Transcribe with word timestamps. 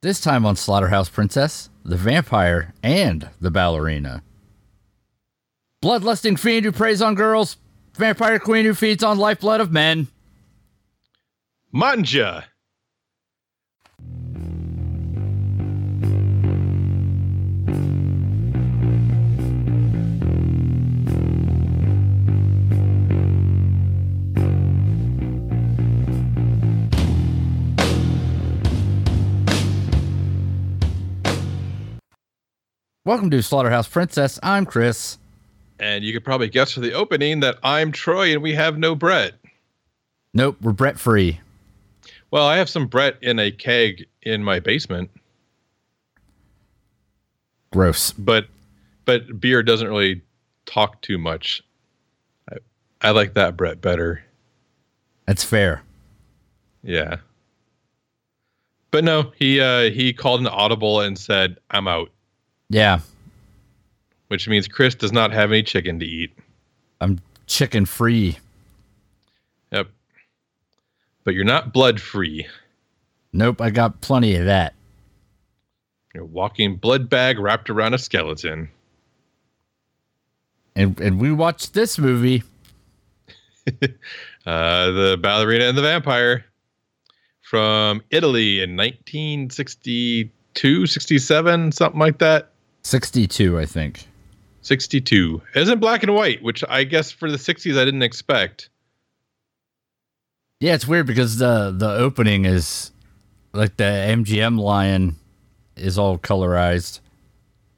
This 0.00 0.20
time 0.20 0.46
on 0.46 0.54
Slaughterhouse 0.54 1.08
Princess, 1.08 1.70
the 1.84 1.96
vampire 1.96 2.72
and 2.84 3.30
the 3.40 3.50
ballerina. 3.50 4.22
Bloodlusting 5.82 6.38
fiend 6.38 6.64
who 6.64 6.70
preys 6.70 7.02
on 7.02 7.16
girls, 7.16 7.56
vampire 7.96 8.38
queen 8.38 8.64
who 8.64 8.74
feeds 8.74 9.02
on 9.02 9.18
lifeblood 9.18 9.60
of 9.60 9.72
men. 9.72 10.06
Manja. 11.72 12.44
Welcome 33.08 33.30
to 33.30 33.42
Slaughterhouse 33.42 33.88
Princess. 33.88 34.38
I'm 34.42 34.66
Chris. 34.66 35.16
And 35.80 36.04
you 36.04 36.12
could 36.12 36.26
probably 36.26 36.50
guess 36.50 36.72
for 36.72 36.80
the 36.80 36.92
opening 36.92 37.40
that 37.40 37.56
I'm 37.62 37.90
Troy 37.90 38.34
and 38.34 38.42
we 38.42 38.52
have 38.52 38.76
no 38.76 38.94
Brett. 38.94 39.32
Nope, 40.34 40.58
we're 40.60 40.72
Brett 40.72 40.98
free. 40.98 41.40
Well, 42.30 42.46
I 42.46 42.58
have 42.58 42.68
some 42.68 42.86
Brett 42.86 43.16
in 43.22 43.38
a 43.38 43.50
keg 43.50 44.04
in 44.20 44.44
my 44.44 44.60
basement, 44.60 45.10
Gross. 47.72 48.12
but 48.12 48.48
but 49.06 49.40
beer 49.40 49.62
doesn't 49.62 49.88
really 49.88 50.20
talk 50.66 51.00
too 51.00 51.16
much. 51.16 51.62
I, 52.52 52.56
I 53.00 53.10
like 53.12 53.32
that 53.32 53.56
Brett 53.56 53.80
better. 53.80 54.22
That's 55.24 55.44
fair. 55.44 55.82
Yeah. 56.82 57.16
But 58.90 59.02
no, 59.02 59.32
he 59.34 59.62
uh 59.62 59.88
he 59.92 60.12
called 60.12 60.42
an 60.42 60.46
audible 60.46 61.00
and 61.00 61.18
said, 61.18 61.56
"I'm 61.70 61.88
out," 61.88 62.10
Yeah, 62.70 63.00
which 64.28 64.48
means 64.48 64.68
Chris 64.68 64.94
does 64.94 65.12
not 65.12 65.32
have 65.32 65.50
any 65.50 65.62
chicken 65.62 65.98
to 66.00 66.06
eat. 66.06 66.32
I'm 67.00 67.18
chicken 67.46 67.86
free. 67.86 68.38
Yep. 69.72 69.88
But 71.24 71.34
you're 71.34 71.44
not 71.44 71.72
blood 71.72 72.00
free. 72.00 72.46
Nope, 73.32 73.60
I 73.60 73.70
got 73.70 74.00
plenty 74.00 74.36
of 74.36 74.44
that. 74.46 74.74
You're 76.14 76.22
a 76.24 76.26
walking 76.26 76.76
blood 76.76 77.10
bag 77.10 77.38
wrapped 77.38 77.70
around 77.70 77.94
a 77.94 77.98
skeleton. 77.98 78.70
And 80.74 80.98
and 81.00 81.20
we 81.20 81.32
watched 81.32 81.74
this 81.74 81.98
movie. 81.98 82.42
Uh, 84.46 84.92
the 84.92 85.18
ballerina 85.20 85.64
and 85.66 85.76
the 85.76 85.82
vampire 85.82 86.46
from 87.42 88.00
Italy 88.10 88.62
in 88.62 88.76
1962, 88.76 90.86
67, 90.86 91.72
something 91.72 92.00
like 92.00 92.16
that. 92.16 92.50
62, 92.88 93.58
I 93.58 93.66
think. 93.66 94.06
62. 94.62 95.42
Isn't 95.54 95.78
black 95.78 96.02
and 96.02 96.14
white, 96.14 96.42
which 96.42 96.64
I 96.68 96.84
guess 96.84 97.12
for 97.12 97.30
the 97.30 97.36
60s 97.36 97.78
I 97.78 97.84
didn't 97.84 98.02
expect. 98.02 98.70
Yeah, 100.60 100.74
it's 100.74 100.88
weird 100.88 101.06
because 101.06 101.36
the 101.36 101.70
the 101.70 101.88
opening 101.88 102.46
is 102.46 102.90
like 103.52 103.76
the 103.76 103.84
MGM 103.84 104.58
lion 104.58 105.16
is 105.76 105.98
all 105.98 106.18
colorized. 106.18 107.00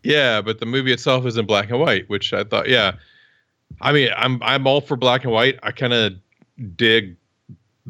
Yeah, 0.05 0.41
but 0.41 0.61
the 0.61 0.67
movie 0.67 0.93
itself 0.93 1.27
is 1.27 1.37
in 1.37 1.45
black 1.45 1.71
and 1.71 1.81
white, 1.81 2.09
which 2.09 2.33
I 2.33 2.45
thought, 2.45 2.69
yeah. 2.69 2.93
I 3.81 3.93
mean, 3.93 4.11
I'm 4.17 4.41
I'm 4.43 4.67
all 4.67 4.81
for 4.81 4.97
black 4.97 5.25
and 5.25 5.33
white. 5.33 5.59
I 5.63 5.73
kind 5.73 5.93
of 5.93 6.15
dig 6.77 7.17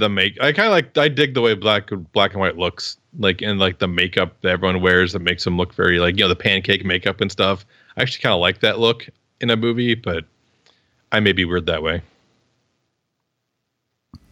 the 0.01 0.09
make. 0.09 0.41
I 0.41 0.53
kind 0.53 0.67
of 0.67 0.73
like 0.73 0.98
I 0.98 1.09
dig 1.09 1.34
the 1.34 1.41
way 1.41 1.55
black 1.55 1.91
black 2.12 2.33
and 2.33 2.41
white 2.41 2.56
looks, 2.59 2.97
like 3.19 3.41
and 3.43 3.59
like 3.61 3.79
the 3.79 3.87
makeup 3.89 4.37
that 4.42 4.48
everyone 4.51 4.81
wears 4.81 5.12
that 5.12 5.20
makes 5.20 5.45
them 5.45 5.57
look 5.57 5.73
very 5.75 6.01
like 6.01 6.17
you 6.17 6.25
know 6.25 6.29
the 6.29 6.37
pancake 6.37 6.84
makeup 6.84 7.20
and 7.20 7.31
stuff. 7.31 7.65
I 7.97 8.03
actually 8.03 8.23
kind 8.23 8.33
of 8.34 8.41
like 8.41 8.61
that 8.61 8.79
look 8.81 9.09
in 9.41 9.51
a 9.51 9.57
movie, 9.57 9.95
but 9.95 10.25
I 11.12 11.20
may 11.20 11.33
be 11.33 11.45
weird 11.45 11.67
that 11.67 11.83
way. 11.83 12.03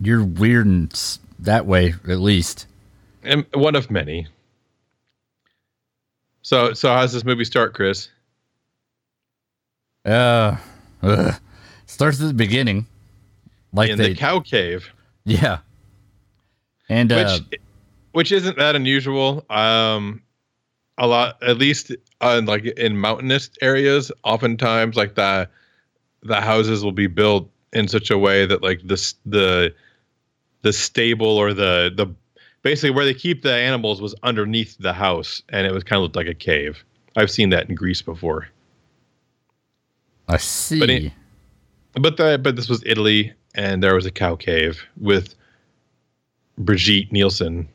You're 0.00 0.24
weird 0.24 0.66
and 0.66 0.92
s- 0.92 1.18
that 1.38 1.66
way, 1.66 1.94
at 2.08 2.18
least. 2.20 2.66
And 3.22 3.44
one 3.54 3.74
of 3.76 3.90
many. 3.90 4.26
So 6.42 6.72
so 6.72 6.88
how's 6.90 7.12
this 7.12 7.24
movie 7.24 7.44
start, 7.44 7.74
Chris? 7.74 8.08
Uh, 10.04 10.56
ugh. 11.02 11.34
starts 11.86 12.20
at 12.20 12.28
the 12.28 12.34
beginning, 12.34 12.86
like 13.72 13.90
in 13.90 13.98
they, 13.98 14.10
the 14.10 14.14
cow 14.14 14.40
cave. 14.40 14.90
yeah, 15.24 15.58
and 16.88 17.10
uh, 17.12 17.38
which 17.50 17.60
which 18.12 18.32
isn't 18.32 18.58
that 18.58 18.74
unusual. 18.76 19.44
Um, 19.50 20.22
a 20.98 21.06
lot, 21.06 21.40
at 21.42 21.58
least 21.58 21.92
uh, 22.20 22.40
like 22.44 22.64
in 22.64 22.96
mountainous 22.96 23.50
areas, 23.62 24.10
oftentimes 24.24 24.96
like 24.96 25.14
the 25.14 25.48
the 26.22 26.40
houses 26.40 26.82
will 26.84 26.92
be 26.92 27.06
built 27.06 27.48
in 27.72 27.86
such 27.86 28.10
a 28.10 28.18
way 28.18 28.46
that 28.46 28.62
like 28.62 28.80
the 28.84 29.14
the 29.26 29.74
the 30.62 30.72
stable 30.72 31.28
or 31.36 31.52
the 31.54 31.92
the 31.94 32.06
basically 32.62 32.90
where 32.90 33.04
they 33.04 33.14
keep 33.14 33.42
the 33.42 33.52
animals 33.54 34.00
was 34.02 34.14
underneath 34.24 34.76
the 34.78 34.92
house 34.92 35.42
and 35.50 35.66
it 35.66 35.72
was 35.72 35.84
kind 35.84 35.98
of 35.98 36.02
looked 36.02 36.16
like 36.16 36.26
a 36.26 36.34
cave. 36.34 36.84
I've 37.16 37.30
seen 37.30 37.50
that 37.50 37.68
in 37.68 37.74
Greece 37.76 38.02
before. 38.02 38.48
I 40.28 40.36
see. 40.38 40.78
but 40.80 40.90
it- 40.90 41.12
But 41.94 42.16
the 42.16 42.38
but 42.42 42.56
this 42.56 42.68
was 42.68 42.82
Italy 42.84 43.32
and 43.54 43.82
there 43.82 43.94
was 43.94 44.06
a 44.06 44.10
cow 44.10 44.34
cave 44.36 44.82
with 44.98 45.34
Brigitte 46.58 47.12
Nielsen. 47.12 47.68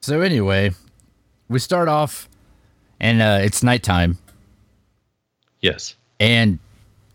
so 0.00 0.20
anyway, 0.20 0.72
we 1.48 1.58
start 1.58 1.88
off, 1.88 2.28
and 3.00 3.20
uh, 3.22 3.38
it's 3.42 3.62
nighttime, 3.62 4.18
Yes. 5.60 5.94
and 6.18 6.58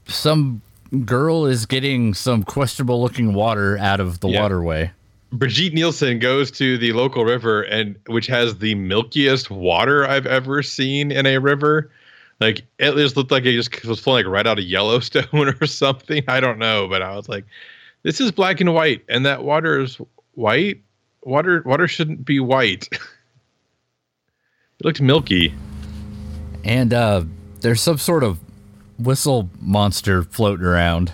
some 0.07 0.61
girl 1.03 1.45
is 1.45 1.65
getting 1.65 2.13
some 2.13 2.43
questionable 2.43 3.01
looking 3.01 3.33
water 3.33 3.77
out 3.77 3.99
of 3.99 4.21
the 4.21 4.29
Yeah. 4.29 4.41
waterway. 4.41 4.91
Brigitte 5.33 5.73
Nielsen 5.73 6.19
goes 6.19 6.49
to 6.51 6.77
the 6.77 6.93
local 6.93 7.25
river 7.25 7.63
and 7.63 7.97
which 8.07 8.27
has 8.27 8.59
the 8.59 8.73
milkiest 8.75 9.49
water 9.51 10.07
I've 10.07 10.25
ever 10.25 10.63
seen 10.63 11.11
in 11.11 11.25
a 11.25 11.39
river. 11.39 11.91
Like 12.39 12.61
it 12.79 12.95
just 12.95 13.17
looked 13.17 13.31
like 13.31 13.43
it 13.45 13.51
just 13.51 13.83
was 13.83 13.99
flowing 13.99 14.23
like 14.23 14.31
right 14.31 14.47
out 14.47 14.57
of 14.59 14.63
Yellowstone 14.63 15.25
or 15.61 15.65
something. 15.65 16.23
I 16.29 16.39
don't 16.39 16.57
know, 16.59 16.87
but 16.87 17.01
I 17.01 17.13
was 17.17 17.27
like, 17.27 17.43
this 18.03 18.21
is 18.21 18.31
black 18.31 18.61
and 18.61 18.73
white, 18.73 19.03
and 19.09 19.25
that 19.25 19.43
water 19.43 19.79
is 19.79 19.99
white. 20.33 20.81
Water 21.23 21.61
water 21.65 21.87
shouldn't 21.87 22.25
be 22.25 22.39
white. 22.39 22.87
it 22.91 22.99
looked 24.83 25.01
milky. 25.01 25.53
And 26.63 26.93
uh, 26.93 27.23
there's 27.61 27.81
some 27.81 27.97
sort 27.97 28.23
of 28.23 28.39
whistle 28.99 29.49
monster 29.59 30.23
floating 30.23 30.65
around. 30.65 31.13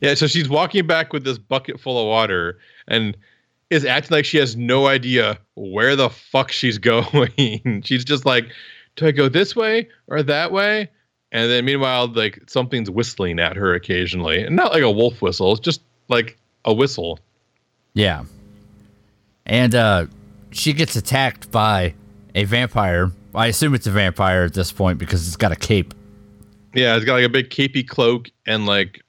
Yeah, 0.00 0.14
so 0.14 0.26
she's 0.26 0.48
walking 0.48 0.86
back 0.86 1.12
with 1.12 1.24
this 1.24 1.38
bucket 1.38 1.78
full 1.78 2.00
of 2.00 2.06
water 2.06 2.58
and 2.88 3.16
is 3.68 3.84
acting 3.84 4.16
like 4.16 4.24
she 4.24 4.38
has 4.38 4.56
no 4.56 4.86
idea 4.86 5.38
where 5.54 5.94
the 5.96 6.10
fuck 6.10 6.50
she's 6.50 6.78
going. 7.18 7.82
she's 7.84 8.04
just 8.04 8.24
like, 8.24 8.46
do 8.96 9.06
I 9.06 9.10
go 9.12 9.28
this 9.28 9.54
way 9.54 9.88
or 10.08 10.22
that 10.22 10.52
way? 10.52 10.90
And 11.32 11.50
then 11.50 11.64
meanwhile, 11.64 12.08
like 12.08 12.40
something's 12.48 12.90
whistling 12.90 13.38
at 13.38 13.56
her 13.56 13.74
occasionally. 13.74 14.42
And 14.42 14.56
not 14.56 14.72
like 14.72 14.82
a 14.82 14.90
wolf 14.90 15.22
whistle, 15.22 15.52
it's 15.52 15.60
just 15.60 15.80
like 16.10 16.36
a 16.64 16.74
whistle. 16.74 17.18
Yeah. 17.94 18.24
And 19.46 19.74
uh, 19.74 20.06
she 20.50 20.72
gets 20.72 20.96
attacked 20.96 21.50
by 21.50 21.94
a 22.34 22.44
vampire. 22.44 23.10
I 23.34 23.46
assume 23.46 23.74
it's 23.74 23.86
a 23.86 23.90
vampire 23.90 24.44
at 24.44 24.54
this 24.54 24.72
point 24.72 24.98
because 24.98 25.26
it's 25.26 25.36
got 25.36 25.52
a 25.52 25.56
cape. 25.56 25.94
Yeah, 26.74 26.96
it's 26.96 27.04
got 27.04 27.14
like 27.14 27.24
a 27.24 27.28
big 27.28 27.50
capey 27.50 27.86
cloak 27.86 28.30
and 28.46 28.66
like 28.66 29.02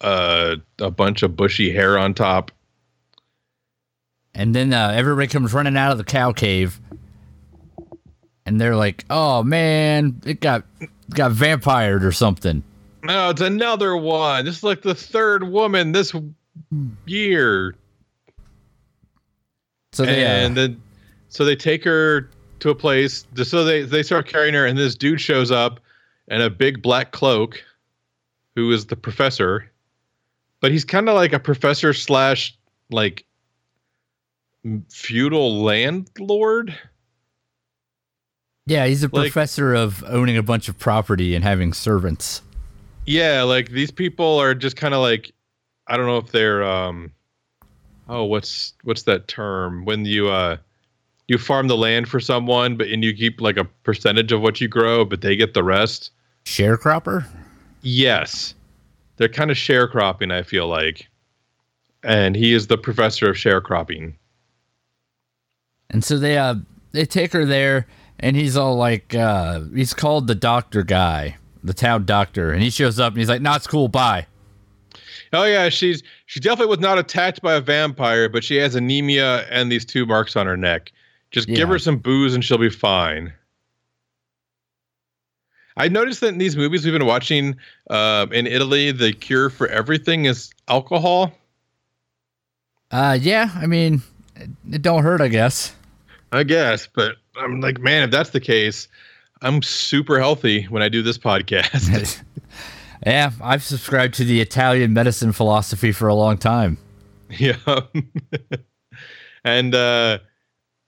uh, 0.00 0.56
a 0.78 0.90
bunch 0.90 1.22
of 1.22 1.36
bushy 1.36 1.72
hair 1.72 1.98
on 1.98 2.14
top. 2.14 2.52
And 4.34 4.54
then 4.54 4.72
uh, 4.72 4.92
everybody 4.94 5.28
comes 5.28 5.54
running 5.54 5.76
out 5.76 5.92
of 5.92 5.98
the 5.98 6.04
cow 6.04 6.32
cave. 6.32 6.80
And 8.44 8.60
they're 8.60 8.76
like, 8.76 9.04
oh 9.10 9.42
man, 9.42 10.20
it 10.24 10.40
got 10.40 10.64
got 11.10 11.32
vampired 11.32 12.04
or 12.04 12.12
something. 12.12 12.62
No, 13.06 13.30
it's 13.30 13.40
another 13.40 13.96
one. 13.96 14.44
This 14.44 14.58
is 14.58 14.62
like 14.62 14.82
the 14.82 14.94
third 14.94 15.44
woman 15.44 15.92
this 15.92 16.14
year. 17.06 17.74
So 19.92 20.04
they, 20.04 20.24
uh, 20.24 20.28
and 20.28 20.56
then 20.56 20.82
so 21.28 21.44
they 21.44 21.56
take 21.56 21.84
her 21.84 22.28
to 22.60 22.70
a 22.70 22.74
place 22.74 23.26
so 23.42 23.64
they 23.64 23.82
they 23.82 24.02
start 24.02 24.26
carrying 24.26 24.54
her 24.54 24.66
and 24.66 24.76
this 24.76 24.94
dude 24.94 25.20
shows 25.20 25.50
up 25.50 25.80
in 26.28 26.40
a 26.40 26.50
big 26.50 26.82
black 26.82 27.12
cloak 27.12 27.62
who 28.54 28.72
is 28.72 28.86
the 28.86 28.96
professor 28.96 29.70
but 30.60 30.70
he's 30.70 30.84
kind 30.84 31.08
of 31.08 31.14
like 31.14 31.32
a 31.32 31.38
professor 31.38 31.92
slash 31.92 32.56
like 32.90 33.24
feudal 34.88 35.62
landlord 35.62 36.74
yeah, 38.66 38.86
he's 38.86 39.04
a 39.04 39.08
like- 39.08 39.32
professor 39.32 39.74
of 39.74 40.04
owning 40.08 40.36
a 40.36 40.42
bunch 40.42 40.68
of 40.68 40.78
property 40.78 41.34
and 41.34 41.44
having 41.44 41.72
servants. 41.72 42.42
Yeah 43.06 43.42
like 43.42 43.70
these 43.70 43.90
people 43.90 44.38
are 44.38 44.54
just 44.54 44.76
kind 44.76 44.94
of 44.94 45.00
like 45.00 45.32
i 45.86 45.96
don't 45.96 46.06
know 46.06 46.18
if 46.18 46.30
they're 46.32 46.62
um 46.64 47.12
oh, 48.08 48.24
what's 48.24 48.74
what's 48.82 49.02
that 49.02 49.28
term 49.28 49.84
when 49.84 50.04
you 50.04 50.28
uh 50.28 50.56
you 51.28 51.38
farm 51.38 51.66
the 51.66 51.76
land 51.76 52.08
for 52.08 52.20
someone, 52.20 52.76
but 52.76 52.88
and 52.88 53.02
you 53.02 53.12
keep 53.12 53.40
like 53.40 53.56
a 53.56 53.64
percentage 53.64 54.30
of 54.30 54.40
what 54.42 54.60
you 54.60 54.68
grow, 54.68 55.04
but 55.04 55.22
they 55.22 55.34
get 55.34 55.54
the 55.54 55.64
rest. 55.64 56.12
Sharecropper. 56.44 57.26
Yes, 57.82 58.54
they're 59.16 59.28
kind 59.28 59.50
of 59.50 59.56
sharecropping. 59.56 60.32
I 60.32 60.42
feel 60.42 60.68
like, 60.68 61.08
and 62.02 62.36
he 62.36 62.52
is 62.52 62.68
the 62.68 62.78
professor 62.78 63.28
of 63.28 63.36
sharecropping. 63.36 64.14
And 65.90 66.04
so 66.04 66.18
they 66.18 66.38
uh 66.38 66.56
they 66.92 67.04
take 67.04 67.32
her 67.32 67.44
there, 67.44 67.86
and 68.20 68.36
he's 68.36 68.56
all 68.56 68.76
like, 68.76 69.14
uh 69.14 69.62
he's 69.74 69.94
called 69.94 70.26
the 70.28 70.34
doctor 70.34 70.84
guy, 70.84 71.36
the 71.66 71.74
town 71.74 72.04
doctor, 72.04 72.52
and 72.52 72.62
he 72.62 72.70
shows 72.70 72.98
up 72.98 73.12
and 73.12 73.18
he's 73.18 73.28
like, 73.28 73.42
"Not 73.42 73.64
nah, 73.64 73.70
cool, 73.70 73.88
bye." 73.88 74.26
Oh 75.32 75.44
yeah, 75.44 75.68
she's 75.68 76.02
she 76.26 76.40
definitely 76.40 76.70
was 76.70 76.80
not 76.80 76.98
attacked 76.98 77.42
by 77.42 77.54
a 77.54 77.60
vampire, 77.60 78.28
but 78.28 78.44
she 78.44 78.56
has 78.56 78.74
anemia 78.74 79.46
and 79.50 79.70
these 79.70 79.84
two 79.84 80.06
marks 80.06 80.36
on 80.36 80.46
her 80.46 80.56
neck. 80.56 80.92
Just 81.30 81.48
yeah. 81.48 81.56
give 81.56 81.68
her 81.68 81.78
some 81.78 81.98
booze 81.98 82.34
and 82.34 82.44
she'll 82.44 82.58
be 82.58 82.70
fine. 82.70 83.32
I 85.76 85.88
noticed 85.88 86.20
that 86.22 86.28
in 86.28 86.38
these 86.38 86.56
movies 86.56 86.84
we've 86.84 86.94
been 86.94 87.06
watching 87.06 87.56
uh, 87.90 88.26
in 88.30 88.46
Italy, 88.46 88.92
the 88.92 89.12
cure 89.12 89.50
for 89.50 89.68
everything 89.68 90.24
is 90.24 90.50
alcohol. 90.68 91.32
Uh, 92.90 93.18
yeah. 93.20 93.50
I 93.56 93.66
mean, 93.66 94.00
it, 94.36 94.48
it 94.72 94.82
don't 94.82 95.02
hurt, 95.02 95.20
I 95.20 95.28
guess. 95.28 95.74
I 96.32 96.44
guess, 96.44 96.88
but 96.92 97.16
I'm 97.36 97.60
like, 97.60 97.78
man, 97.80 98.04
if 98.04 98.10
that's 98.10 98.30
the 98.30 98.40
case, 98.40 98.88
I'm 99.42 99.62
super 99.62 100.18
healthy 100.18 100.64
when 100.64 100.82
I 100.82 100.88
do 100.88 101.02
this 101.02 101.18
podcast. 101.18 102.22
yeah, 103.06 103.32
I've 103.42 103.62
subscribed 103.62 104.14
to 104.14 104.24
the 104.24 104.40
Italian 104.40 104.92
medicine 104.92 105.32
philosophy 105.32 105.92
for 105.92 106.08
a 106.08 106.14
long 106.14 106.38
time. 106.38 106.78
Yeah. 107.30 107.56
and 109.44 109.74
uh 109.74 110.18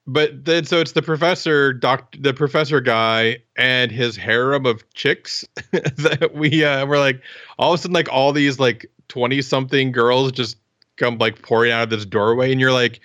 but 0.07 0.45
then 0.45 0.65
so 0.65 0.81
it's 0.81 0.93
the 0.93 1.03
professor 1.03 1.73
doc 1.73 2.17
the 2.19 2.33
professor 2.33 2.81
guy 2.81 3.39
and 3.57 3.93
his 3.93 4.17
harem 4.17 4.67
of 4.67 4.89
chicks 4.95 5.45
that 5.71 6.31
we 6.35 6.65
uh 6.65 6.87
we're 6.87 6.99
like 6.99 7.21
all 7.59 7.73
of 7.73 7.79
a 7.79 7.83
sudden 7.83 7.95
like 7.95 8.09
all 8.11 8.33
these 8.33 8.59
like 8.59 8.91
20 9.09 9.43
something 9.43 9.93
girls 9.93 10.33
just 10.33 10.57
come 10.97 11.19
like 11.19 11.43
pouring 11.43 11.71
out 11.71 11.85
of 11.85 11.91
this 11.91 12.05
doorway 12.05 12.51
and 12.51 12.61
you're 12.61 12.73
like 12.73 13.01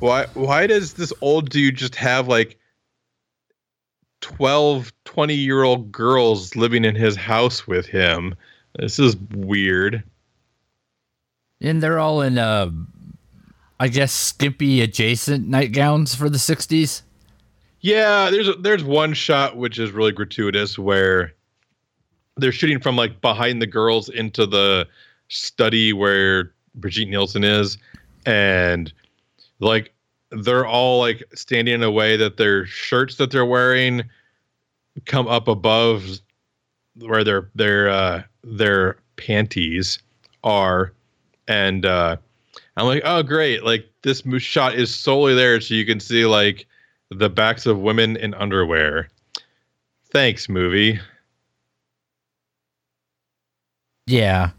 why 0.00 0.26
why 0.34 0.66
does 0.66 0.94
this 0.94 1.12
old 1.20 1.48
dude 1.48 1.76
just 1.76 1.94
have 1.94 2.28
like 2.28 2.58
12 4.24 4.90
20 5.04 5.34
year 5.34 5.64
old 5.64 5.92
girls 5.92 6.56
living 6.56 6.82
in 6.86 6.94
his 6.94 7.14
house 7.14 7.66
with 7.66 7.84
him. 7.84 8.34
This 8.78 8.98
is 8.98 9.16
weird. 9.34 10.02
And 11.60 11.82
they're 11.82 11.98
all 11.98 12.22
in 12.22 12.38
uh 12.38 12.70
I 13.78 13.88
guess 13.88 14.12
skimpy 14.12 14.80
adjacent 14.80 15.46
nightgowns 15.46 16.14
for 16.14 16.30
the 16.30 16.38
60s. 16.38 17.02
Yeah, 17.80 18.30
there's 18.30 18.48
there's 18.60 18.82
one 18.82 19.12
shot 19.12 19.58
which 19.58 19.78
is 19.78 19.90
really 19.90 20.12
gratuitous 20.12 20.78
where 20.78 21.34
they're 22.38 22.50
shooting 22.50 22.80
from 22.80 22.96
like 22.96 23.20
behind 23.20 23.60
the 23.60 23.66
girls 23.66 24.08
into 24.08 24.46
the 24.46 24.88
study 25.28 25.92
where 25.92 26.50
Brigitte 26.74 27.10
Nielsen 27.10 27.44
is. 27.44 27.76
And 28.24 28.90
like 29.60 29.93
they're 30.30 30.66
all 30.66 30.98
like 30.98 31.22
standing 31.34 31.74
in 31.74 31.82
a 31.82 31.90
way 31.90 32.16
that 32.16 32.36
their 32.36 32.66
shirts 32.66 33.16
that 33.16 33.30
they're 33.30 33.44
wearing 33.44 34.02
come 35.06 35.26
up 35.28 35.48
above 35.48 36.04
where 36.96 37.24
their 37.24 37.50
their 37.54 37.88
uh 37.88 38.22
their 38.42 38.96
panties 39.16 39.98
are 40.42 40.92
and 41.48 41.84
uh 41.86 42.16
I'm 42.76 42.86
like, 42.86 43.02
oh 43.04 43.22
great, 43.22 43.64
like 43.64 43.88
this 44.02 44.22
shot 44.38 44.74
is 44.74 44.94
solely 44.94 45.34
there 45.34 45.60
so 45.60 45.74
you 45.74 45.86
can 45.86 46.00
see 46.00 46.26
like 46.26 46.66
the 47.10 47.30
backs 47.30 47.66
of 47.66 47.78
women 47.78 48.16
in 48.16 48.34
underwear. 48.34 49.08
Thanks, 50.10 50.48
movie. 50.48 50.98
Yeah. 54.06 54.50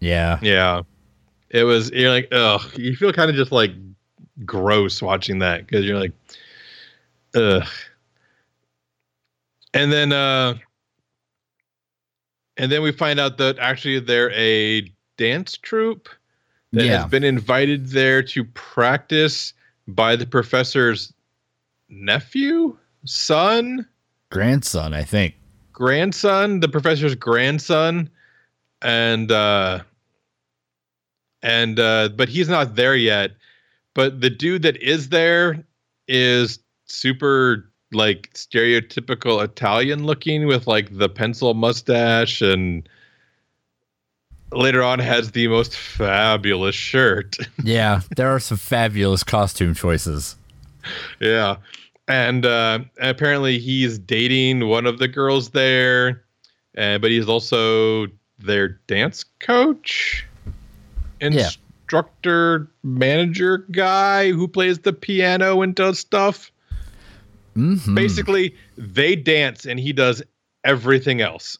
Yeah. 0.00 0.38
Yeah. 0.42 0.82
It 1.50 1.64
was 1.64 1.90
you're 1.90 2.10
like, 2.10 2.28
ugh, 2.32 2.62
you 2.76 2.94
feel 2.96 3.12
kind 3.12 3.30
of 3.30 3.36
just 3.36 3.52
like 3.52 3.72
gross 4.44 5.02
watching 5.02 5.38
that 5.40 5.66
because 5.66 5.84
you're 5.84 5.98
like, 5.98 6.12
ugh. 7.34 7.66
And 9.72 9.92
then 9.92 10.12
uh 10.12 10.54
and 12.56 12.70
then 12.70 12.82
we 12.82 12.92
find 12.92 13.18
out 13.18 13.38
that 13.38 13.58
actually 13.58 14.00
they're 14.00 14.30
a 14.32 14.92
dance 15.16 15.56
troupe 15.56 16.08
that 16.72 16.84
yeah. 16.84 17.02
has 17.02 17.10
been 17.10 17.24
invited 17.24 17.88
there 17.88 18.22
to 18.22 18.44
practice 18.44 19.52
by 19.86 20.16
the 20.16 20.26
professor's 20.26 21.12
nephew, 21.88 22.76
son, 23.04 23.86
grandson, 24.30 24.94
I 24.94 25.04
think. 25.04 25.34
Grandson, 25.72 26.60
the 26.60 26.68
professor's 26.68 27.14
grandson, 27.14 28.08
and 28.82 29.30
uh 29.32 29.80
and 31.42 31.78
uh 31.80 32.08
but 32.10 32.28
he's 32.28 32.48
not 32.48 32.76
there 32.76 32.96
yet. 32.96 33.32
But 33.94 34.20
the 34.20 34.30
dude 34.30 34.62
that 34.62 34.76
is 34.82 35.08
there 35.08 35.64
is 36.08 36.58
super 36.86 37.70
like 37.92 38.30
stereotypical 38.34 39.42
Italian 39.42 40.04
looking 40.04 40.46
with 40.46 40.66
like 40.66 40.96
the 40.98 41.08
pencil 41.08 41.54
mustache 41.54 42.42
and 42.42 42.88
later 44.52 44.82
on 44.82 44.98
has 44.98 45.30
the 45.30 45.48
most 45.48 45.76
fabulous 45.76 46.74
shirt. 46.74 47.36
yeah, 47.62 48.02
there 48.16 48.28
are 48.28 48.40
some 48.40 48.58
fabulous 48.58 49.22
costume 49.22 49.74
choices. 49.74 50.36
Yeah. 51.20 51.56
And 52.06 52.44
uh, 52.44 52.80
apparently 53.00 53.58
he's 53.58 53.98
dating 53.98 54.68
one 54.68 54.86
of 54.86 54.98
the 54.98 55.08
girls 55.08 55.50
there, 55.50 56.24
uh, 56.76 56.98
but 56.98 57.10
he's 57.10 57.28
also 57.28 58.08
their 58.38 58.68
dance 58.86 59.24
coach, 59.40 60.26
instructor, 61.20 61.60
yeah. 61.60 61.63
Manager 62.82 63.58
guy 63.70 64.32
who 64.32 64.48
plays 64.48 64.78
the 64.80 64.92
piano 64.92 65.62
and 65.62 65.74
does 65.74 65.98
stuff. 65.98 66.50
Mm-hmm. 67.56 67.94
Basically, 67.94 68.54
they 68.76 69.14
dance 69.16 69.64
and 69.64 69.78
he 69.78 69.92
does 69.92 70.22
everything 70.64 71.20
else. 71.20 71.58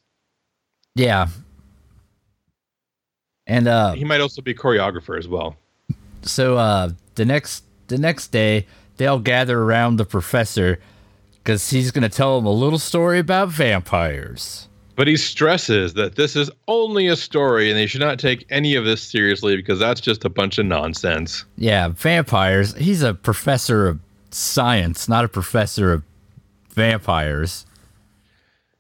Yeah, 0.97 1.29
and 3.47 3.69
uh, 3.69 3.93
he 3.93 4.05
might 4.05 4.21
also 4.21 4.43
be 4.43 4.55
choreographer 4.55 5.19
as 5.19 5.29
well. 5.29 5.56
So 6.23 6.56
uh, 6.56 6.91
the 7.15 7.25
next 7.25 7.65
the 7.88 7.99
next 7.99 8.29
day, 8.29 8.67
they 8.97 9.06
all 9.06 9.19
gather 9.19 9.61
around 9.61 9.97
the 9.97 10.05
professor 10.05 10.81
because 11.34 11.70
he's 11.70 11.91
going 11.91 12.03
to 12.03 12.08
tell 12.08 12.37
them 12.37 12.46
a 12.46 12.53
little 12.53 12.79
story 12.79 13.19
about 13.19 13.51
vampires. 13.51 14.69
But 14.96 15.08
he 15.08 15.17
stresses 15.17 15.94
that 15.94 16.15
this 16.15 16.36
is 16.36 16.51
only 16.69 17.08
a 17.08 17.17
story 17.17 17.69
and 17.69 17.77
they 17.77 17.86
should 17.86 18.01
not 18.01 18.19
take 18.19 18.46
any 18.51 18.77
of 18.77 18.84
this 18.84 19.03
seriously 19.03 19.56
because 19.56 19.79
that's 19.79 20.01
just 20.01 20.24
a 20.24 20.29
bunch 20.29 20.58
of 20.58 20.67
nonsense. 20.67 21.44
Yeah, 21.56 21.89
vampires. 21.89 22.74
He's 22.77 23.03
a 23.03 23.15
professor 23.15 23.89
of 23.89 23.98
science, 24.31 25.08
not 25.08 25.24
a 25.24 25.29
professor 25.29 25.93
of 25.93 26.03
vampires. 26.70 27.67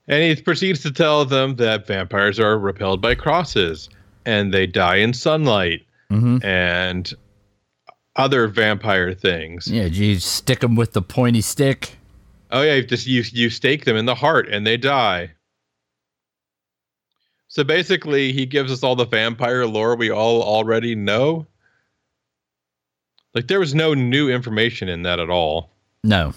And 0.06 0.22
he 0.22 0.40
proceeds 0.40 0.82
to 0.82 0.92
tell 0.92 1.24
them 1.24 1.56
that 1.56 1.86
vampires 1.86 2.38
are 2.38 2.58
repelled 2.58 3.00
by 3.00 3.14
crosses 3.14 3.88
and 4.26 4.52
they 4.52 4.66
die 4.66 4.96
in 4.96 5.14
sunlight 5.14 5.84
mm-hmm. 6.10 6.44
and 6.44 7.12
other 8.16 8.46
vampire 8.46 9.14
things. 9.14 9.68
Yeah, 9.68 9.84
you 9.84 10.20
stick 10.20 10.60
them 10.60 10.76
with 10.76 10.92
the 10.92 11.02
pointy 11.02 11.40
stick. 11.40 11.96
Oh 12.50 12.62
yeah, 12.62 12.74
you 12.74 12.84
just 12.84 13.06
you 13.06 13.24
you 13.32 13.50
stake 13.50 13.84
them 13.84 13.96
in 13.96 14.04
the 14.04 14.14
heart 14.14 14.48
and 14.48 14.66
they 14.66 14.76
die. 14.76 15.32
So 17.54 17.62
basically, 17.62 18.32
he 18.32 18.46
gives 18.46 18.72
us 18.72 18.82
all 18.82 18.96
the 18.96 19.06
vampire 19.06 19.64
lore 19.64 19.94
we 19.94 20.10
all 20.10 20.42
already 20.42 20.96
know. 20.96 21.46
Like 23.32 23.46
there 23.46 23.60
was 23.60 23.76
no 23.76 23.94
new 23.94 24.28
information 24.28 24.88
in 24.88 25.02
that 25.02 25.20
at 25.20 25.30
all. 25.30 25.70
No. 26.02 26.34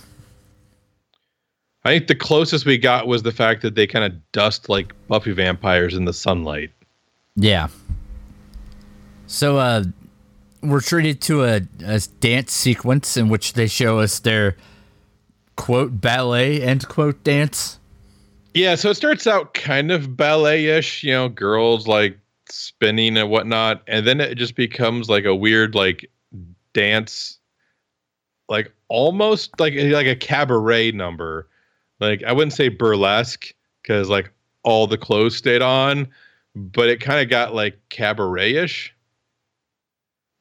I 1.83 1.89
think 1.89 2.05
the 2.05 2.13
closest 2.13 2.67
we 2.67 2.77
got 2.77 3.07
was 3.07 3.23
the 3.23 3.31
fact 3.31 3.63
that 3.63 3.73
they 3.73 3.87
kind 3.87 4.05
of 4.05 4.31
dust 4.31 4.69
like 4.69 4.93
Buffy 5.07 5.31
vampires 5.31 5.95
in 5.95 6.05
the 6.05 6.13
sunlight. 6.13 6.69
Yeah. 7.35 7.69
So 9.25 9.57
uh 9.57 9.85
we're 10.61 10.81
treated 10.81 11.19
to 11.21 11.45
a, 11.45 11.61
a 11.83 11.99
dance 12.19 12.51
sequence 12.53 13.17
in 13.17 13.27
which 13.27 13.53
they 13.53 13.65
show 13.65 13.97
us 13.97 14.19
their 14.19 14.55
quote 15.55 15.99
ballet 15.99 16.61
end 16.61 16.87
quote 16.87 17.23
dance. 17.23 17.79
Yeah, 18.57 18.73
so 18.73 18.89
it 18.89 18.95
starts 18.95 19.27
out 19.27 19.53
kind 19.53 19.91
of 19.91 20.17
ballet-ish, 20.17 21.03
you 21.03 21.11
know, 21.11 21.29
girls 21.29 21.85
like 21.85 22.17
spinning 22.49 23.15
and 23.15 23.29
whatnot, 23.29 23.83
and 23.87 24.07
then 24.07 24.19
it 24.19 24.33
just 24.33 24.55
becomes 24.55 25.09
like 25.09 25.25
a 25.25 25.35
weird 25.35 25.75
like 25.75 26.09
dance, 26.73 27.37
like 28.49 28.73
almost 28.87 29.51
like 29.59 29.73
eh, 29.75 29.93
like 29.93 30.07
a 30.07 30.15
cabaret 30.15 30.91
number. 30.91 31.47
Like 31.99 32.23
I 32.23 32.31
wouldn't 32.31 32.53
say 32.53 32.69
burlesque 32.69 33.53
because 33.83 34.09
like 34.09 34.31
all 34.63 34.87
the 34.87 34.97
clothes 34.97 35.35
stayed 35.35 35.61
on, 35.61 36.07
but 36.55 36.89
it 36.89 36.99
kind 36.99 37.21
of 37.21 37.29
got 37.29 37.53
like 37.53 37.77
cabaret-ish. 37.89 38.91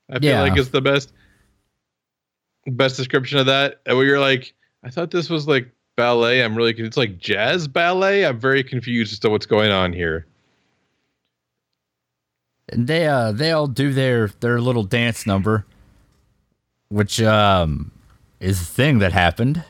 I 0.08 0.20
feel 0.20 0.30
Yeah. 0.30 0.40
like 0.40 0.56
it's 0.56 0.70
the 0.70 0.80
best 0.80 1.12
best 2.66 2.96
description 2.96 3.36
of 3.38 3.44
that. 3.44 3.82
And 3.84 3.98
where 3.98 4.06
you're 4.06 4.20
like, 4.20 4.54
I 4.82 4.88
thought 4.88 5.10
this 5.10 5.28
was 5.28 5.46
like 5.46 5.70
ballet. 5.96 6.42
I'm 6.42 6.54
really 6.56 6.74
it's 6.76 6.96
like 6.96 7.18
jazz 7.18 7.66
ballet. 7.66 8.24
I'm 8.24 8.38
very 8.38 8.62
confused 8.62 9.12
as 9.12 9.18
to 9.20 9.30
what's 9.30 9.46
going 9.46 9.72
on 9.72 9.92
here. 9.92 10.26
And 12.68 12.86
they 12.86 13.06
uh 13.06 13.32
they 13.32 13.52
all 13.52 13.66
do 13.66 13.92
their 13.92 14.28
their 14.40 14.60
little 14.60 14.84
dance 14.84 15.26
number, 15.26 15.66
which 16.88 17.20
um 17.22 17.90
is 18.40 18.60
a 18.60 18.64
thing 18.64 18.98
that 18.98 19.12
happened. 19.12 19.64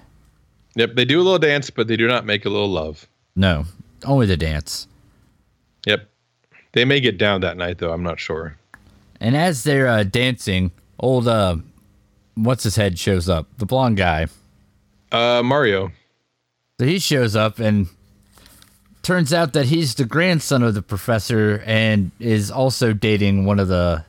Yep, 0.75 0.95
they 0.97 1.05
do 1.05 1.21
a 1.21 1.23
little 1.23 1.39
dance, 1.39 1.71
but 1.71 1.89
they 1.89 1.97
do 1.97 2.07
not 2.07 2.27
make 2.27 2.45
a 2.45 2.51
little 2.51 2.69
love. 2.69 3.07
No, 3.35 3.65
only 4.05 4.27
the 4.27 4.37
dance. 4.37 4.89
Yep. 5.87 6.09
They 6.73 6.85
may 6.85 7.01
get 7.01 7.17
down 7.17 7.41
that 7.43 7.57
night 7.57 7.79
though, 7.79 7.93
I'm 7.93 8.03
not 8.03 8.21
sure. 8.21 8.59
And 9.21 9.35
as 9.37 9.65
they're 9.65 9.89
uh, 9.89 10.03
dancing, 10.03 10.73
old 10.99 11.29
uh, 11.29 11.57
what's 12.35 12.65
his 12.65 12.77
head 12.77 12.99
shows 12.99 13.29
up, 13.29 13.47
the 13.59 13.67
blonde 13.67 13.97
guy. 13.97 14.27
Uh 15.13 15.43
Mario. 15.45 15.93
So 16.79 16.87
he 16.87 16.99
shows 16.99 17.35
up 17.35 17.59
and 17.59 17.89
turns 19.03 19.33
out 19.33 19.55
that 19.55 19.67
he's 19.67 19.95
the 19.95 20.05
grandson 20.05 20.63
of 20.63 20.75
the 20.75 20.83
professor 20.83 21.63
and 21.65 22.11
is 22.19 22.51
also 22.51 22.93
dating 22.93 23.47
one 23.47 23.59
of 23.59 23.69
the 23.69 24.05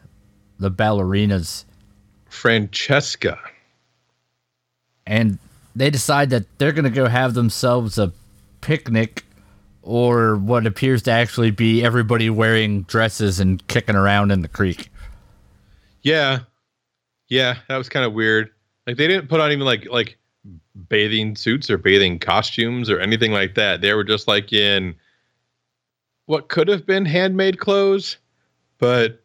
the 0.60 0.72
ballerinas. 0.72 1.66
Francesca. 2.30 3.40
And 5.06 5.40
they 5.76 5.90
decide 5.90 6.32
that 6.32 6.46
they're 6.58 6.72
going 6.72 6.84
to 6.84 6.90
go 6.90 7.08
have 7.08 7.36
themselves 7.36 7.98
a 7.98 8.12
picnic 8.62 9.24
or 9.84 10.36
what 10.36 10.66
appears 10.66 11.04
to 11.04 11.12
actually 11.12 11.52
be 11.52 11.84
everybody 11.86 12.30
wearing 12.30 12.82
dresses 12.84 13.40
and 13.40 13.66
kicking 13.68 13.96
around 13.96 14.32
in 14.32 14.42
the 14.42 14.48
creek. 14.48 14.90
Yeah. 16.02 16.40
Yeah, 17.30 17.58
that 17.70 17.78
was 17.78 17.88
kind 17.88 18.06
of 18.06 18.14
weird. 18.14 18.50
Like 18.86 18.98
they 18.98 19.08
didn't 19.08 19.28
put 19.28 19.40
on 19.40 19.52
even 19.52 19.66
like 19.66 19.86
like 19.90 20.17
bathing 20.90 21.36
suits 21.36 21.70
or 21.70 21.78
bathing 21.78 22.20
costumes 22.20 22.90
or 22.90 23.00
anything 23.00 23.32
like 23.32 23.56
that. 23.56 23.82
They 23.82 23.94
were 23.94 24.04
just 24.04 24.28
like 24.28 24.54
in 24.54 24.96
what 26.26 26.50
could 26.50 26.68
have 26.68 26.86
been 26.86 27.06
handmade 27.06 27.60
clothes, 27.60 28.18
but 28.78 29.24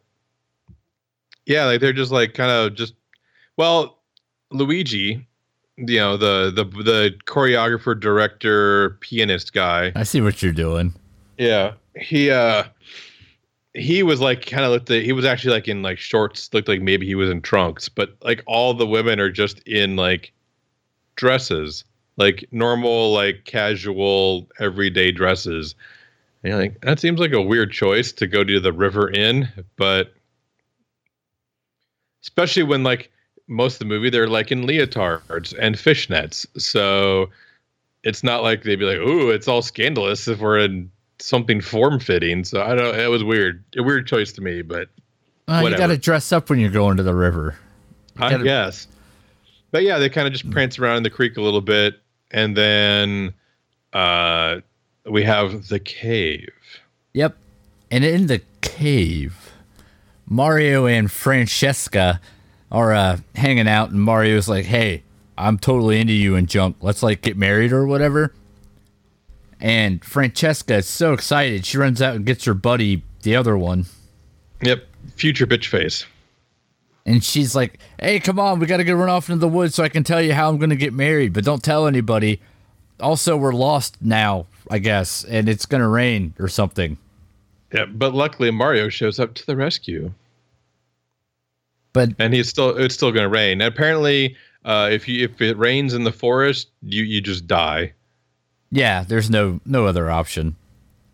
yeah, 1.47 1.67
like 1.67 1.81
they're 1.81 1.93
just 1.93 2.13
like 2.13 2.35
kind 2.35 2.51
of 2.51 2.75
just 2.75 2.95
well, 3.57 3.99
Luigi, 4.51 5.27
you 5.77 5.97
know, 5.97 6.17
the 6.17 6.51
the 6.55 6.65
the 6.65 7.15
choreographer, 7.27 7.99
director, 7.99 8.91
pianist 9.01 9.53
guy. 9.53 9.93
I 9.95 10.05
see 10.05 10.21
what 10.21 10.43
you're 10.43 10.53
doing. 10.53 10.95
Yeah. 11.39 11.73
He 11.97 12.31
uh 12.31 12.65
he 13.75 14.03
was 14.03 14.21
like 14.21 14.47
kind 14.47 14.65
of 14.65 14.71
looked 14.71 14.91
at, 14.91 15.03
he 15.03 15.13
was 15.13 15.25
actually 15.25 15.55
like 15.55 15.69
in 15.69 15.83
like 15.83 15.99
shorts, 15.99 16.53
looked 16.53 16.69
like 16.69 16.83
maybe 16.83 17.07
he 17.07 17.15
was 17.15 17.31
in 17.31 17.41
trunks, 17.41 17.89
but 17.89 18.17
like 18.23 18.43
all 18.47 18.75
the 18.75 18.87
women 18.87 19.19
are 19.19 19.31
just 19.31 19.61
in 19.61 19.97
like 19.97 20.33
dresses, 21.17 21.85
like 22.17 22.45
normal, 22.53 23.13
like 23.13 23.45
casual, 23.45 24.49
everyday 24.59 25.11
dresses. 25.13 25.75
And 26.43 26.53
you're 26.53 26.61
like, 26.61 26.81
that 26.83 26.99
seems 27.01 27.21
like 27.21 27.33
a 27.33 27.41
weird 27.43 27.71
choice 27.73 28.13
to 28.13 28.27
go 28.27 28.43
to 28.45 28.59
the 28.61 28.73
River 28.73 29.11
Inn, 29.11 29.49
but 29.77 30.13
especially 32.23 32.63
when 32.63 32.83
like 32.83 33.11
most 33.49 33.75
of 33.75 33.79
the 33.81 33.85
movie 33.87 34.11
they're 34.11 34.29
like 34.29 34.51
in 34.53 34.63
leotards 34.67 35.55
and 35.59 35.75
fishnets. 35.77 36.47
So 36.61 37.31
it's 38.05 38.23
not 38.25 38.43
like 38.43 38.63
they'd 38.63 38.77
be 38.77 38.85
like, 38.85 38.99
"Ooh, 38.99 39.31
it's 39.31 39.49
all 39.49 39.63
scandalous 39.63 40.27
if 40.29 40.41
we're 40.41 40.59
in 40.59 40.91
something 41.19 41.61
form 41.61 42.01
fitting." 42.01 42.45
So 42.45 42.63
I 42.63 42.75
don't. 42.75 42.99
It 42.99 43.09
was 43.11 43.23
weird, 43.25 43.63
a 43.77 43.83
weird 43.83 44.07
choice 44.07 44.33
to 44.33 44.41
me, 44.41 44.63
but 44.63 44.89
Uh, 45.49 45.63
you 45.69 45.77
got 45.77 45.89
to 45.89 45.99
dress 45.99 46.33
up 46.33 46.49
when 46.51 46.59
you're 46.59 46.71
going 46.71 46.97
to 46.97 47.03
the 47.03 47.15
river. 47.15 47.57
I 48.17 48.31
Gotta- 48.31 48.45
guess. 48.45 48.87
But 49.73 49.83
yeah, 49.83 49.99
they 49.99 50.09
kind 50.09 50.27
of 50.27 50.33
just 50.33 50.49
prance 50.51 50.79
around 50.79 50.99
in 50.99 51.03
the 51.03 51.11
creek 51.11 51.37
a 51.37 51.41
little 51.41 51.61
bit, 51.61 52.01
and 52.31 52.57
then 52.57 53.35
uh, 53.93 54.61
we 55.11 55.25
have 55.25 55.67
the 55.69 55.81
cave. 55.81 56.53
Yep. 57.15 57.37
And 57.91 58.05
in 58.05 58.27
the 58.29 58.43
cave, 58.61 59.51
Mario 60.27 60.87
and 60.87 61.11
Francesca 61.11 62.21
are 62.71 62.93
uh, 62.93 63.19
hanging 63.35 63.67
out, 63.67 63.91
and 63.91 64.01
Mario's 64.01 64.49
like, 64.49 64.67
"Hey, 64.67 65.03
I'm 65.37 65.59
totally 65.59 66.01
into 66.01 66.13
you 66.13 66.37
and 66.37 66.49
junk. 66.49 66.77
Let's 66.81 67.03
like 67.03 67.23
get 67.23 67.37
married 67.37 67.73
or 67.73 67.87
whatever." 67.87 68.33
And 69.61 70.05
Francesca 70.05 70.77
is 70.77 70.89
so 70.89 71.13
excited, 71.13 71.65
she 71.65 71.79
runs 71.79 72.03
out 72.03 72.17
and 72.17 72.27
gets 72.27 72.45
her 72.47 72.55
buddy, 72.55 73.05
the 73.23 73.37
other 73.37 73.57
one, 73.57 73.87
Yep, 74.61 74.85
future 75.17 75.47
bitch 75.47 75.67
face. 75.67 76.05
And 77.05 77.23
she's 77.25 77.55
like, 77.55 77.79
"Hey, 77.99 78.21
come 78.21 78.39
on, 78.39 78.59
we 78.59 78.67
got 78.67 78.77
to 78.79 78.85
go 78.85 78.95
run 78.95 79.09
off 79.09 79.29
into 79.29 79.41
the 79.41 79.49
woods 79.49 79.75
so 79.75 79.83
I 79.85 79.89
can 79.89 80.05
tell 80.05 80.21
you 80.23 80.35
how 80.35 80.49
I'm 80.49 80.59
going 80.59 80.71
to 80.71 80.77
get 80.77 80.93
married, 80.93 81.33
but 81.33 81.45
don't 81.45 81.63
tell 81.63 81.87
anybody." 81.87 82.41
Also, 83.01 83.37
we're 83.37 83.53
lost 83.53 83.97
now, 84.01 84.47
I 84.71 84.79
guess, 84.79 85.25
and 85.25 85.49
it's 85.49 85.67
going 85.67 85.81
to 85.83 85.89
rain 85.89 86.35
or 86.39 86.47
something. 86.47 86.99
Yeah, 87.73 87.87
but 87.87 88.15
luckily 88.15 88.51
Mario 88.53 88.89
shows 88.91 89.19
up 89.19 89.35
to 89.35 89.47
the 89.47 89.57
rescue, 89.57 90.13
But 91.93 92.11
and 92.19 92.33
he's 92.33 92.49
still 92.49 92.77
it's 92.77 92.95
still 92.95 93.11
going 93.13 93.25
to 93.25 93.29
rain. 93.29 93.61
And 93.61 93.73
apparently, 93.75 94.37
uh, 94.65 94.89
if 94.93 95.09
you 95.09 95.25
if 95.25 95.41
it 95.41 95.57
rains 95.59 95.95
in 95.95 96.05
the 96.05 96.13
forest, 96.13 96.69
you 96.83 97.03
you 97.03 97.21
just 97.21 97.47
die. 97.47 97.93
yeah, 98.71 99.05
there's 99.05 99.29
no 99.31 99.61
no 99.67 99.87
other 99.87 100.11
option. 100.11 100.55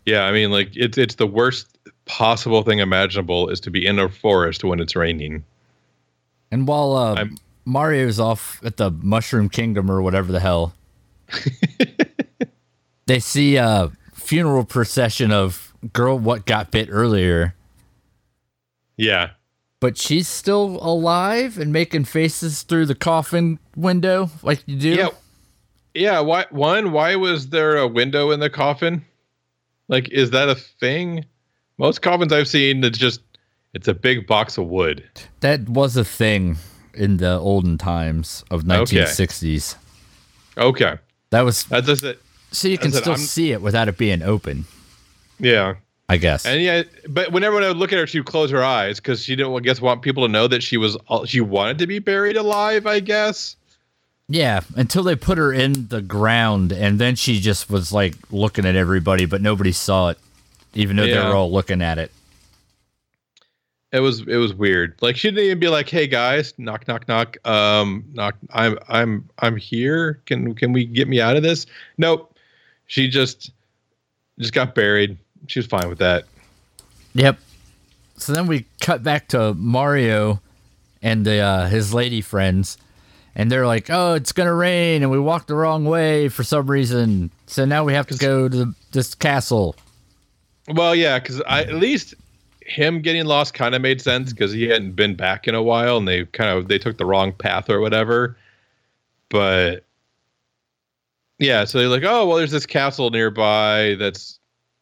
Yeah, 0.05 0.23
I 0.25 0.33
mean, 0.33 0.51
like 0.51 0.71
it's 0.75 0.99
it's 0.99 1.15
the 1.17 1.27
worst 1.27 1.79
possible 2.05 2.63
thing 2.63 2.79
imaginable 2.81 3.49
is 3.51 3.61
to 3.61 3.71
be 3.71 3.87
in 3.87 3.99
a 3.99 4.09
forest 4.09 4.65
when 4.65 4.81
it's 4.81 4.95
raining. 4.97 5.45
And 6.51 6.67
while 6.67 6.93
uh, 6.97 7.15
I'm- 7.15 7.37
Mario's 7.65 8.19
off 8.19 8.61
at 8.65 8.77
the 8.79 8.91
Mushroom 8.91 9.49
Kingdom 9.49 9.91
or 9.91 10.01
whatever 10.03 10.33
the 10.33 10.41
hell, 10.41 10.75
they 13.07 13.19
see 13.19 13.57
a 13.57 13.91
funeral 14.15 14.65
procession 14.65 15.31
of 15.33 15.73
girl 15.93 16.19
what 16.19 16.47
got 16.47 16.71
bit 16.71 16.89
earlier, 16.91 17.55
Yeah, 18.97 19.31
but 19.81 19.97
she's 19.97 20.27
still 20.29 20.79
alive 20.83 21.59
and 21.59 21.73
making 21.73 22.05
faces 22.05 22.63
through 22.63 22.87
the 22.87 22.95
coffin 22.95 23.59
window 23.77 24.31
like 24.43 24.63
you 24.67 24.79
do. 24.79 24.91
Yeah. 24.95 25.09
Yeah. 25.95 26.21
Why? 26.21 26.47
One. 26.51 26.93
Why 26.93 27.17
was 27.17 27.49
there 27.51 27.77
a 27.77 27.87
window 27.87 28.31
in 28.31 28.41
the 28.41 28.51
coffin? 28.51 29.05
Like, 29.89 30.09
is 30.11 30.31
that 30.31 30.49
a 30.49 30.55
thing? 30.55 31.25
Most 31.79 32.03
coffins 32.03 32.33
I've 32.33 32.49
seen, 32.49 32.83
it's 32.85 32.99
just 32.99 33.21
it's 33.79 33.89
a 33.89 33.95
big 33.95 34.27
box 34.27 34.59
of 34.59 34.67
wood. 34.67 35.05
That 35.41 35.69
was 35.69 35.97
a 35.97 36.05
thing 36.05 36.59
in 36.95 37.19
the 37.19 37.39
olden 37.39 37.79
times 37.79 38.45
of 38.51 38.65
1960s. 38.65 39.77
Okay, 40.57 40.97
That 41.31 41.43
was 41.43 41.65
that's 41.65 41.87
just 41.87 42.03
it. 42.03 42.21
so 42.51 42.67
you 42.69 42.77
can 42.79 42.91
still 42.93 43.13
I'm- 43.13 43.21
see 43.21 43.53
it 43.53 43.63
without 43.63 43.87
it 43.89 43.97
being 43.97 44.23
open, 44.23 44.65
Yeah, 45.39 45.75
I 46.09 46.17
guess. 46.17 46.45
and 46.45 46.61
yeah, 46.61 46.83
but 47.09 47.31
whenever 47.31 47.63
I 47.63 47.69
would 47.69 47.77
look 47.77 47.93
at 47.93 47.99
her, 48.01 48.07
she'd 48.09 48.25
close 48.25 48.51
her 48.51 48.65
eyes 48.65 48.97
because 48.99 49.23
she 49.23 49.37
didn't. 49.37 49.55
I 49.55 49.61
guess 49.61 49.81
want 49.81 50.03
people 50.03 50.27
to 50.27 50.33
know 50.33 50.49
that 50.49 50.63
she 50.65 50.77
was 50.77 50.97
she 51.27 51.41
wanted 51.41 51.79
to 51.79 51.87
be 51.87 52.01
buried 52.01 52.37
alive. 52.37 52.87
I 52.87 52.99
guess. 53.01 53.55
Yeah, 54.31 54.61
until 54.75 55.05
they 55.05 55.15
put 55.17 55.39
her 55.39 55.53
in 55.53 55.89
the 55.89 56.03
ground, 56.03 56.73
and 56.73 56.99
then 56.99 57.15
she 57.15 57.39
just 57.41 57.71
was 57.71 57.93
like 57.93 58.15
looking 58.33 58.67
at 58.67 58.75
everybody, 58.75 59.25
but 59.27 59.41
nobody 59.41 59.71
saw 59.73 60.09
it, 60.11 60.19
even 60.75 60.97
though 60.97 61.07
they 61.07 61.17
were 61.17 61.35
all 61.37 61.53
looking 61.53 61.81
at 61.81 61.99
it. 61.99 62.11
It 63.91 64.01
was 64.01 64.21
it 64.21 64.37
was 64.37 64.53
weird. 64.53 64.97
Like 65.01 65.17
she 65.17 65.31
didn't 65.31 65.45
even 65.45 65.61
be 65.61 65.69
like, 65.69 65.89
"Hey 65.89 66.07
guys, 66.07 66.53
knock 66.59 66.87
knock 66.87 67.09
knock. 67.09 67.37
Um, 67.49 68.05
knock. 68.13 68.37
I'm 68.51 68.79
I'm 68.89 69.29
I'm 69.39 69.57
here. 69.57 70.21
Can 70.27 70.55
can 70.55 70.73
we 70.73 70.85
get 70.85 71.09
me 71.09 71.21
out 71.21 71.37
of 71.37 71.43
this?" 71.43 71.65
Nope. 71.97 72.37
She 72.87 73.09
just 73.09 73.51
just 74.39 74.53
got 74.53 74.75
buried. 74.75 75.17
She 75.47 75.59
was 75.59 75.67
fine 75.67 75.89
with 75.89 75.99
that. 75.99 76.25
Yep. 77.15 77.39
So 78.17 78.33
then 78.33 78.47
we 78.47 78.67
cut 78.81 79.03
back 79.03 79.29
to 79.29 79.55
Mario 79.55 80.41
and 81.01 81.25
the, 81.25 81.39
uh, 81.39 81.69
his 81.69 81.95
lady 81.95 82.21
friends, 82.21 82.77
and 83.35 83.51
they're 83.51 83.67
like, 83.67 83.89
"Oh, 83.89 84.15
it's 84.15 84.33
gonna 84.33 84.55
rain," 84.55 85.03
and 85.03 85.11
we 85.11 85.19
walked 85.19 85.49
the 85.49 85.55
wrong 85.55 85.85
way 85.85 86.29
for 86.29 86.43
some 86.43 86.69
reason. 86.69 87.31
So 87.47 87.65
now 87.65 87.85
we 87.85 87.95
have 87.95 88.07
to 88.09 88.17
go 88.17 88.49
to 88.49 88.57
the, 88.57 88.75
this 88.93 89.15
castle. 89.15 89.77
Well, 90.69 90.95
yeah, 90.95 91.19
because 91.19 91.41
I 91.43 91.63
at 91.63 91.75
least 91.75 92.15
him 92.69 93.01
getting 93.01 93.25
lost 93.25 93.55
kind 93.55 93.75
of 93.75 93.83
made 93.83 94.01
sense 94.01 94.33
because 94.33 94.53
he 94.53 94.69
hadn't 94.69 94.93
been 94.93 95.15
back 95.15 95.49
in 95.49 95.55
a 95.55 95.63
while, 95.63 95.97
and 95.97 96.07
they 96.07 96.27
kind 96.27 96.51
of 96.51 96.69
they 96.69 96.79
took 96.79 96.99
the 96.99 97.07
wrong 97.07 97.33
path 97.33 97.71
or 97.71 97.81
whatever. 97.81 98.37
But 99.31 99.85
yeah, 101.39 101.65
so 101.65 101.79
they're 101.79 101.89
like, 101.89 102.05
"Oh, 102.05 102.27
well, 102.27 102.37
there's 102.37 102.51
this 102.51 102.67
castle 102.67 103.11
nearby 103.11 103.97
that's 103.99 104.39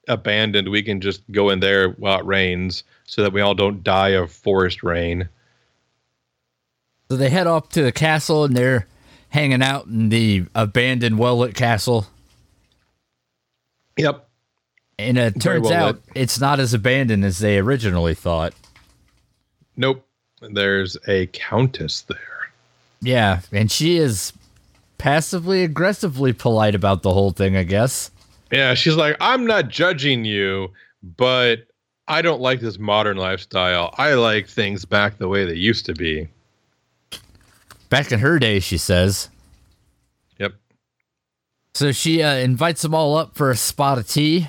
abandoned. 0.08 0.68
We 0.68 0.82
can 0.82 1.00
just 1.00 1.22
go 1.30 1.50
in 1.50 1.60
there 1.60 1.90
while 1.90 2.20
it 2.20 2.26
rains, 2.26 2.82
so 3.04 3.22
that 3.22 3.32
we 3.32 3.40
all 3.40 3.54
don't 3.54 3.82
die 3.82 4.10
of 4.10 4.32
forest 4.32 4.82
rain." 4.82 5.28
So 7.08 7.16
they 7.16 7.30
head 7.30 7.46
off 7.46 7.68
to 7.70 7.82
the 7.82 7.92
castle, 7.92 8.44
and 8.44 8.56
they're 8.56 8.88
hanging 9.28 9.62
out 9.62 9.86
in 9.86 10.08
the 10.08 10.44
abandoned, 10.54 11.18
well-lit 11.18 11.54
castle. 11.54 12.06
Yep. 13.96 14.25
And 14.98 15.18
it 15.18 15.40
turns 15.40 15.68
well 15.68 15.88
out 15.88 15.94
lit. 15.96 16.04
it's 16.14 16.40
not 16.40 16.58
as 16.58 16.72
abandoned 16.72 17.24
as 17.24 17.38
they 17.38 17.58
originally 17.58 18.14
thought. 18.14 18.54
Nope. 19.76 20.06
there's 20.40 20.96
a 21.06 21.26
countess 21.28 22.02
there. 22.02 22.50
Yeah, 23.02 23.40
and 23.52 23.70
she 23.70 23.98
is 23.98 24.32
passively 24.98 25.62
aggressively 25.62 26.32
polite 26.32 26.74
about 26.74 27.02
the 27.02 27.12
whole 27.12 27.30
thing, 27.30 27.56
I 27.56 27.62
guess. 27.62 28.10
Yeah, 28.50 28.74
she's 28.74 28.96
like, 28.96 29.16
I'm 29.20 29.46
not 29.46 29.68
judging 29.68 30.24
you, 30.24 30.72
but 31.02 31.66
I 32.08 32.22
don't 32.22 32.40
like 32.40 32.60
this 32.60 32.78
modern 32.78 33.16
lifestyle. 33.16 33.94
I 33.98 34.14
like 34.14 34.48
things 34.48 34.84
back 34.84 35.18
the 35.18 35.28
way 35.28 35.44
they 35.44 35.54
used 35.54 35.84
to 35.86 35.94
be. 35.94 36.28
Back 37.88 38.12
in 38.12 38.20
her 38.20 38.38
day, 38.38 38.60
she 38.60 38.78
says. 38.78 39.28
Yep. 40.38 40.54
So 41.74 41.92
she 41.92 42.22
uh, 42.22 42.34
invites 42.34 42.82
them 42.82 42.94
all 42.94 43.16
up 43.16 43.36
for 43.36 43.50
a 43.50 43.56
spot 43.56 43.98
of 43.98 44.08
tea. 44.08 44.48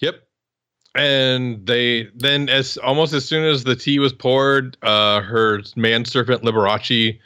Yep. 0.00 0.22
And 0.94 1.66
they 1.66 2.08
then, 2.14 2.48
as 2.48 2.76
almost 2.78 3.12
as 3.12 3.24
soon 3.24 3.44
as 3.44 3.64
the 3.64 3.76
tea 3.76 3.98
was 3.98 4.12
poured, 4.12 4.76
uh, 4.82 5.20
her 5.20 5.62
manservant 5.76 6.42
Liberace 6.42 7.18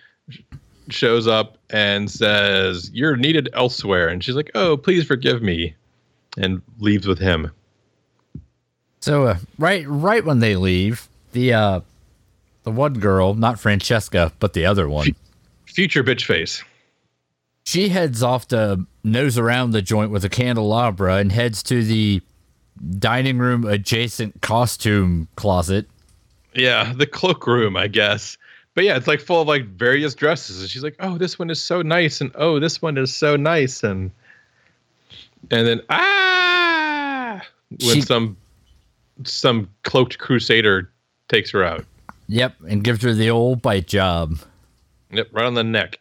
shows 0.90 1.26
up 1.26 1.58
and 1.70 2.10
says, 2.10 2.90
"You're 2.92 3.16
needed 3.16 3.48
elsewhere." 3.54 4.08
And 4.08 4.22
she's 4.22 4.34
like, 4.34 4.50
"Oh, 4.54 4.76
please 4.76 5.06
forgive 5.06 5.42
me," 5.42 5.74
and 6.36 6.60
leaves 6.80 7.06
with 7.06 7.18
him. 7.18 7.50
So 9.00 9.24
uh, 9.24 9.38
right, 9.58 9.84
right 9.88 10.24
when 10.24 10.40
they 10.40 10.56
leave, 10.56 11.08
the 11.32 11.54
uh, 11.54 11.80
the 12.64 12.70
one 12.70 12.94
girl, 12.94 13.34
not 13.34 13.58
Francesca, 13.58 14.32
but 14.38 14.52
the 14.52 14.66
other 14.66 14.88
one, 14.88 15.14
Future 15.66 16.04
bitch 16.04 16.24
face. 16.24 16.62
she 17.64 17.88
heads 17.88 18.22
off 18.22 18.48
to 18.48 18.86
nose 19.02 19.38
around 19.38 19.70
the 19.70 19.82
joint 19.82 20.10
with 20.10 20.24
a 20.24 20.28
candelabra 20.28 21.16
and 21.16 21.32
heads 21.32 21.62
to 21.64 21.82
the 21.82 22.20
dining 22.98 23.38
room 23.38 23.64
adjacent 23.64 24.40
costume 24.42 25.28
closet. 25.36 25.86
Yeah, 26.54 26.92
the 26.94 27.06
cloakroom, 27.06 27.76
I 27.76 27.88
guess. 27.88 28.36
But 28.74 28.84
yeah, 28.84 28.96
it's 28.96 29.06
like 29.06 29.20
full 29.20 29.42
of 29.42 29.48
like 29.48 29.66
various 29.66 30.14
dresses, 30.14 30.60
and 30.60 30.70
she's 30.70 30.82
like, 30.82 30.96
"Oh, 31.00 31.18
this 31.18 31.38
one 31.38 31.50
is 31.50 31.62
so 31.62 31.82
nice," 31.82 32.20
and 32.20 32.30
"Oh, 32.34 32.58
this 32.58 32.80
one 32.80 32.96
is 32.96 33.14
so 33.14 33.36
nice," 33.36 33.82
and 33.82 34.10
and 35.50 35.66
then 35.66 35.82
ah, 35.90 37.40
when 37.68 37.94
She- 37.96 38.00
some 38.00 38.36
some 39.24 39.68
cloaked 39.82 40.18
crusader 40.18 40.90
takes 41.28 41.50
her 41.50 41.62
out. 41.64 41.84
Yep, 42.28 42.54
and 42.68 42.82
gives 42.82 43.02
her 43.02 43.12
the 43.12 43.28
old 43.30 43.60
bite 43.60 43.86
job. 43.86 44.38
Yep, 45.10 45.28
right 45.32 45.44
on 45.44 45.54
the 45.54 45.64
neck. 45.64 45.98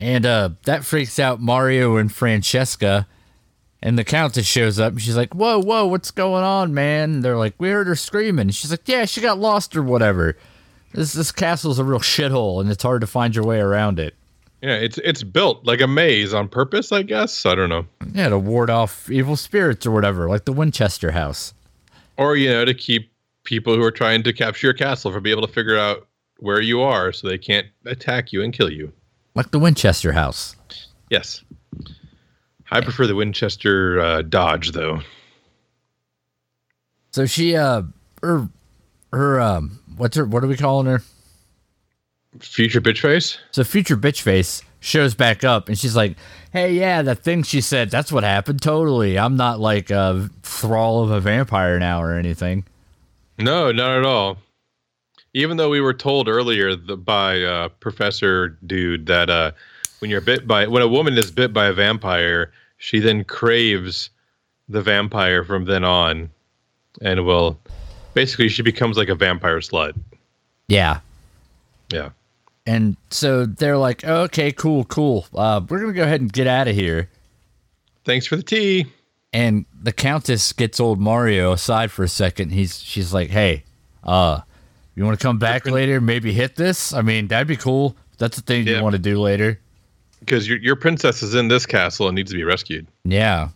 And 0.00 0.24
uh, 0.24 0.50
that 0.64 0.84
freaks 0.84 1.18
out 1.18 1.40
Mario 1.40 1.96
and 1.96 2.10
Francesca. 2.10 3.06
And 3.82 3.98
the 3.98 4.04
Countess 4.04 4.46
shows 4.46 4.78
up 4.78 4.92
and 4.92 5.00
she's 5.02 5.16
like, 5.16 5.34
Whoa, 5.34 5.58
whoa, 5.60 5.86
what's 5.86 6.10
going 6.10 6.44
on, 6.44 6.74
man? 6.74 7.14
And 7.14 7.22
they're 7.22 7.36
like, 7.38 7.54
We 7.58 7.70
heard 7.70 7.86
her 7.86 7.94
screaming. 7.96 8.42
And 8.42 8.54
she's 8.54 8.70
like, 8.70 8.86
Yeah, 8.86 9.04
she 9.06 9.20
got 9.20 9.38
lost 9.38 9.74
or 9.76 9.82
whatever. 9.82 10.36
This 10.92 11.12
this 11.12 11.32
castle's 11.32 11.78
a 11.78 11.84
real 11.84 12.00
shithole 12.00 12.60
and 12.60 12.70
it's 12.70 12.82
hard 12.82 13.00
to 13.00 13.06
find 13.06 13.34
your 13.34 13.44
way 13.44 13.58
around 13.60 13.98
it. 13.98 14.14
Yeah, 14.60 14.74
it's 14.74 14.98
it's 14.98 15.22
built 15.22 15.64
like 15.64 15.80
a 15.80 15.86
maze 15.86 16.34
on 16.34 16.48
purpose, 16.48 16.92
I 16.92 17.02
guess. 17.02 17.46
I 17.46 17.54
don't 17.54 17.70
know, 17.70 17.86
Yeah, 18.12 18.28
to 18.28 18.38
ward 18.38 18.68
off 18.68 19.08
evil 19.10 19.36
spirits 19.36 19.86
or 19.86 19.90
whatever, 19.92 20.28
like 20.28 20.44
the 20.44 20.52
Winchester 20.52 21.12
house. 21.12 21.54
or 22.18 22.36
you 22.36 22.50
know, 22.50 22.66
to 22.66 22.74
keep 22.74 23.10
people 23.44 23.74
who 23.74 23.82
are 23.82 23.90
trying 23.90 24.22
to 24.24 24.32
capture 24.34 24.66
your 24.66 24.74
castle 24.74 25.10
from 25.10 25.22
being 25.22 25.38
able 25.38 25.46
to 25.46 25.52
figure 25.54 25.78
out 25.78 26.06
where 26.40 26.60
you 26.60 26.82
are, 26.82 27.10
so 27.12 27.26
they 27.28 27.38
can't 27.38 27.66
attack 27.86 28.32
you 28.34 28.42
and 28.42 28.52
kill 28.52 28.70
you. 28.70 28.92
Like 29.34 29.50
the 29.50 29.58
Winchester 29.58 30.12
house. 30.12 30.56
Yes. 31.08 31.42
I 32.70 32.80
prefer 32.80 33.06
the 33.06 33.14
Winchester 33.14 34.00
uh, 34.00 34.22
Dodge, 34.22 34.72
though. 34.72 35.00
So 37.12 37.26
she 37.26 37.56
uh 37.56 37.82
her 38.22 38.48
her 39.12 39.40
um 39.40 39.80
what's 39.96 40.16
her 40.16 40.24
what 40.24 40.44
are 40.44 40.46
we 40.46 40.56
calling 40.56 40.86
her? 40.86 41.02
Future 42.38 42.80
bitch 42.80 43.00
face. 43.00 43.38
So 43.50 43.64
future 43.64 43.96
bitch 43.96 44.20
face 44.22 44.62
shows 44.78 45.14
back 45.14 45.42
up 45.42 45.68
and 45.68 45.76
she's 45.76 45.96
like, 45.96 46.16
"Hey, 46.52 46.74
yeah, 46.74 47.02
that 47.02 47.18
thing 47.24 47.42
she 47.42 47.60
said, 47.60 47.90
that's 47.90 48.12
what 48.12 48.22
happened. 48.22 48.62
Totally. 48.62 49.18
I'm 49.18 49.36
not 49.36 49.58
like 49.58 49.90
a 49.90 50.30
thrall 50.42 51.02
of 51.02 51.10
a 51.10 51.20
vampire 51.20 51.78
now 51.80 52.00
or 52.00 52.14
anything." 52.14 52.64
No, 53.38 53.72
not 53.72 53.98
at 53.98 54.04
all. 54.04 54.38
Even 55.34 55.56
though 55.56 55.70
we 55.70 55.80
were 55.80 55.94
told 55.94 56.28
earlier 56.28 56.76
the, 56.76 56.96
by 56.96 57.42
uh, 57.42 57.68
Professor 57.80 58.58
Dude 58.66 59.06
that 59.06 59.30
uh, 59.30 59.52
when 59.98 60.10
you're 60.10 60.20
bit 60.20 60.46
by 60.46 60.68
when 60.68 60.82
a 60.82 60.88
woman 60.88 61.18
is 61.18 61.32
bit 61.32 61.52
by 61.52 61.66
a 61.66 61.72
vampire, 61.72 62.52
she 62.80 62.98
then 62.98 63.22
craves 63.24 64.10
the 64.68 64.80
vampire 64.82 65.44
from 65.44 65.66
then 65.66 65.84
on, 65.84 66.30
and 67.02 67.24
will 67.24 67.60
basically 68.14 68.48
she 68.48 68.62
becomes 68.62 68.96
like 68.96 69.08
a 69.08 69.14
vampire 69.14 69.58
slut. 69.60 69.96
Yeah. 70.66 71.00
Yeah. 71.92 72.10
And 72.66 72.96
so 73.10 73.46
they're 73.46 73.76
like, 73.78 74.04
"Okay, 74.04 74.50
cool, 74.52 74.84
cool. 74.84 75.26
Uh, 75.34 75.60
we're 75.68 75.80
gonna 75.80 75.92
go 75.92 76.02
ahead 76.04 76.20
and 76.20 76.32
get 76.32 76.46
out 76.46 76.68
of 76.68 76.74
here." 76.74 77.08
Thanks 78.04 78.26
for 78.26 78.36
the 78.36 78.42
tea. 78.42 78.86
And 79.32 79.66
the 79.82 79.92
Countess 79.92 80.52
gets 80.52 80.80
old 80.80 80.98
Mario 81.00 81.52
aside 81.52 81.90
for 81.90 82.02
a 82.02 82.08
second. 82.08 82.50
He's 82.52 82.80
she's 82.82 83.12
like, 83.12 83.30
"Hey, 83.30 83.64
uh, 84.04 84.40
you 84.94 85.04
want 85.04 85.18
to 85.18 85.22
come 85.22 85.38
back 85.38 85.66
later? 85.66 86.00
Maybe 86.00 86.32
hit 86.32 86.56
this. 86.56 86.92
I 86.92 87.02
mean, 87.02 87.28
that'd 87.28 87.46
be 87.48 87.56
cool. 87.56 87.96
That's 88.18 88.36
the 88.36 88.42
thing 88.42 88.66
Yeah. 88.66 88.78
you 88.78 88.82
want 88.82 88.94
to 88.94 88.98
do 89.00 89.20
later." 89.20 89.58
Because 90.20 90.48
your 90.48 90.58
your 90.58 90.76
princess 90.76 91.22
is 91.22 91.34
in 91.34 91.48
this 91.48 91.66
castle 91.66 92.06
and 92.08 92.14
needs 92.14 92.30
to 92.30 92.36
be 92.36 92.44
rescued. 92.44 92.86
Yeah. 93.04 93.48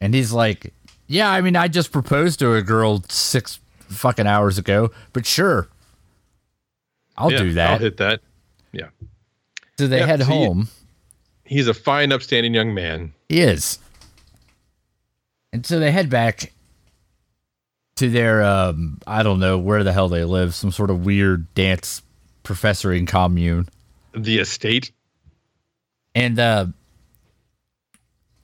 And 0.00 0.12
he's 0.14 0.32
like, 0.32 0.72
Yeah, 1.06 1.30
I 1.30 1.40
mean, 1.40 1.56
I 1.56 1.68
just 1.68 1.92
proposed 1.92 2.38
to 2.40 2.54
a 2.54 2.62
girl 2.62 3.02
six 3.08 3.60
fucking 3.88 4.26
hours 4.26 4.58
ago, 4.58 4.90
but 5.12 5.24
sure. 5.24 5.68
I'll 7.16 7.30
Yeah, 7.32 7.38
do 7.38 7.52
that. 7.54 7.70
I'll 7.70 7.78
hit 7.78 7.96
that. 7.98 8.20
Yeah. 8.72 8.88
so 9.78 9.86
they 9.86 10.00
Yeah, 10.00 10.06
head 10.06 10.20
so 10.20 10.26
home. 10.26 10.68
He's 11.44 11.68
a 11.68 11.74
fine, 11.74 12.10
upstanding 12.12 12.54
young 12.54 12.74
man. 12.74 13.12
He 13.28 13.40
is. 13.40 13.78
And 15.52 15.64
so 15.64 15.78
they 15.78 15.92
head 15.92 16.10
back 16.10 16.52
to 17.96 18.10
their, 18.10 18.42
um, 18.42 18.98
I 19.06 19.22
don't 19.22 19.38
know 19.38 19.56
where 19.58 19.84
the 19.84 19.92
hell 19.92 20.08
they 20.08 20.24
live, 20.24 20.54
some 20.54 20.72
sort 20.72 20.90
of 20.90 21.04
weird 21.06 21.52
dance 21.54 22.02
professoring 22.42 23.06
commune. 23.06 23.68
The 24.16 24.38
estate. 24.38 24.92
and 26.14 26.38
uh 26.38 26.66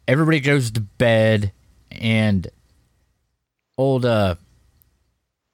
everybody 0.08 0.40
goes 0.40 0.70
to 0.72 0.80
bed 0.80 1.52
and 1.92 2.48
old 3.78 4.04
uh 4.04 4.34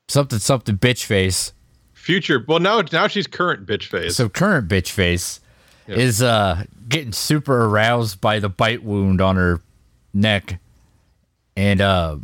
something 0.09 0.39
something 0.39 0.77
bitch 0.79 1.05
face 1.05 1.53
Future. 1.95 2.45
Well, 2.47 2.61
now 2.61 2.83
now 2.93 3.09
she's 3.09 3.27
current 3.27 3.67
bitch 3.67 3.87
face. 3.87 4.15
so 4.17 4.29
current 4.29 4.69
bitch 4.69 4.91
face 4.91 5.41
Yeah. 5.89 5.97
is 5.97 6.23
uh 6.23 6.65
getting 6.89 7.13
super 7.13 7.65
aroused 7.65 8.21
by 8.21 8.39
the 8.39 8.49
bite 8.49 8.83
wound 8.85 9.21
on 9.21 9.35
her 9.37 9.61
neck 10.15 10.61
and 11.57 11.81
uh 11.81 12.17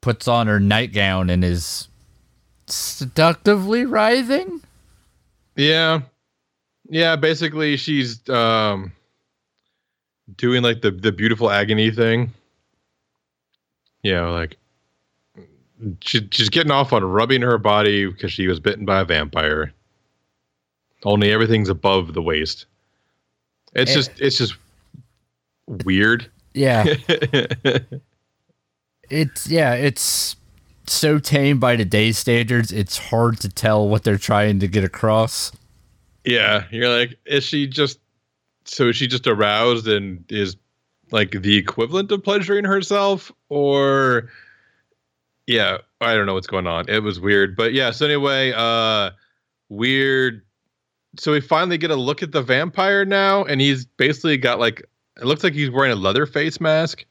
puts 0.00 0.28
on 0.28 0.46
her 0.46 0.60
nightgown 0.60 1.28
and 1.28 1.44
is 1.44 1.88
seductively 2.68 3.84
writhing 3.84 4.60
Yeah. 5.56 6.02
Yeah, 6.88 7.16
basically 7.16 7.76
she's 7.76 8.28
um 8.28 8.92
doing 10.36 10.62
like 10.62 10.82
the 10.82 10.90
the 10.90 11.12
beautiful 11.12 11.50
agony 11.50 11.90
thing. 11.90 12.32
Yeah, 14.02 14.26
like 14.28 14.56
she, 16.00 16.26
she's 16.30 16.48
getting 16.48 16.70
off 16.70 16.92
on 16.92 17.04
rubbing 17.04 17.42
her 17.42 17.58
body 17.58 18.06
because 18.06 18.32
she 18.32 18.46
was 18.46 18.60
bitten 18.60 18.84
by 18.84 19.00
a 19.00 19.04
vampire. 19.04 19.72
Only 21.04 21.32
everything's 21.32 21.68
above 21.68 22.14
the 22.14 22.22
waist. 22.22 22.66
It's 23.74 23.90
Eh. 23.90 23.94
just 23.94 24.10
it's 24.20 24.38
just 24.38 24.54
weird. 25.84 26.30
yeah 26.54 26.84
it's 29.10 29.46
yeah 29.48 29.74
it's 29.74 30.36
so 30.86 31.18
tame 31.18 31.58
by 31.58 31.74
today's 31.76 32.16
standards 32.16 32.70
it's 32.72 32.96
hard 33.10 33.38
to 33.40 33.48
tell 33.48 33.86
what 33.88 34.04
they're 34.04 34.16
trying 34.16 34.58
to 34.60 34.68
get 34.68 34.84
across 34.84 35.50
Yeah, 36.26 36.64
you're 36.72 36.88
like, 36.88 37.18
is 37.24 37.44
she 37.44 37.66
just 37.68 38.00
so 38.64 38.88
is 38.88 38.96
she 38.96 39.06
just 39.06 39.26
aroused 39.28 39.86
and 39.86 40.24
is 40.28 40.56
like 41.12 41.30
the 41.30 41.56
equivalent 41.56 42.10
of 42.10 42.24
pleasuring 42.24 42.64
herself, 42.64 43.30
or 43.48 44.28
yeah, 45.46 45.78
I 46.00 46.14
don't 46.14 46.26
know 46.26 46.34
what's 46.34 46.48
going 46.48 46.66
on. 46.66 46.88
It 46.88 47.02
was 47.02 47.20
weird, 47.20 47.56
but 47.56 47.72
yeah. 47.72 47.92
So 47.92 48.06
anyway, 48.06 48.52
uh, 48.54 49.12
weird. 49.68 50.42
So 51.18 51.32
we 51.32 51.40
finally 51.40 51.78
get 51.78 51.92
a 51.92 51.96
look 51.96 52.22
at 52.24 52.32
the 52.32 52.42
vampire 52.42 53.04
now, 53.04 53.44
and 53.44 53.60
he's 53.60 53.86
basically 53.86 54.36
got 54.36 54.58
like 54.58 54.80
it 55.16 55.24
looks 55.24 55.44
like 55.44 55.54
he's 55.54 55.70
wearing 55.70 55.92
a 55.92 55.96
leather 55.96 56.26
face 56.26 56.60
mask. 56.60 57.06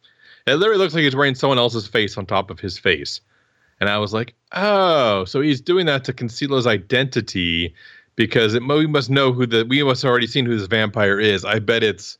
It 0.45 0.55
literally 0.55 0.77
looks 0.77 0.93
like 0.93 1.03
he's 1.03 1.15
wearing 1.15 1.35
someone 1.35 1.57
else's 1.57 1.87
face 1.87 2.17
on 2.17 2.25
top 2.25 2.51
of 2.51 2.59
his 2.59 2.77
face. 2.77 3.21
And 3.79 3.89
I 3.89 3.97
was 3.97 4.13
like, 4.13 4.35
oh, 4.51 5.25
so 5.25 5.41
he's 5.41 5.59
doing 5.59 5.85
that 5.87 6.03
to 6.05 6.13
conceal 6.13 6.55
his 6.55 6.67
identity 6.67 7.73
because 8.15 8.53
it, 8.53 8.63
we 8.67 8.87
must 8.87 9.09
know 9.09 9.31
who 9.31 9.45
the 9.45 9.65
we 9.65 9.83
must 9.83 10.01
have 10.01 10.09
already 10.09 10.27
seen 10.27 10.45
who 10.45 10.57
this 10.57 10.67
vampire 10.67 11.19
is. 11.19 11.45
I 11.45 11.59
bet 11.59 11.83
it's 11.83 12.17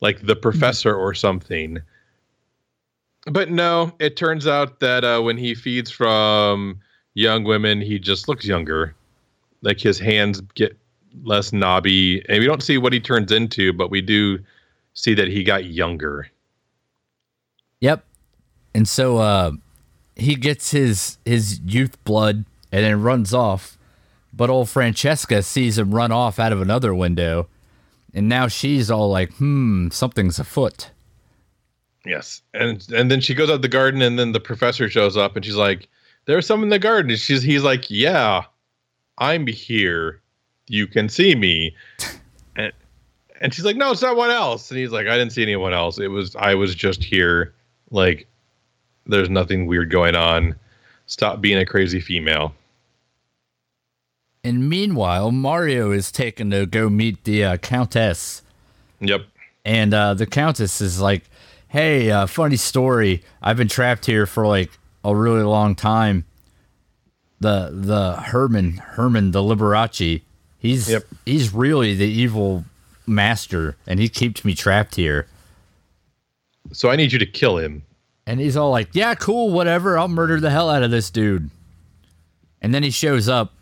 like 0.00 0.26
the 0.26 0.36
professor 0.36 0.94
or 0.94 1.14
something. 1.14 1.78
But 3.26 3.50
no, 3.50 3.92
it 3.98 4.16
turns 4.16 4.46
out 4.46 4.80
that 4.80 5.04
uh, 5.04 5.20
when 5.20 5.36
he 5.36 5.54
feeds 5.54 5.90
from 5.90 6.80
young 7.14 7.44
women, 7.44 7.80
he 7.80 7.98
just 7.98 8.28
looks 8.28 8.44
younger. 8.44 8.94
Like 9.62 9.80
his 9.80 9.98
hands 9.98 10.40
get 10.54 10.76
less 11.24 11.52
knobby, 11.52 12.24
and 12.28 12.38
we 12.38 12.46
don't 12.46 12.62
see 12.62 12.78
what 12.78 12.92
he 12.92 13.00
turns 13.00 13.32
into, 13.32 13.72
but 13.72 13.90
we 13.90 14.00
do 14.00 14.38
see 14.94 15.14
that 15.14 15.28
he 15.28 15.42
got 15.42 15.64
younger. 15.64 16.30
Yep. 17.80 18.04
And 18.74 18.86
so 18.86 19.18
uh, 19.18 19.52
he 20.14 20.34
gets 20.34 20.70
his 20.70 21.18
his 21.24 21.60
youth 21.60 22.02
blood 22.04 22.44
and 22.70 22.84
then 22.84 23.02
runs 23.02 23.32
off. 23.32 23.75
But 24.36 24.50
old 24.50 24.68
Francesca 24.68 25.42
sees 25.42 25.78
him 25.78 25.94
run 25.94 26.12
off 26.12 26.38
out 26.38 26.52
of 26.52 26.60
another 26.60 26.94
window, 26.94 27.48
and 28.12 28.28
now 28.28 28.48
she's 28.48 28.90
all 28.90 29.10
like, 29.10 29.32
"Hmm, 29.34 29.88
something's 29.88 30.38
afoot." 30.38 30.90
Yes, 32.04 32.42
and 32.52 32.86
and 32.94 33.10
then 33.10 33.20
she 33.20 33.34
goes 33.34 33.50
out 33.50 33.62
the 33.62 33.68
garden, 33.68 34.02
and 34.02 34.18
then 34.18 34.32
the 34.32 34.40
professor 34.40 34.90
shows 34.90 35.16
up, 35.16 35.36
and 35.36 35.44
she's 35.44 35.56
like, 35.56 35.88
"There's 36.26 36.46
some 36.46 36.62
in 36.62 36.68
the 36.68 36.78
garden." 36.78 37.10
And 37.10 37.18
she's 37.18 37.42
he's 37.42 37.62
like, 37.62 37.90
"Yeah, 37.90 38.44
I'm 39.16 39.46
here. 39.46 40.20
You 40.68 40.86
can 40.86 41.08
see 41.08 41.34
me." 41.34 41.74
and 42.56 42.72
and 43.40 43.54
she's 43.54 43.64
like, 43.64 43.76
"No, 43.76 43.90
it's 43.90 44.02
not 44.02 44.16
one 44.16 44.30
else." 44.30 44.70
And 44.70 44.78
he's 44.78 44.92
like, 44.92 45.06
"I 45.06 45.16
didn't 45.16 45.32
see 45.32 45.42
anyone 45.42 45.72
else. 45.72 45.98
It 45.98 46.08
was 46.08 46.36
I 46.36 46.54
was 46.54 46.74
just 46.74 47.02
here. 47.02 47.54
Like, 47.90 48.28
there's 49.06 49.30
nothing 49.30 49.66
weird 49.66 49.90
going 49.90 50.14
on. 50.14 50.54
Stop 51.06 51.40
being 51.40 51.58
a 51.58 51.64
crazy 51.64 52.00
female." 52.00 52.54
And 54.46 54.68
meanwhile, 54.68 55.32
Mario 55.32 55.90
is 55.90 56.12
taken 56.12 56.50
to 56.50 56.66
go 56.66 56.88
meet 56.88 57.24
the 57.24 57.42
uh, 57.42 57.56
Countess. 57.56 58.42
Yep. 59.00 59.22
And 59.64 59.92
uh, 59.92 60.14
the 60.14 60.24
Countess 60.24 60.80
is 60.80 61.00
like, 61.00 61.24
hey, 61.66 62.12
uh, 62.12 62.26
funny 62.26 62.54
story. 62.54 63.24
I've 63.42 63.56
been 63.56 63.66
trapped 63.66 64.06
here 64.06 64.24
for 64.24 64.46
like 64.46 64.70
a 65.04 65.16
really 65.16 65.42
long 65.42 65.74
time. 65.74 66.26
The 67.40 67.70
the 67.72 68.12
Herman 68.14 68.74
Herman 68.74 69.32
the 69.32 69.40
Liberace, 69.40 70.22
he's 70.58 70.88
Yep. 70.88 71.04
he's 71.26 71.52
really 71.52 71.94
the 71.96 72.06
evil 72.06 72.64
master, 73.04 73.76
and 73.84 73.98
he 73.98 74.08
keeps 74.08 74.44
me 74.44 74.54
trapped 74.54 74.94
here. 74.94 75.26
So 76.72 76.88
I 76.88 76.94
need 76.94 77.12
you 77.12 77.18
to 77.18 77.26
kill 77.26 77.58
him. 77.58 77.82
And 78.28 78.38
he's 78.38 78.56
all 78.56 78.70
like, 78.70 78.90
"Yeah, 78.92 79.16
cool, 79.16 79.50
whatever. 79.50 79.98
I'll 79.98 80.06
murder 80.06 80.38
the 80.38 80.50
hell 80.50 80.70
out 80.70 80.84
of 80.84 80.92
this 80.92 81.10
dude." 81.10 81.50
And 82.62 82.72
then 82.72 82.84
he 82.84 82.90
shows 82.90 83.28
up, 83.28 83.52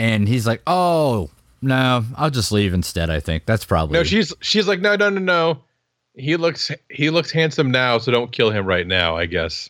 and 0.00 0.26
he's 0.26 0.46
like, 0.46 0.62
"Oh 0.66 1.30
no, 1.62 2.04
I'll 2.16 2.30
just 2.30 2.52
leave 2.52 2.72
instead. 2.72 3.10
I 3.10 3.20
think 3.20 3.44
that's 3.44 3.64
probably 3.64 3.98
No, 3.98 4.04
she's 4.04 4.32
she's 4.40 4.66
like, 4.66 4.80
no, 4.80 4.96
no, 4.96 5.10
no, 5.10 5.20
no. 5.20 5.62
He 6.14 6.36
looks 6.36 6.70
he 6.88 7.10
looks 7.10 7.30
handsome 7.30 7.70
now, 7.70 7.98
so 7.98 8.10
don't 8.10 8.32
kill 8.32 8.50
him 8.50 8.66
right 8.66 8.86
now. 8.86 9.16
I 9.16 9.26
guess. 9.26 9.68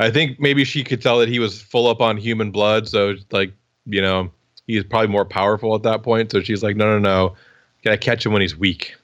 I 0.00 0.10
think 0.10 0.40
maybe 0.40 0.64
she 0.64 0.82
could 0.82 1.00
tell 1.00 1.18
that 1.18 1.28
he 1.28 1.38
was 1.38 1.60
full 1.60 1.86
up 1.86 2.00
on 2.00 2.16
human 2.16 2.50
blood, 2.50 2.88
so 2.88 3.14
like 3.30 3.52
you 3.84 4.00
know 4.00 4.30
he's 4.66 4.82
probably 4.84 5.08
more 5.08 5.24
powerful 5.24 5.74
at 5.74 5.82
that 5.82 6.02
point. 6.02 6.30
So 6.32 6.40
she's 6.40 6.62
like, 6.62 6.76
no, 6.76 6.86
no, 6.86 6.98
no, 6.98 7.36
gotta 7.84 7.98
catch 7.98 8.24
him 8.24 8.32
when 8.32 8.42
he's 8.42 8.56
weak. 8.56 8.94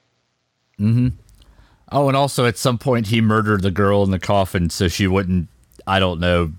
Hmm. 0.77 1.09
Oh, 1.91 2.07
and 2.07 2.17
also 2.17 2.45
at 2.45 2.57
some 2.57 2.79
point 2.79 3.07
he 3.07 3.21
murdered 3.21 3.61
the 3.61 3.71
girl 3.71 4.03
in 4.03 4.09
the 4.09 4.19
coffin 4.19 4.71
so 4.71 4.87
she 4.87 5.05
wouldn't. 5.05 5.47
I 5.85 5.99
don't 5.99 6.19
know. 6.19 6.51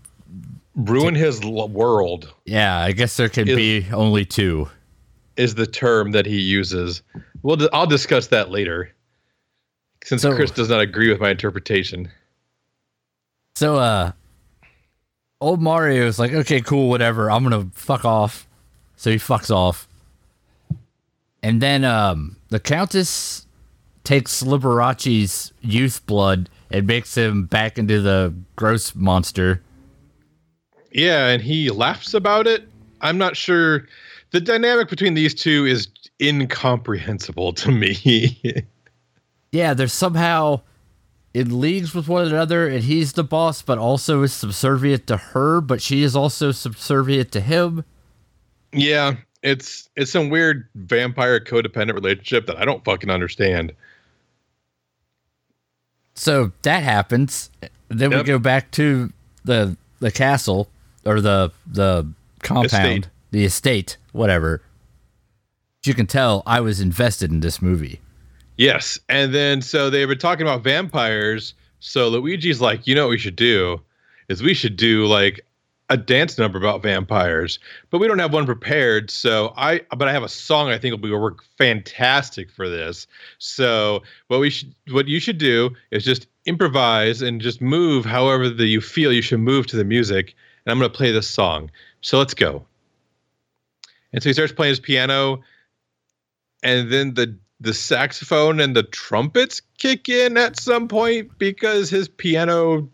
Ruin 0.77 1.15
his 1.15 1.41
l- 1.43 1.69
world 1.69 2.33
Yeah, 2.45 2.79
I 2.79 2.93
guess 2.93 3.17
there 3.17 3.29
can 3.31 3.49
Is- 3.49 3.57
be 3.57 3.87
only 3.93 4.25
two. 4.25 4.69
is 5.37 5.55
the 5.55 5.67
term 5.67 6.13
that 6.13 6.25
he 6.27 6.39
uses. 6.41 7.03
Well, 7.43 7.59
I'll 7.73 7.87
discuss 7.87 8.29
that 8.29 8.51
later, 8.51 8.93
since 10.05 10.23
So- 10.23 10.35
Chris 10.35 10.51
does 10.51 10.69
not 10.71 10.81
agree 10.81 11.11
with 11.11 11.21
my 11.21 11.31
interpretation. 11.31 12.11
So, 13.55 13.77
uh, 13.77 14.13
old 15.41 15.61
Mario 15.63 16.07
is 16.07 16.19
like, 16.19 16.33
okay, 16.33 16.61
cool, 16.61 16.89
whatever. 16.89 17.31
I'm 17.31 17.43
gonna 17.43 17.69
fuck 17.75 18.05
off. 18.05 18.47
So 18.97 19.11
he 19.11 19.17
fucks 19.17 19.51
off. 19.51 19.87
And 21.43 21.61
then, 21.61 21.85
um, 21.85 22.37
the 22.49 22.59
Countess 22.61 23.47
takes 24.05 24.43
Liberace's 24.43 25.53
youth 25.61 26.05
blood 26.07 26.49
and 26.71 26.87
makes 26.87 27.15
him 27.17 27.45
back 27.45 27.79
into 27.79 28.01
the 28.01 28.33
gross 28.57 28.95
monster. 28.95 29.61
Yeah, 30.97 31.29
and 31.29 31.43
he 31.43 31.71
laughs 31.71 32.15
about 32.15 32.47
it. 32.47 32.67
I'm 33.03 33.19
not 33.19 33.37
sure. 33.37 33.87
The 34.31 34.41
dynamic 34.41 34.89
between 34.89 35.13
these 35.13 35.35
two 35.35 35.67
is 35.67 35.89
incomprehensible 36.21 37.53
to 37.53 37.71
me. 37.71 38.41
Yeah, 39.53 39.73
they're 39.73 39.89
somehow 39.89 40.63
in 41.33 41.61
leagues 41.61 41.95
with 41.95 42.09
one 42.09 42.27
another, 42.27 42.69
and 42.69 42.83
he's 42.83 43.15
the 43.15 43.25
boss, 43.25 43.63
but 43.63 43.79
also 43.79 44.23
is 44.23 44.33
subservient 44.33 45.07
to 45.07 45.17
her, 45.17 45.63
but 45.63 45.81
she 45.81 46.03
is 46.03 46.15
also 46.15 46.51
subservient 46.51 47.33
to 47.33 47.41
him. 47.41 47.85
yeah, 48.73 49.15
it's 49.43 49.89
it's 49.97 50.11
some 50.11 50.29
weird 50.29 50.69
vampire 50.75 51.41
codependent 51.41 51.95
relationship 51.95 52.47
that 52.49 52.59
I 52.59 52.67
don't 52.67 52.85
fucking 52.85 53.09
understand. 53.09 53.73
So 56.15 56.53
that 56.63 56.83
happens. 56.83 57.51
Then 57.89 58.11
we 58.11 58.25
go 58.25 58.39
back 58.39 58.73
to 58.73 59.11
the 59.45 59.77
the 60.01 60.11
castle 60.11 60.69
or 61.07 61.21
the 61.21 61.53
the 61.67 62.07
compound, 62.43 62.67
Estate. 62.67 63.09
the 63.31 63.45
estate, 63.45 63.97
whatever. 64.13 64.63
You 65.85 65.95
can 65.95 66.07
tell, 66.07 66.43
I 66.47 66.61
was 66.61 66.81
invested 66.81 67.31
in 67.31 67.41
this 67.41 67.63
movie. 67.63 68.01
Yes, 68.57 68.99
and 69.09 69.33
then 69.35 69.63
so 69.63 69.89
they 69.89 70.05
were 70.05 70.17
talking 70.17 70.43
about 70.43 70.65
vampires. 70.65 71.55
So 71.79 72.09
Luigi's 72.09 72.61
like, 72.61 72.87
you 72.87 72.95
know 72.95 73.05
what 73.05 73.11
we 73.11 73.19
should 73.19 73.37
do 73.37 73.81
is 74.29 74.43
we 74.43 74.55
should 74.55 74.77
do 74.77 75.07
like 75.07 75.47
a 75.89 75.97
dance 75.97 76.37
number 76.39 76.59
about 76.59 76.83
vampires, 76.83 77.61
but 77.91 77.99
we 77.99 78.09
don't 78.09 78.19
have 78.19 78.33
one 78.33 78.47
prepared. 78.47 79.11
So 79.11 79.53
I, 79.57 79.83
but 79.97 80.09
I 80.09 80.13
have 80.13 80.25
a 80.25 80.29
song 80.29 80.69
I 80.69 80.79
think 80.79 80.93
will 80.93 80.99
be 80.99 81.13
work 81.13 81.45
fantastic 81.59 82.51
for 82.51 82.69
this. 82.69 83.07
So 83.39 84.03
what 84.27 84.41
we 84.41 84.51
should, 84.51 84.75
what 84.91 85.07
you 85.07 85.21
should 85.21 85.39
do 85.39 85.71
is 85.93 86.05
just 86.05 86.27
improvise 86.47 87.23
and 87.23 87.41
just 87.41 87.61
move 87.61 88.05
however 88.05 88.49
that 88.49 88.67
you 88.67 88.81
feel 88.81 89.13
you 89.13 89.23
should 89.23 89.41
move 89.41 89.67
to 89.69 89.77
the 89.77 89.85
music. 89.85 90.35
And 90.67 90.73
I'm 90.73 90.79
going 90.79 90.91
to 90.91 90.97
play 90.97 91.13
this 91.13 91.31
song. 91.31 91.71
So 92.01 92.19
let's 92.19 92.35
go. 92.35 92.67
And 94.13 94.23
so 94.23 94.29
he 94.29 94.33
starts 94.35 94.53
playing 94.53 94.71
his 94.71 94.81
piano, 94.81 95.43
and 96.63 96.91
then 96.93 97.15
the 97.15 97.37
the 97.61 97.73
saxophone 97.73 98.61
and 98.61 98.77
the 98.77 98.83
trumpets 98.83 99.63
kick 99.79 100.09
in 100.11 100.37
at 100.37 100.59
some 100.61 100.89
point 100.89 101.39
because 101.39 101.89
his 101.89 102.07
piano 102.09 102.89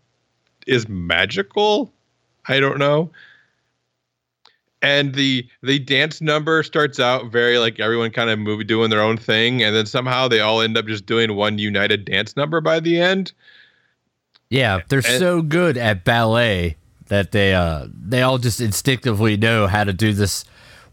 is 0.66 0.88
magical. 0.88 1.92
I 2.46 2.60
don't 2.60 2.78
know. 2.78 3.10
And 4.80 5.14
the 5.14 5.46
the 5.62 5.78
dance 5.78 6.20
number 6.20 6.62
starts 6.64 6.98
out 6.98 7.30
very 7.30 7.58
like 7.58 7.78
everyone 7.78 8.10
kind 8.10 8.30
of 8.30 8.38
movie 8.38 8.64
doing 8.64 8.90
their 8.90 9.00
own 9.00 9.16
thing, 9.16 9.62
and 9.62 9.76
then 9.76 9.86
somehow 9.86 10.26
they 10.28 10.40
all 10.40 10.60
end 10.60 10.76
up 10.76 10.86
just 10.86 11.06
doing 11.06 11.36
one 11.36 11.58
united 11.58 12.04
dance 12.04 12.36
number 12.36 12.60
by 12.60 12.80
the 12.80 13.00
end. 13.00 13.32
Yeah, 14.50 14.80
they're 14.88 14.98
And- 15.06 15.18
so 15.20 15.40
good 15.40 15.76
at 15.78 16.04
ballet 16.04 16.76
that 17.12 17.32
they 17.32 17.54
uh 17.54 17.86
they 17.92 18.22
all 18.22 18.38
just 18.38 18.60
instinctively 18.60 19.36
know 19.36 19.66
how 19.66 19.84
to 19.84 19.92
do 19.92 20.12
this 20.12 20.44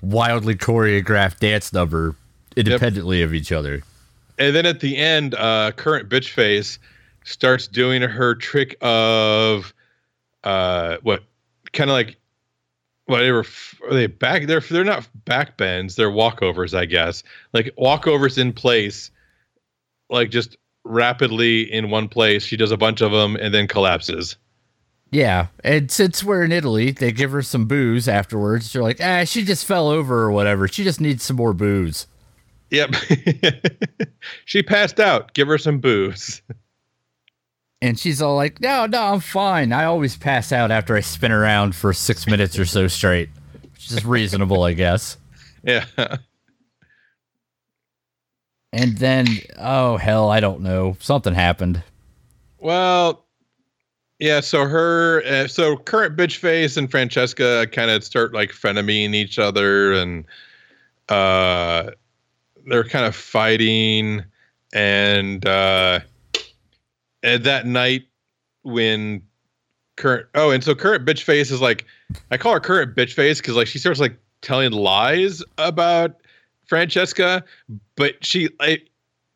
wildly 0.02 0.56
choreographed 0.56 1.40
dance 1.40 1.74
number 1.74 2.16
independently 2.56 3.22
of 3.22 3.34
each 3.34 3.52
other. 3.52 3.84
And 4.38 4.56
then 4.56 4.66
at 4.66 4.80
the 4.80 4.98
end, 4.98 5.36
uh, 5.36 5.72
current 5.76 6.10
bitch 6.10 6.30
face 6.30 6.80
starts 7.26 7.68
doing 7.68 8.02
her 8.02 8.36
trick 8.36 8.78
of 8.82 9.74
uh, 10.44 10.98
what 11.04 11.24
kind 11.74 11.90
of 11.90 11.94
like 11.94 12.18
whatever 13.06 13.44
are 13.84 13.94
they 13.94 14.08
back 14.08 14.46
they're 14.46 14.60
they're 14.60 14.84
not 14.84 15.08
back 15.26 15.58
bends 15.58 15.96
they're 15.96 16.12
walkovers 16.12 16.78
i 16.78 16.86
guess. 16.86 17.24
Like 17.54 17.74
walkovers 17.78 18.38
in 18.38 18.54
place 18.54 19.12
like 20.10 20.30
just 20.30 20.58
rapidly 20.84 21.62
in 21.72 21.90
one 21.90 22.08
place 22.08 22.44
she 22.44 22.56
does 22.56 22.72
a 22.72 22.78
bunch 22.78 23.02
of 23.02 23.12
them 23.12 23.36
and 23.36 23.54
then 23.54 23.68
collapses 23.68 24.38
Yeah, 25.12 25.48
and 25.64 25.90
since 25.90 26.24
we're 26.24 26.44
in 26.44 26.52
Italy, 26.52 26.92
they 26.92 27.12
give 27.12 27.32
her 27.32 27.42
some 27.42 27.66
booze 27.66 28.08
afterwards. 28.08 28.72
They're 28.72 28.84
like, 28.84 29.00
ah, 29.02 29.24
she 29.24 29.44
just 29.44 29.66
fell 29.66 29.88
over 29.90 30.20
or 30.22 30.32
whatever. 30.32 30.68
She 30.68 30.84
just 30.84 31.02
needs 31.02 31.24
some 31.24 31.38
more 31.38 31.54
booze. 31.54 32.06
yep 32.70 32.94
she 34.46 34.62
passed 34.62 35.00
out 35.00 35.34
give 35.34 35.48
her 35.48 35.58
some 35.58 35.80
booze 35.80 36.44
And 37.82 37.98
she's 37.98 38.22
all 38.22 38.36
like, 38.36 38.62
no, 38.62 38.86
no, 38.86 39.02
I'm 39.02 39.22
fine. 39.22 39.72
I 39.74 39.86
always 39.86 40.16
pass 40.18 40.52
out 40.52 40.70
after 40.70 40.96
I 40.96 41.00
spin 41.00 41.32
around 41.32 41.76
for 41.76 41.94
six 41.94 42.28
minutes 42.28 42.60
or 42.60 42.66
so 42.66 42.88
straight, 42.88 43.30
which 43.74 43.90
is 43.92 44.06
reasonable, 44.06 44.64
I 44.64 44.74
guess. 44.74 45.18
yeah 45.64 45.86
And 48.72 48.98
then, 48.98 49.26
oh, 49.58 49.98
hell, 49.98 50.30
I 50.30 50.40
don't 50.42 50.62
know. 50.62 50.96
Something 51.00 51.34
happened. 51.34 51.82
Well, 52.60 53.26
yeah. 54.20 54.40
So 54.42 54.66
her, 54.66 55.24
uh, 55.26 55.48
so 55.48 55.78
current 55.78 56.16
bitch 56.16 56.38
face 56.38 56.78
and 56.78 56.90
Francesca 56.90 57.68
kind 57.72 57.90
of 57.90 58.04
start 58.04 58.34
like 58.34 58.52
frenemying 58.52 59.16
each 59.16 59.40
other, 59.40 59.94
and 59.94 60.26
uh, 61.10 61.92
they're 62.68 62.84
kind 62.84 63.06
of 63.06 63.16
fighting. 63.16 64.24
And 64.72 65.46
uh, 65.48 66.02
and 67.24 67.44
that 67.44 67.66
night, 67.66 68.04
when 68.64 69.24
current 69.96 70.28
oh 70.36 70.52
and 70.52 70.64
so 70.64 70.74
current 70.76 71.06
bitch 71.06 71.24
face 71.24 71.52
is 71.52 71.62
like 71.62 71.86
I 72.32 72.38
call 72.38 72.54
her 72.54 72.60
current 72.60 72.96
bitch 72.96 73.14
face 73.14 73.40
because 73.42 73.56
like 73.56 73.68
she 73.68 73.80
starts 73.80 74.00
like 74.00 74.18
telling 74.42 74.72
lies 74.72 75.44
about 75.58 76.16
Francesca, 76.68 77.44
but 77.96 78.24
she 78.24 78.50
like 78.60 78.90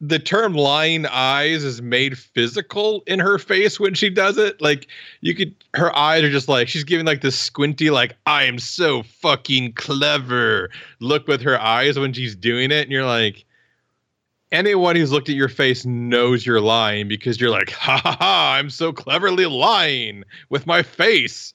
the 0.05 0.19
term 0.19 0.53
lying 0.53 1.05
eyes 1.05 1.63
is 1.63 1.81
made 1.81 2.17
physical 2.17 3.03
in 3.07 3.19
her 3.19 3.39
face 3.39 3.79
when 3.79 3.93
she 3.93 4.09
does 4.09 4.37
it. 4.37 4.61
Like 4.61 4.87
you 5.21 5.33
could 5.33 5.55
her 5.75 5.95
eyes 5.95 6.23
are 6.23 6.29
just 6.29 6.49
like 6.49 6.67
she's 6.67 6.83
giving 6.83 7.05
like 7.05 7.21
this 7.21 7.39
squinty, 7.39 7.89
like, 7.89 8.17
I 8.25 8.43
am 8.43 8.59
so 8.59 9.03
fucking 9.03 9.73
clever 9.73 10.69
look 10.99 11.25
with 11.25 11.41
her 11.43 11.57
eyes 11.57 11.97
when 11.97 12.11
she's 12.11 12.35
doing 12.35 12.69
it, 12.69 12.81
and 12.81 12.91
you're 12.91 13.05
like 13.05 13.45
anyone 14.51 14.97
who's 14.97 15.09
looked 15.13 15.29
at 15.29 15.35
your 15.35 15.47
face 15.47 15.85
knows 15.85 16.45
you're 16.45 16.61
lying 16.61 17.07
because 17.07 17.39
you're 17.39 17.49
like, 17.49 17.71
ha 17.71 17.97
ha 18.03 18.17
ha, 18.19 18.55
I'm 18.59 18.69
so 18.69 18.91
cleverly 18.91 19.45
lying 19.45 20.25
with 20.49 20.67
my 20.67 20.83
face. 20.83 21.53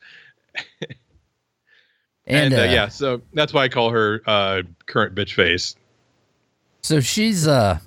and, 0.81 0.95
and 2.27 2.55
uh, 2.55 2.61
uh, 2.63 2.65
yeah, 2.65 2.89
so 2.89 3.21
that's 3.35 3.53
why 3.53 3.65
I 3.65 3.69
call 3.69 3.91
her 3.91 4.23
uh, 4.27 4.63
current 4.87 5.15
bitch 5.15 5.35
face. 5.35 5.77
So 6.81 7.01
she's 7.01 7.47
uh 7.47 7.81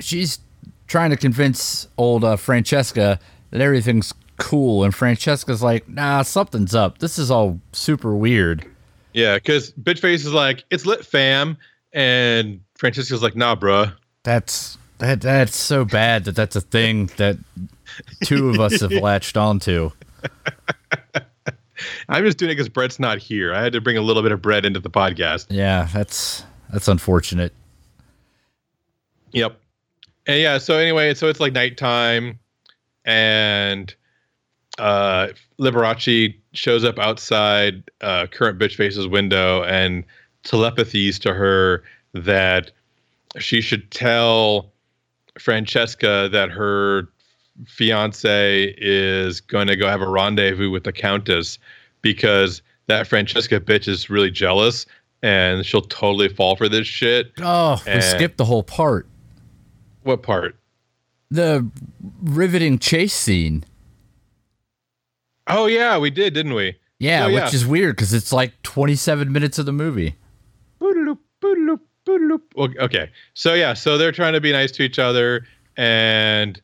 she's 0.00 0.38
trying 0.86 1.10
to 1.10 1.16
convince 1.16 1.88
old 1.96 2.24
uh, 2.24 2.36
Francesca 2.36 3.18
that 3.50 3.60
everything's 3.60 4.12
cool, 4.38 4.84
and 4.84 4.94
Francesca's 4.94 5.62
like, 5.62 5.88
"Nah, 5.88 6.22
something's 6.22 6.74
up. 6.74 6.98
This 6.98 7.18
is 7.18 7.30
all 7.30 7.60
super 7.72 8.14
weird." 8.14 8.66
Yeah, 9.12 9.36
because 9.36 9.72
Bitchface 9.72 10.26
is 10.26 10.32
like, 10.32 10.64
"It's 10.70 10.86
lit, 10.86 11.04
fam," 11.04 11.56
and 11.92 12.60
Francesca's 12.76 13.22
like, 13.22 13.36
"Nah, 13.36 13.56
bruh." 13.56 13.94
That's 14.24 14.78
that. 14.98 15.20
That's 15.20 15.56
so 15.56 15.84
bad 15.84 16.24
that 16.24 16.36
that's 16.36 16.56
a 16.56 16.60
thing 16.60 17.06
that 17.16 17.38
two 18.24 18.50
of 18.50 18.60
us 18.60 18.80
have 18.80 18.92
latched 19.02 19.36
onto. 19.36 19.90
I'm 22.08 22.24
just 22.24 22.38
doing 22.38 22.50
it 22.50 22.54
because 22.54 22.68
Brett's 22.68 22.98
not 22.98 23.18
here. 23.18 23.54
I 23.54 23.62
had 23.62 23.72
to 23.72 23.80
bring 23.80 23.96
a 23.96 24.02
little 24.02 24.22
bit 24.22 24.32
of 24.32 24.42
bread 24.42 24.66
into 24.66 24.80
the 24.80 24.90
podcast. 24.90 25.46
Yeah, 25.48 25.88
that's 25.92 26.44
that's 26.70 26.88
unfortunate. 26.88 27.52
Yep. 29.32 29.58
And 30.30 30.40
yeah, 30.40 30.58
so 30.58 30.76
anyway, 30.76 31.12
so 31.14 31.26
it's 31.26 31.40
like 31.40 31.52
nighttime, 31.52 32.38
and 33.04 33.92
uh 34.78 35.28
Liberace 35.58 36.36
shows 36.52 36.84
up 36.84 37.00
outside 37.00 37.82
uh 38.00 38.28
current 38.28 38.56
bitch 38.56 38.76
face's 38.76 39.08
window 39.08 39.64
and 39.64 40.04
telepathies 40.44 41.18
to 41.22 41.34
her 41.34 41.82
that 42.14 42.70
she 43.38 43.60
should 43.60 43.90
tell 43.90 44.70
Francesca 45.36 46.28
that 46.30 46.50
her 46.50 47.08
fiance 47.66 48.72
is 48.78 49.40
going 49.40 49.66
to 49.66 49.74
go 49.74 49.88
have 49.88 50.00
a 50.00 50.08
rendezvous 50.08 50.70
with 50.70 50.84
the 50.84 50.92
countess 50.92 51.58
because 52.02 52.62
that 52.86 53.08
Francesca 53.08 53.58
bitch 53.58 53.88
is 53.88 54.08
really 54.08 54.30
jealous 54.30 54.86
and 55.22 55.66
she'll 55.66 55.82
totally 55.82 56.28
fall 56.28 56.54
for 56.54 56.68
this 56.68 56.86
shit. 56.86 57.32
Oh, 57.40 57.82
and 57.84 57.96
we 57.96 58.02
skipped 58.02 58.36
the 58.38 58.44
whole 58.44 58.62
part. 58.62 59.08
What 60.02 60.22
part? 60.22 60.56
The 61.30 61.68
riveting 62.22 62.78
chase 62.78 63.14
scene. 63.14 63.64
Oh 65.46 65.66
yeah, 65.66 65.98
we 65.98 66.10
did, 66.10 66.34
didn't 66.34 66.54
we? 66.54 66.76
Yeah, 66.98 67.26
oh, 67.26 67.32
which 67.32 67.54
is 67.54 67.66
weird 67.66 67.96
because 67.96 68.12
it's 68.12 68.32
like 68.32 68.60
27 68.62 69.32
minutes 69.32 69.58
of 69.58 69.66
the 69.66 69.72
movie. 69.72 70.16
Okay, 72.56 73.10
so 73.34 73.54
yeah, 73.54 73.74
so 73.74 73.96
they're 73.96 74.12
trying 74.12 74.32
to 74.34 74.40
be 74.40 74.52
nice 74.52 74.70
to 74.72 74.82
each 74.82 74.98
other, 74.98 75.46
and 75.76 76.60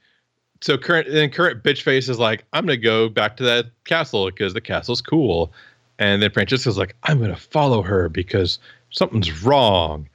so 0.60 0.76
current 0.76 1.08
then 1.10 1.30
current 1.30 1.62
bitch 1.62 1.82
face 1.82 2.08
is 2.08 2.18
like, 2.18 2.44
I'm 2.52 2.66
gonna 2.66 2.76
go 2.76 3.08
back 3.08 3.36
to 3.38 3.44
that 3.44 3.66
castle 3.84 4.26
because 4.26 4.52
the 4.54 4.60
castle's 4.60 5.00
cool, 5.00 5.52
and 5.98 6.22
then 6.22 6.30
Francesca's 6.30 6.76
like, 6.76 6.96
I'm 7.04 7.20
gonna 7.20 7.36
follow 7.36 7.82
her 7.82 8.08
because 8.08 8.58
something's 8.90 9.42
wrong, 9.42 10.08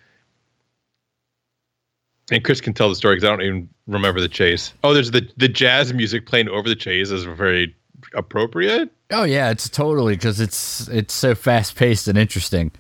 and 2.32 2.44
Chris 2.44 2.62
can 2.62 2.74
tell 2.74 2.90
the 2.90 2.96
story 2.96 3.16
because 3.16 3.26
I 3.26 3.30
don't 3.30 3.42
even 3.42 3.70
remember 3.88 4.22
the 4.22 4.30
chase. 4.30 4.74
Oh, 4.84 4.94
there's 4.94 5.12
the 5.12 5.30
the 5.38 5.50
jazz 5.50 5.94
music 5.94 6.26
playing 6.26 6.50
over 6.50 6.68
the 6.68 6.76
chase 6.76 7.12
is 7.12 7.26
very 7.26 7.76
appropriate. 8.16 8.90
Oh 9.12 9.24
yeah, 9.24 9.52
it's 9.52 9.70
totally 9.70 10.16
because 10.16 10.40
it's 10.40 10.88
it's 10.88 11.14
so 11.14 11.36
fast 11.36 11.76
paced 11.76 12.08
and 12.08 12.18
interesting. 12.18 12.72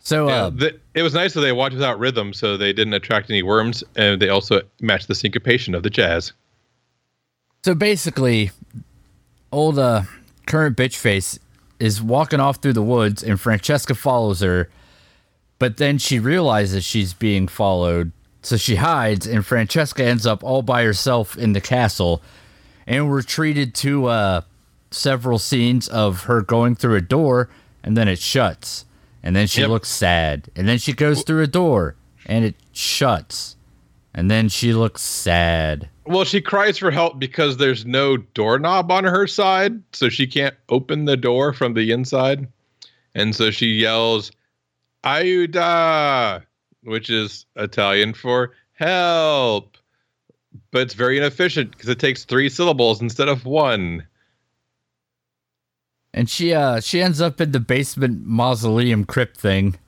So 0.00 0.28
yeah, 0.28 0.34
uh, 0.34 0.50
the, 0.50 0.80
it 0.94 1.02
was 1.02 1.14
nice 1.14 1.34
that 1.34 1.40
they 1.40 1.52
walked 1.52 1.74
without 1.74 1.98
rhythm, 1.98 2.32
so 2.32 2.56
they 2.56 2.72
didn't 2.72 2.94
attract 2.94 3.30
any 3.30 3.42
worms, 3.42 3.84
and 3.96 4.20
they 4.20 4.28
also 4.28 4.62
matched 4.80 5.08
the 5.08 5.14
syncopation 5.14 5.74
of 5.74 5.82
the 5.82 5.90
jazz. 5.90 6.32
So 7.64 7.74
basically, 7.74 8.52
old 9.50 9.78
uh, 9.78 10.02
current 10.46 10.76
bitch 10.76 10.96
face 10.96 11.38
is 11.78 12.00
walking 12.00 12.40
off 12.40 12.62
through 12.62 12.72
the 12.74 12.82
woods, 12.82 13.22
and 13.22 13.40
Francesca 13.40 13.94
follows 13.94 14.40
her, 14.40 14.70
but 15.58 15.76
then 15.76 15.98
she 15.98 16.18
realizes 16.18 16.84
she's 16.84 17.12
being 17.12 17.48
followed, 17.48 18.12
so 18.46 18.56
she 18.56 18.76
hides, 18.76 19.26
and 19.26 19.44
Francesca 19.44 20.04
ends 20.04 20.24
up 20.24 20.44
all 20.44 20.62
by 20.62 20.84
herself 20.84 21.36
in 21.36 21.52
the 21.52 21.60
castle. 21.60 22.22
And 22.86 23.10
we're 23.10 23.22
treated 23.22 23.74
to 23.76 24.06
uh, 24.06 24.40
several 24.92 25.40
scenes 25.40 25.88
of 25.88 26.22
her 26.24 26.42
going 26.42 26.76
through 26.76 26.94
a 26.94 27.00
door, 27.00 27.48
and 27.82 27.96
then 27.96 28.06
it 28.06 28.20
shuts. 28.20 28.84
And 29.20 29.34
then 29.34 29.48
she 29.48 29.62
yep. 29.62 29.70
looks 29.70 29.88
sad. 29.88 30.48
And 30.54 30.68
then 30.68 30.78
she 30.78 30.92
goes 30.92 31.24
through 31.24 31.42
a 31.42 31.48
door, 31.48 31.96
and 32.24 32.44
it 32.44 32.54
shuts. 32.72 33.56
And 34.14 34.30
then 34.30 34.48
she 34.48 34.72
looks 34.72 35.02
sad. 35.02 35.88
Well, 36.06 36.24
she 36.24 36.40
cries 36.40 36.78
for 36.78 36.92
help 36.92 37.18
because 37.18 37.56
there's 37.56 37.84
no 37.84 38.16
doorknob 38.16 38.92
on 38.92 39.02
her 39.02 39.26
side, 39.26 39.82
so 39.92 40.08
she 40.08 40.28
can't 40.28 40.54
open 40.68 41.06
the 41.06 41.16
door 41.16 41.52
from 41.52 41.74
the 41.74 41.90
inside. 41.90 42.46
And 43.12 43.34
so 43.34 43.50
she 43.50 43.66
yells, 43.66 44.30
Aiuta! 45.04 46.44
Which 46.86 47.10
is 47.10 47.46
Italian 47.56 48.14
for 48.14 48.52
help. 48.72 49.76
But 50.70 50.82
it's 50.82 50.94
very 50.94 51.18
inefficient 51.18 51.72
because 51.72 51.88
it 51.88 51.98
takes 51.98 52.24
three 52.24 52.48
syllables 52.48 53.02
instead 53.02 53.28
of 53.28 53.44
one. 53.44 54.06
And 56.14 56.30
she 56.30 56.54
uh 56.54 56.80
she 56.80 57.02
ends 57.02 57.20
up 57.20 57.40
in 57.40 57.52
the 57.52 57.60
basement 57.60 58.24
mausoleum 58.24 59.04
crypt 59.04 59.36
thing 59.36 59.78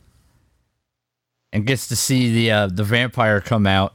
and 1.52 1.66
gets 1.66 1.88
to 1.88 1.96
see 1.96 2.30
the 2.32 2.50
uh 2.50 2.66
the 2.66 2.84
vampire 2.84 3.40
come 3.40 3.66
out. 3.66 3.94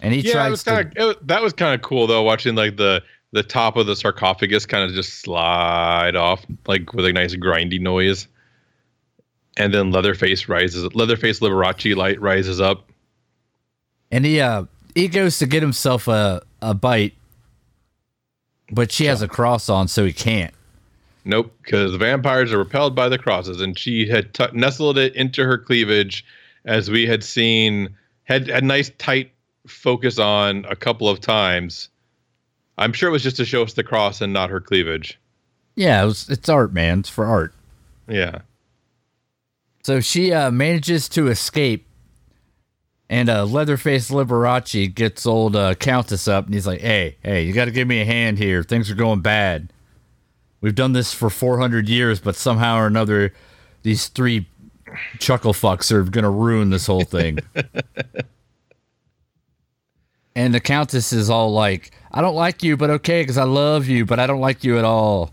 And 0.00 0.12
he 0.12 0.20
yeah, 0.20 0.32
tries 0.32 0.64
kinda, 0.64 0.84
to 0.94 1.18
that 1.22 1.42
was 1.42 1.52
kind 1.52 1.74
of 1.74 1.82
cool 1.82 2.08
though 2.08 2.22
watching 2.22 2.56
like 2.56 2.76
the 2.76 3.04
the 3.30 3.44
top 3.44 3.76
of 3.76 3.86
the 3.86 3.94
sarcophagus 3.94 4.66
kind 4.66 4.88
of 4.88 4.94
just 4.94 5.20
slide 5.20 6.16
off 6.16 6.44
like 6.66 6.92
with 6.94 7.06
a 7.06 7.12
nice 7.12 7.36
grindy 7.36 7.80
noise 7.80 8.26
and 9.56 9.72
then 9.72 9.90
Leatherface 9.90 10.48
rises. 10.48 10.94
Leatherface 10.94 11.40
Liberace 11.40 11.94
light 11.96 12.20
rises 12.20 12.60
up, 12.60 12.90
and 14.10 14.24
he 14.24 14.40
uh 14.40 14.64
he 14.94 15.08
goes 15.08 15.38
to 15.38 15.46
get 15.46 15.62
himself 15.62 16.08
a 16.08 16.42
a 16.60 16.74
bite, 16.74 17.14
but 18.70 18.92
she 18.92 19.06
has 19.06 19.22
a 19.22 19.28
cross 19.28 19.68
on, 19.68 19.88
so 19.88 20.04
he 20.04 20.12
can't. 20.12 20.54
Nope, 21.24 21.54
because 21.62 21.92
the 21.92 21.98
vampires 21.98 22.52
are 22.52 22.58
repelled 22.58 22.96
by 22.96 23.08
the 23.08 23.18
crosses, 23.18 23.60
and 23.60 23.78
she 23.78 24.08
had 24.08 24.34
t- 24.34 24.44
nestled 24.52 24.98
it 24.98 25.14
into 25.14 25.44
her 25.44 25.56
cleavage, 25.56 26.24
as 26.64 26.90
we 26.90 27.06
had 27.06 27.22
seen. 27.22 27.96
Had 28.24 28.48
a 28.48 28.60
nice 28.60 28.90
tight 28.98 29.32
focus 29.66 30.18
on 30.18 30.64
a 30.68 30.76
couple 30.76 31.08
of 31.08 31.20
times. 31.20 31.88
I'm 32.78 32.92
sure 32.92 33.08
it 33.08 33.12
was 33.12 33.22
just 33.22 33.36
to 33.36 33.44
show 33.44 33.62
us 33.62 33.74
the 33.74 33.84
cross 33.84 34.20
and 34.20 34.32
not 34.32 34.48
her 34.48 34.60
cleavage. 34.60 35.18
Yeah, 35.74 36.02
it 36.02 36.06
was, 36.06 36.30
it's 36.30 36.48
art, 36.48 36.72
man. 36.72 37.00
It's 37.00 37.08
for 37.08 37.26
art. 37.26 37.52
Yeah. 38.08 38.38
So 39.82 40.00
she 40.00 40.32
uh, 40.32 40.50
manages 40.52 41.08
to 41.10 41.28
escape, 41.28 41.86
and 43.10 43.28
uh, 43.28 43.44
Leatherface 43.44 44.10
Liberace 44.10 44.94
gets 44.94 45.26
old 45.26 45.56
uh, 45.56 45.74
Countess 45.74 46.28
up, 46.28 46.46
and 46.46 46.54
he's 46.54 46.68
like, 46.68 46.80
"Hey, 46.80 47.16
hey, 47.22 47.42
you 47.42 47.52
got 47.52 47.64
to 47.64 47.72
give 47.72 47.88
me 47.88 48.00
a 48.00 48.04
hand 48.04 48.38
here. 48.38 48.62
Things 48.62 48.90
are 48.90 48.94
going 48.94 49.22
bad. 49.22 49.72
We've 50.60 50.74
done 50.74 50.92
this 50.92 51.12
for 51.12 51.28
400 51.28 51.88
years, 51.88 52.20
but 52.20 52.36
somehow 52.36 52.78
or 52.78 52.86
another, 52.86 53.34
these 53.82 54.06
three 54.06 54.46
chuckle 55.18 55.52
fucks 55.52 55.90
are 55.90 56.04
gonna 56.04 56.30
ruin 56.30 56.70
this 56.70 56.86
whole 56.86 57.04
thing." 57.04 57.40
and 60.36 60.54
the 60.54 60.60
Countess 60.60 61.12
is 61.12 61.28
all 61.28 61.52
like, 61.52 61.90
"I 62.12 62.22
don't 62.22 62.36
like 62.36 62.62
you, 62.62 62.76
but 62.76 62.90
okay, 62.90 63.22
because 63.22 63.36
I 63.36 63.44
love 63.44 63.88
you, 63.88 64.06
but 64.06 64.20
I 64.20 64.28
don't 64.28 64.40
like 64.40 64.62
you 64.62 64.78
at 64.78 64.84
all." 64.84 65.32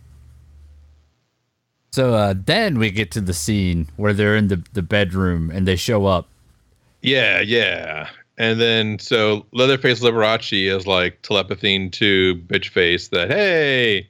So 1.91 2.13
uh, 2.13 2.34
then 2.38 2.78
we 2.78 2.91
get 2.91 3.12
to 3.12 3.21
the 3.21 3.34
scene 3.34 3.88
where 3.97 4.13
they're 4.13 4.36
in 4.36 4.47
the, 4.47 4.63
the 4.73 4.82
bedroom 4.82 5.49
and 5.52 5.67
they 5.67 5.75
show 5.75 6.06
up. 6.06 6.28
Yeah, 7.02 7.41
yeah. 7.41 8.10
And 8.38 8.60
then 8.60 8.99
so 8.99 9.45
Leatherface 9.52 9.99
Liberace 10.02 10.67
is 10.67 10.88
like 10.88 11.21
telepathing 11.23 11.91
to 11.91 12.36
Bitchface 12.47 13.10
that, 13.10 13.30
hey, 13.30 14.08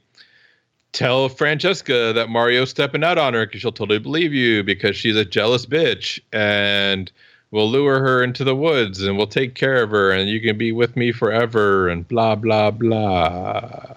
tell 0.92 1.28
Francesca 1.28 2.12
that 2.12 2.28
Mario's 2.28 2.70
stepping 2.70 3.02
out 3.02 3.18
on 3.18 3.34
her 3.34 3.46
because 3.46 3.60
she'll 3.60 3.72
totally 3.72 3.98
believe 3.98 4.32
you 4.32 4.62
because 4.62 4.96
she's 4.96 5.16
a 5.16 5.24
jealous 5.24 5.66
bitch. 5.66 6.20
And 6.32 7.10
we'll 7.50 7.70
lure 7.70 8.00
her 8.00 8.22
into 8.22 8.44
the 8.44 8.54
woods 8.54 9.02
and 9.02 9.16
we'll 9.16 9.26
take 9.26 9.54
care 9.54 9.82
of 9.82 9.90
her 9.90 10.12
and 10.12 10.28
you 10.28 10.40
can 10.40 10.56
be 10.56 10.70
with 10.70 10.96
me 10.96 11.12
forever 11.12 11.88
and 11.88 12.06
blah, 12.06 12.36
blah, 12.36 12.70
blah. 12.70 13.94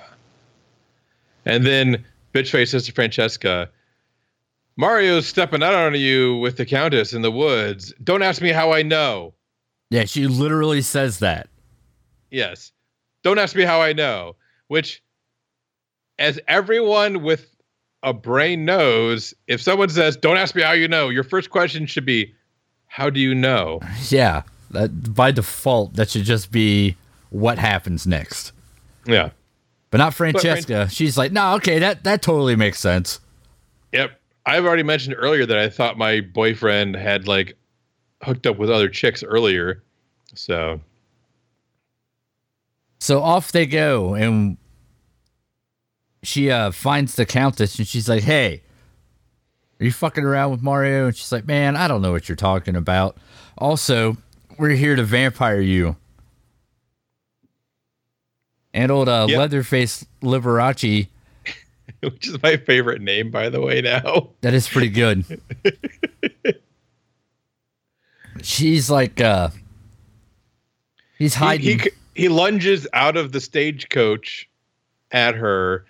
And 1.46 1.66
then 1.66 2.06
Bitchface 2.34 2.70
says 2.70 2.86
to 2.86 2.92
Francesca, 2.92 3.70
Mario's 4.76 5.28
stepping 5.28 5.62
out 5.62 5.76
on 5.76 5.94
you 5.96 6.38
with 6.38 6.58
the 6.58 6.66
Countess 6.66 7.14
in 7.14 7.22
the 7.22 7.32
woods. 7.32 7.94
Don't 8.04 8.24
ask 8.24 8.42
me 8.42 8.50
how 8.50 8.74
I 8.74 8.82
know. 8.82 9.34
Yeah, 9.92 10.06
she 10.06 10.26
literally 10.26 10.82
says 10.82 11.20
that. 11.20 11.48
Yes. 12.32 12.72
Don't 13.22 13.38
ask 13.38 13.56
me 13.56 13.64
how 13.64 13.82
I 13.82 13.94
know. 13.94 14.36
Which, 14.68 15.04
as 16.18 16.40
everyone 16.48 17.22
with 17.22 17.56
a 18.02 18.14
brain 18.14 18.66
knows, 18.66 19.36
if 19.48 19.62
someone 19.62 19.90
says, 19.90 20.18
Don't 20.18 20.38
ask 20.38 20.56
me 20.56 20.64
how 20.64 20.72
you 20.72 20.88
know, 20.88 21.10
your 21.10 21.24
first 21.24 21.52
question 21.52 21.86
should 21.86 22.06
be, 22.06 22.34
How 22.88 23.12
do 23.12 23.20
you 23.20 23.36
know? 23.36 23.80
Yeah, 24.10 24.44
that, 24.72 25.14
by 25.14 25.32
default, 25.32 25.94
that 25.94 26.10
should 26.10 26.24
just 26.24 26.52
be 26.52 26.96
what 27.30 27.60
happens 27.60 28.08
next. 28.08 28.52
Yeah. 29.06 29.30
But 29.94 30.00
not 30.00 30.16
Francesca. 30.16 30.66
Fran- 30.74 30.90
She's 30.90 31.20
like, 31.20 31.32
no, 31.32 31.54
okay, 31.58 31.78
that, 31.78 32.04
that 32.04 32.24
totally 32.24 32.56
makes 32.56 32.80
sense. 32.80 33.20
Yep. 33.92 34.20
I've 34.44 34.66
already 34.66 34.82
mentioned 34.82 35.16
earlier 35.16 35.46
that 35.46 35.58
I 35.60 35.70
thought 35.70 36.00
my 36.00 36.20
boyfriend 36.20 36.96
had 36.96 37.28
like 37.28 37.54
hooked 38.24 38.48
up 38.48 38.58
with 38.58 38.72
other 38.72 38.90
chicks 38.90 39.22
earlier. 39.22 39.84
So 40.34 40.82
So 42.98 43.22
off 43.22 43.52
they 43.52 43.68
go 43.68 44.16
and 44.16 44.58
she 46.24 46.50
uh 46.50 46.72
finds 46.72 47.14
the 47.16 47.28
countess 47.28 47.78
and 47.78 47.88
she's 47.88 48.10
like, 48.10 48.24
"Hey, 48.24 48.64
are 49.80 49.86
you 49.86 49.92
fucking 49.92 50.24
around 50.24 50.50
with 50.50 50.64
Mario?" 50.64 51.06
And 51.06 51.16
she's 51.16 51.32
like, 51.32 51.46
"Man, 51.46 51.76
I 51.78 51.88
don't 51.88 52.02
know 52.02 52.12
what 52.12 52.28
you're 52.28 52.36
talking 52.36 52.76
about. 52.76 53.16
Also, 53.60 54.18
we're 54.58 54.70
here 54.70 54.96
to 54.96 55.04
vampire 55.04 55.62
you." 55.62 55.98
And 58.74 58.92
old 58.92 59.08
uh, 59.08 59.28
yep. 59.30 59.38
Leatherface 59.38 60.06
Liberace 60.22 61.08
which 62.02 62.28
is 62.28 62.42
my 62.42 62.58
favorite 62.58 63.02
name, 63.02 63.32
by 63.32 63.50
the 63.50 63.62
way. 63.62 63.82
Now 63.82 64.30
that 64.42 64.54
is 64.54 64.68
pretty 64.68 64.90
good. 64.90 65.26
She's 68.42 68.90
like, 68.90 69.22
uh, 69.22 69.50
he's 71.18 71.36
hiding. 71.36 71.80
He, 71.80 71.84
he, 71.84 71.90
he 72.24 72.30
lunges 72.30 72.88
out 72.92 73.16
of 73.16 73.32
the 73.32 73.40
stagecoach 73.40 74.50
at 75.12 75.36
her, 75.36 75.86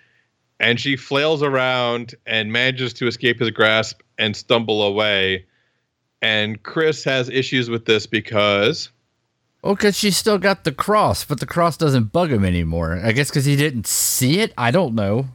and 0.60 0.78
she 0.78 0.94
flails 0.96 1.42
around 1.42 2.14
and 2.26 2.52
manages 2.52 2.92
to 2.94 3.06
escape 3.06 3.40
his 3.40 3.50
grasp 3.50 4.02
and 4.18 4.36
stumble 4.36 4.82
away. 4.82 5.46
And 6.22 6.62
Chris 6.62 7.02
has 7.04 7.28
issues 7.28 7.70
with 7.70 7.86
this 7.86 8.06
because. 8.06 8.90
Oh, 9.66 9.74
because 9.74 9.96
she's 9.96 10.14
still 10.14 10.36
got 10.36 10.64
the 10.64 10.72
cross, 10.72 11.24
but 11.24 11.40
the 11.40 11.46
cross 11.46 11.78
doesn't 11.78 12.12
bug 12.12 12.30
him 12.30 12.44
anymore. 12.44 13.00
I 13.02 13.12
guess 13.12 13.30
because 13.30 13.46
he 13.46 13.56
didn't 13.56 13.86
see 13.86 14.40
it. 14.40 14.52
I 14.58 14.70
don't 14.70 14.94
know. 14.94 15.28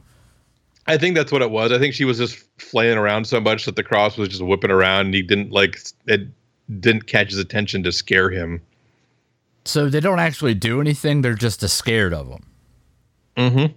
I 0.86 0.98
think 0.98 1.16
that's 1.16 1.32
what 1.32 1.42
it 1.42 1.50
was. 1.50 1.72
I 1.72 1.80
think 1.80 1.94
she 1.94 2.04
was 2.04 2.16
just 2.16 2.44
flaying 2.58 2.96
around 2.96 3.26
so 3.26 3.40
much 3.40 3.64
that 3.64 3.74
the 3.74 3.82
cross 3.82 4.16
was 4.16 4.28
just 4.28 4.40
whipping 4.40 4.70
around 4.70 5.06
and 5.06 5.14
he 5.14 5.22
didn't 5.22 5.50
like 5.50 5.80
it 6.06 6.28
didn't 6.78 7.08
catch 7.08 7.30
his 7.30 7.40
attention 7.40 7.82
to 7.82 7.90
scare 7.90 8.30
him. 8.30 8.62
So 9.64 9.88
they 9.88 9.98
don't 9.98 10.20
actually 10.20 10.54
do 10.54 10.80
anything, 10.80 11.22
they're 11.22 11.34
just 11.34 11.68
scared 11.68 12.14
of 12.14 12.28
him. 12.28 12.42
Mm-hmm. 13.36 13.72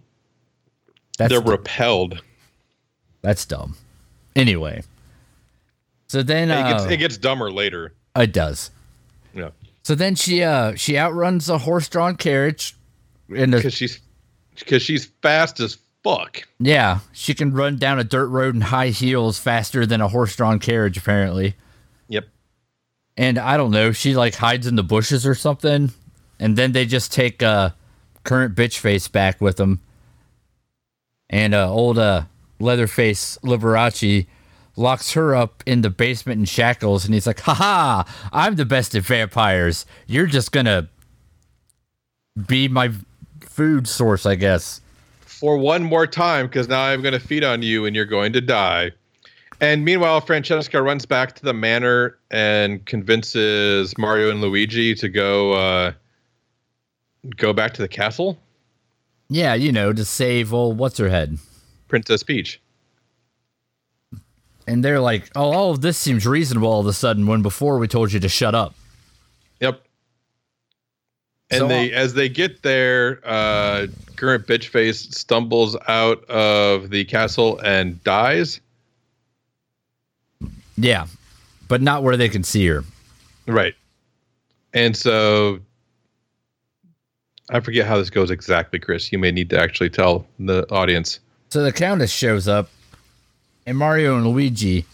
That's 1.17 1.31
they're 1.31 1.41
repelled. 1.41 2.21
That's 3.23 3.45
dumb. 3.45 3.75
Anyway. 4.35 4.83
So 6.09 6.21
then 6.21 6.51
uh, 6.51 6.59
it, 6.59 6.71
gets, 6.71 6.83
uh, 6.83 6.89
it 6.89 6.97
gets 6.97 7.17
dumber 7.17 7.51
later. 7.51 7.93
It 8.15 8.33
does. 8.33 8.69
So 9.83 9.95
then 9.95 10.15
she 10.15 10.43
uh 10.43 10.75
she 10.75 10.97
outruns 10.97 11.49
a 11.49 11.57
horse 11.57 11.89
drawn 11.89 12.15
carriage 12.15 12.75
and 13.35 13.51
because 13.51 13.73
she's 13.73 13.99
because 14.55 14.81
she's 14.81 15.05
fast 15.21 15.59
as 15.59 15.77
fuck. 16.03 16.43
Yeah, 16.59 16.99
she 17.11 17.33
can 17.33 17.53
run 17.53 17.77
down 17.77 17.99
a 17.99 18.03
dirt 18.03 18.27
road 18.27 18.55
in 18.55 18.61
high 18.61 18.89
heels 18.89 19.39
faster 19.39 19.85
than 19.85 20.01
a 20.01 20.07
horse-drawn 20.07 20.59
carriage, 20.59 20.97
apparently. 20.97 21.55
Yep. 22.09 22.27
And 23.17 23.37
I 23.37 23.57
don't 23.57 23.71
know, 23.71 23.91
she 23.91 24.15
like 24.15 24.35
hides 24.35 24.67
in 24.67 24.75
the 24.75 24.83
bushes 24.83 25.25
or 25.25 25.35
something, 25.35 25.91
and 26.39 26.57
then 26.57 26.73
they 26.73 26.85
just 26.85 27.11
take 27.11 27.41
uh, 27.41 27.71
current 28.23 28.55
bitch 28.55 28.77
face 28.77 29.07
back 29.07 29.39
with 29.39 29.57
them. 29.57 29.81
And 31.29 31.53
uh, 31.53 31.71
old 31.71 31.97
uh, 31.97 32.23
Leatherface 32.59 33.39
Liberace 33.43 34.27
locks 34.75 35.13
her 35.13 35.35
up 35.35 35.63
in 35.65 35.81
the 35.81 35.89
basement 35.89 36.39
in 36.39 36.45
shackles, 36.45 37.05
and 37.05 37.13
he's 37.13 37.27
like, 37.27 37.41
"Ha 37.41 37.53
ha! 37.53 38.29
I'm 38.31 38.55
the 38.55 38.65
best 38.65 38.95
at 38.95 39.03
vampires. 39.03 39.85
You're 40.07 40.27
just 40.27 40.51
gonna 40.51 40.89
be 42.47 42.67
my 42.67 42.91
food 43.41 43.87
source, 43.87 44.25
I 44.25 44.35
guess." 44.35 44.81
for 45.43 45.57
one 45.57 45.83
more 45.83 46.07
time 46.07 46.45
because 46.45 46.69
now 46.69 46.81
I'm 46.81 47.01
going 47.01 47.11
to 47.11 47.19
feed 47.19 47.43
on 47.43 47.61
you 47.61 47.85
and 47.85 47.93
you're 47.93 48.05
going 48.05 48.31
to 48.31 48.39
die. 48.39 48.93
And 49.59 49.83
meanwhile, 49.83 50.21
Francesca 50.21 50.81
runs 50.81 51.05
back 51.05 51.35
to 51.35 51.43
the 51.43 51.53
manor 51.53 52.17
and 52.31 52.85
convinces 52.85 53.97
Mario 53.97 54.29
and 54.29 54.39
Luigi 54.39 54.95
to 54.95 55.09
go 55.09 55.51
uh, 55.51 55.91
go 57.35 57.51
back 57.51 57.73
to 57.73 57.81
the 57.81 57.89
castle. 57.89 58.37
Yeah, 59.27 59.53
you 59.53 59.73
know, 59.73 59.91
to 59.91 60.05
save 60.05 60.53
old 60.53 60.77
what's 60.77 60.97
her 60.97 61.09
head, 61.09 61.37
Princess 61.89 62.23
Peach. 62.23 62.61
And 64.67 64.83
they're 64.83 64.99
like, 64.99 65.29
"Oh, 65.35 65.51
all 65.51 65.71
of 65.71 65.81
this 65.81 65.97
seems 65.97 66.25
reasonable 66.25 66.69
all 66.69 66.79
of 66.79 66.87
a 66.87 66.93
sudden." 66.93 67.27
When 67.27 67.41
before 67.41 67.77
we 67.77 67.87
told 67.87 68.13
you 68.13 68.19
to 68.19 68.29
shut 68.29 68.55
up. 68.55 68.73
Yep. 69.59 69.81
And 71.51 71.59
so, 71.59 71.67
they, 71.67 71.91
as 71.91 72.13
they 72.13 72.29
get 72.29 72.63
there, 72.63 73.19
uh, 73.23 73.87
current 74.15 74.47
bitch 74.47 74.67
face 74.67 75.01
stumbles 75.15 75.75
out 75.87 76.23
of 76.29 76.89
the 76.89 77.05
castle 77.05 77.59
and 77.59 78.03
dies. 78.03 78.59
Yeah, 80.77 81.07
but 81.67 81.81
not 81.81 82.03
where 82.03 82.17
they 82.17 82.29
can 82.29 82.43
see 82.43 82.65
her. 82.67 82.83
Right. 83.45 83.75
And 84.73 84.97
so 84.97 85.59
I 87.49 87.59
forget 87.59 87.85
how 87.85 87.97
this 87.97 88.09
goes 88.09 88.31
exactly, 88.31 88.79
Chris. 88.79 89.11
You 89.11 89.19
may 89.19 89.31
need 89.31 89.49
to 89.51 89.59
actually 89.59 89.89
tell 89.89 90.25
the 90.39 90.69
audience. 90.71 91.19
So 91.49 91.61
the 91.61 91.71
Countess 91.71 92.11
shows 92.11 92.47
up, 92.47 92.69
and 93.65 93.77
Mario 93.77 94.15
and 94.17 94.27
Luigi 94.27 94.85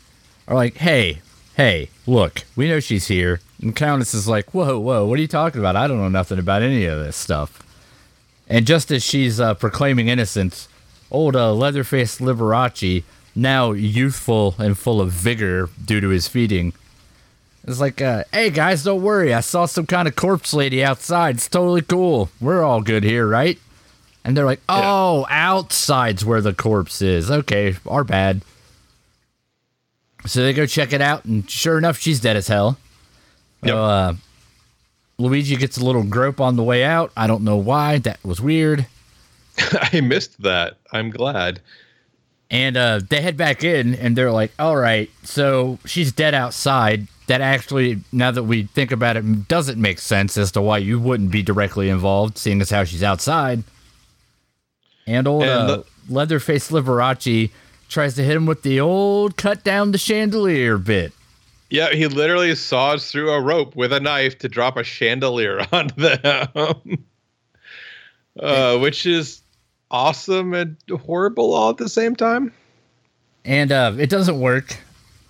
are 0.47 0.55
like, 0.55 0.77
hey, 0.77 1.21
hey, 1.55 1.89
look, 2.07 2.43
we 2.55 2.67
know 2.67 2.79
she's 2.79 3.07
here. 3.07 3.39
And 3.61 3.75
Countess 3.75 4.13
is 4.13 4.27
like, 4.27 4.53
whoa, 4.53 4.79
whoa, 4.79 5.05
what 5.05 5.19
are 5.19 5.21
you 5.21 5.27
talking 5.27 5.59
about? 5.59 5.75
I 5.75 5.87
don't 5.87 5.97
know 5.97 6.09
nothing 6.09 6.39
about 6.39 6.61
any 6.61 6.85
of 6.85 6.99
this 6.99 7.15
stuff. 7.15 7.61
And 8.47 8.65
just 8.65 8.91
as 8.91 9.03
she's 9.03 9.39
uh, 9.39 9.53
proclaiming 9.53 10.07
innocence, 10.07 10.67
old 11.11 11.35
uh, 11.35 11.53
Leatherface 11.53 12.19
Liberace, 12.19 13.03
now 13.35 13.71
youthful 13.71 14.55
and 14.57 14.77
full 14.77 15.01
of 15.01 15.11
vigor 15.11 15.69
due 15.83 16.01
to 16.01 16.09
his 16.09 16.27
feeding, 16.27 16.73
is 17.65 17.79
like, 17.79 18.01
uh, 18.01 18.23
hey 18.33 18.49
guys, 18.49 18.83
don't 18.83 19.03
worry. 19.03 19.33
I 19.33 19.41
saw 19.41 19.65
some 19.65 19.85
kind 19.85 20.07
of 20.07 20.15
corpse 20.15 20.53
lady 20.53 20.83
outside. 20.83 21.35
It's 21.35 21.47
totally 21.47 21.81
cool. 21.81 22.29
We're 22.41 22.63
all 22.63 22.81
good 22.81 23.03
here, 23.03 23.27
right? 23.27 23.59
And 24.23 24.35
they're 24.35 24.45
like, 24.45 24.61
oh, 24.67 25.25
yeah. 25.29 25.51
outside's 25.51 26.25
where 26.25 26.41
the 26.41 26.53
corpse 26.53 27.01
is. 27.01 27.29
Okay, 27.29 27.75
our 27.87 28.03
bad. 28.03 28.41
So 30.25 30.43
they 30.43 30.53
go 30.53 30.65
check 30.65 30.93
it 30.93 31.01
out, 31.01 31.25
and 31.25 31.49
sure 31.49 31.77
enough, 31.77 31.97
she's 31.97 32.19
dead 32.19 32.35
as 32.35 32.47
hell. 32.47 32.77
Yep. 33.63 33.71
So, 33.73 33.83
uh, 33.83 34.13
Luigi 35.17 35.55
gets 35.55 35.77
a 35.77 35.85
little 35.85 36.03
grope 36.03 36.39
on 36.39 36.55
the 36.55 36.63
way 36.63 36.83
out. 36.83 37.11
I 37.15 37.27
don't 37.27 37.43
know 37.43 37.57
why. 37.57 37.99
That 37.99 38.23
was 38.23 38.41
weird. 38.41 38.85
I 39.93 40.01
missed 40.01 40.41
that. 40.41 40.77
I'm 40.91 41.09
glad. 41.09 41.61
And 42.51 42.77
uh, 42.77 43.01
they 43.07 43.21
head 43.21 43.37
back 43.37 43.63
in, 43.63 43.93
and 43.95 44.15
they're 44.15 44.31
like, 44.31 44.51
"All 44.57 44.75
right, 44.75 45.09
so 45.23 45.77
she's 45.85 46.11
dead 46.11 46.33
outside." 46.33 47.07
That 47.27 47.41
actually, 47.41 47.99
now 48.11 48.31
that 48.31 48.43
we 48.43 48.63
think 48.63 48.91
about 48.91 49.15
it, 49.15 49.47
doesn't 49.47 49.79
make 49.79 49.99
sense 49.99 50.35
as 50.35 50.51
to 50.53 50.61
why 50.61 50.79
you 50.79 50.99
wouldn't 50.99 51.29
be 51.29 51.43
directly 51.43 51.89
involved, 51.89 52.39
seeing 52.39 52.59
as 52.59 52.71
how 52.71 52.85
she's 52.85 53.03
outside. 53.03 53.63
And 55.05 55.27
old 55.27 55.43
and 55.43 55.69
uh, 55.69 55.83
Leatherface 56.09 56.71
Liberace 56.71 57.51
tries 57.89 58.15
to 58.15 58.23
hit 58.23 58.35
him 58.35 58.45
with 58.45 58.61
the 58.61 58.79
old 58.79 59.35
cut 59.35 59.63
down 59.63 59.91
the 59.91 59.97
chandelier 59.97 60.77
bit. 60.77 61.11
Yeah, 61.69 61.91
he 61.91 62.07
literally 62.07 62.55
saws 62.55 63.11
through 63.11 63.31
a 63.31 63.41
rope 63.41 63.75
with 63.75 63.91
a 63.93 63.99
knife 63.99 64.37
to 64.39 64.49
drop 64.49 64.77
a 64.77 64.83
chandelier 64.83 65.65
onto 65.71 65.95
them, 65.95 67.05
uh, 68.39 68.77
which 68.79 69.05
is 69.05 69.41
awesome 69.91 70.53
and 70.53 70.77
horrible 71.05 71.53
all 71.53 71.69
at 71.71 71.77
the 71.77 71.89
same 71.89 72.15
time. 72.15 72.53
And 73.45 73.71
uh, 73.71 73.93
it 73.97 74.09
doesn't 74.09 74.39
work, 74.39 74.77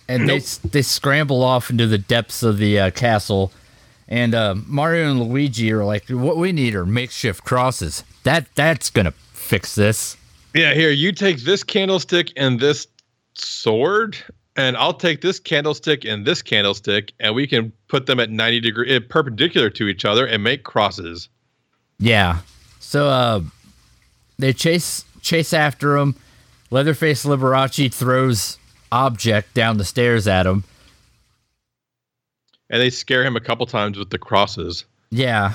and 0.08 0.26
nope. 0.26 0.42
they 0.42 0.68
they 0.68 0.82
scramble 0.82 1.42
off 1.42 1.70
into 1.70 1.86
the 1.86 1.98
depths 1.98 2.42
of 2.42 2.58
the 2.58 2.78
uh, 2.78 2.90
castle. 2.90 3.52
And 4.08 4.34
uh, 4.34 4.56
Mario 4.66 5.10
and 5.10 5.20
Luigi 5.20 5.72
are 5.72 5.84
like, 5.84 6.08
"What 6.08 6.36
we 6.36 6.52
need 6.52 6.74
are 6.74 6.84
makeshift 6.84 7.44
crosses. 7.44 8.02
That 8.24 8.46
that's 8.54 8.90
gonna 8.90 9.12
fix 9.32 9.74
this." 9.74 10.16
Yeah, 10.54 10.74
here 10.74 10.90
you 10.90 11.12
take 11.12 11.38
this 11.40 11.62
candlestick 11.62 12.32
and 12.36 12.58
this 12.58 12.86
sword 13.34 14.16
and 14.56 14.76
I'll 14.76 14.94
take 14.94 15.20
this 15.20 15.38
candlestick 15.38 16.04
and 16.04 16.26
this 16.26 16.42
candlestick, 16.42 17.12
and 17.20 17.34
we 17.34 17.46
can 17.46 17.72
put 17.88 18.06
them 18.06 18.20
at 18.20 18.30
90 18.30 18.60
degree 18.60 18.96
eh, 18.96 19.00
perpendicular 19.08 19.70
to 19.70 19.88
each 19.88 20.04
other 20.04 20.26
and 20.26 20.42
make 20.42 20.64
crosses. 20.64 21.28
Yeah. 21.98 22.40
So 22.78 23.08
uh, 23.08 23.40
they 24.38 24.52
chase 24.52 25.04
chase 25.22 25.52
after 25.52 25.96
him. 25.96 26.14
Leatherface 26.70 27.24
Liberace 27.24 27.92
throws 27.92 28.58
object 28.92 29.54
down 29.54 29.78
the 29.78 29.84
stairs 29.84 30.26
at 30.26 30.46
him. 30.46 30.64
And 32.68 32.80
they 32.80 32.90
scare 32.90 33.24
him 33.24 33.36
a 33.36 33.40
couple 33.40 33.66
times 33.66 33.98
with 33.98 34.10
the 34.10 34.18
crosses. 34.18 34.84
Yeah. 35.10 35.54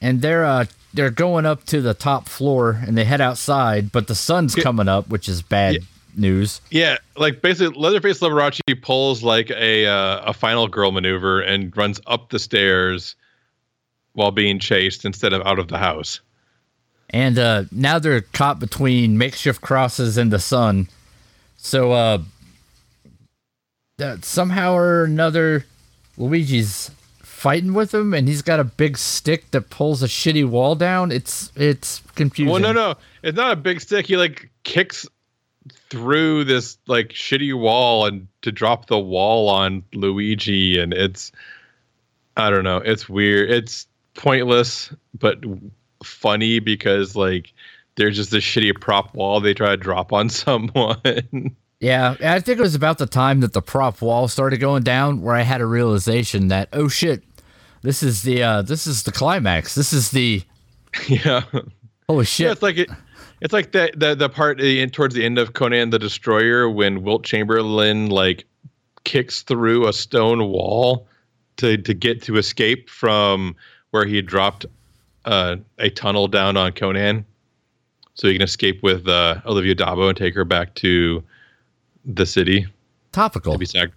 And 0.00 0.22
they're 0.22 0.44
uh 0.44 0.64
they're 0.94 1.10
going 1.10 1.46
up 1.46 1.64
to 1.66 1.80
the 1.80 1.94
top 1.94 2.28
floor 2.28 2.80
and 2.86 2.96
they 2.98 3.04
head 3.04 3.20
outside, 3.20 3.92
but 3.92 4.06
the 4.08 4.14
sun's 4.14 4.56
Yeah. 4.56 4.62
coming 4.64 4.88
up, 4.88 5.08
which 5.08 5.28
is 5.28 5.42
bad 5.42 5.74
Yeah. 5.74 5.80
news. 6.16 6.60
Yeah, 6.70 6.96
like 7.16 7.42
basically, 7.42 7.78
Leatherface 7.80 8.18
Liberace 8.20 8.60
pulls 8.82 9.22
like 9.22 9.50
a 9.50 9.86
uh, 9.86 10.22
a 10.30 10.32
final 10.32 10.66
girl 10.68 10.90
maneuver 10.90 11.40
and 11.40 11.76
runs 11.76 12.00
up 12.06 12.30
the 12.30 12.38
stairs 12.38 13.14
while 14.14 14.32
being 14.32 14.58
chased 14.58 15.04
instead 15.04 15.32
of 15.32 15.42
out 15.46 15.58
of 15.60 15.68
the 15.68 15.78
house. 15.78 16.20
And 17.10 17.38
uh 17.38 17.64
now 17.70 17.98
they're 17.98 18.20
caught 18.22 18.58
between 18.58 19.18
makeshift 19.18 19.60
crosses 19.60 20.16
and 20.16 20.32
the 20.32 20.38
sun. 20.40 20.88
So 21.56 21.92
uh 21.92 22.18
that 23.98 24.24
somehow 24.24 24.74
or 24.74 25.04
another 25.04 25.66
Luigi's 26.16 26.90
fighting 27.40 27.72
with 27.72 27.94
him 27.94 28.12
and 28.12 28.28
he's 28.28 28.42
got 28.42 28.60
a 28.60 28.64
big 28.64 28.98
stick 28.98 29.50
that 29.52 29.70
pulls 29.70 30.02
a 30.02 30.06
shitty 30.06 30.46
wall 30.46 30.74
down. 30.74 31.10
It's 31.10 31.50
it's 31.56 32.02
confusing. 32.14 32.52
Well, 32.52 32.60
no, 32.60 32.72
no, 32.72 32.94
it's 33.22 33.36
not 33.36 33.52
a 33.52 33.56
big 33.56 33.80
stick. 33.80 34.06
He 34.06 34.18
like 34.18 34.50
kicks 34.62 35.08
through 35.88 36.44
this 36.44 36.76
like 36.86 37.08
shitty 37.08 37.58
wall 37.58 38.04
and 38.04 38.28
to 38.42 38.52
drop 38.52 38.86
the 38.86 38.98
wall 38.98 39.48
on 39.48 39.82
Luigi, 39.94 40.78
and 40.78 40.92
it's 40.92 41.32
I 42.36 42.50
don't 42.50 42.64
know. 42.64 42.78
It's 42.78 43.08
weird. 43.08 43.50
It's 43.50 43.86
pointless, 44.14 44.92
but 45.18 45.38
funny 46.04 46.58
because 46.58 47.16
like 47.16 47.54
there's 47.96 48.16
just 48.16 48.30
this 48.30 48.44
shitty 48.44 48.78
prop 48.80 49.14
wall 49.14 49.40
they 49.40 49.54
try 49.54 49.70
to 49.70 49.76
drop 49.78 50.12
on 50.12 50.28
someone. 50.28 51.56
Yeah, 51.80 52.16
I 52.22 52.40
think 52.40 52.58
it 52.58 52.62
was 52.62 52.74
about 52.74 52.98
the 52.98 53.06
time 53.06 53.40
that 53.40 53.54
the 53.54 53.62
prop 53.62 54.02
wall 54.02 54.28
started 54.28 54.58
going 54.58 54.82
down 54.82 55.22
where 55.22 55.34
I 55.34 55.40
had 55.40 55.62
a 55.62 55.66
realization 55.66 56.48
that 56.48 56.68
oh 56.74 56.88
shit, 56.88 57.22
this 57.82 58.02
is 58.02 58.22
the 58.22 58.42
uh 58.42 58.62
this 58.62 58.86
is 58.86 59.02
the 59.04 59.12
climax. 59.12 59.74
This 59.74 59.92
is 59.92 60.10
the 60.10 60.42
yeah. 61.08 61.42
holy 62.08 62.20
Yeah, 62.20 62.24
shit. 62.24 62.50
it's 62.52 62.62
like 62.62 62.78
it. 62.78 62.90
It's 63.40 63.52
like 63.52 63.72
the 63.72 63.90
the 63.96 64.14
the 64.14 64.28
part 64.28 64.60
in, 64.60 64.90
towards 64.90 65.14
the 65.14 65.24
end 65.24 65.38
of 65.38 65.54
Conan 65.54 65.90
the 65.90 65.98
Destroyer 65.98 66.68
when 66.68 67.02
Wilt 67.02 67.24
Chamberlain 67.24 68.10
like 68.10 68.44
kicks 69.04 69.42
through 69.42 69.86
a 69.88 69.92
stone 69.92 70.48
wall 70.48 71.06
to 71.56 71.76
to 71.78 71.94
get 71.94 72.22
to 72.24 72.36
escape 72.36 72.90
from 72.90 73.56
where 73.92 74.04
he 74.04 74.20
dropped 74.22 74.66
uh, 75.24 75.56
a 75.78 75.90
tunnel 75.90 76.28
down 76.28 76.56
on 76.56 76.72
Conan, 76.72 77.24
so 78.14 78.26
he 78.28 78.34
can 78.34 78.42
escape 78.42 78.82
with 78.82 79.08
uh, 79.08 79.40
Olivia 79.46 79.74
d'Abo 79.74 80.08
and 80.08 80.16
take 80.16 80.34
her 80.34 80.44
back 80.44 80.74
to 80.76 81.22
the 82.04 82.24
city 82.26 82.66
Topical. 83.12 83.52
to 83.54 83.58
be 83.58 83.66
sac- 83.66 83.90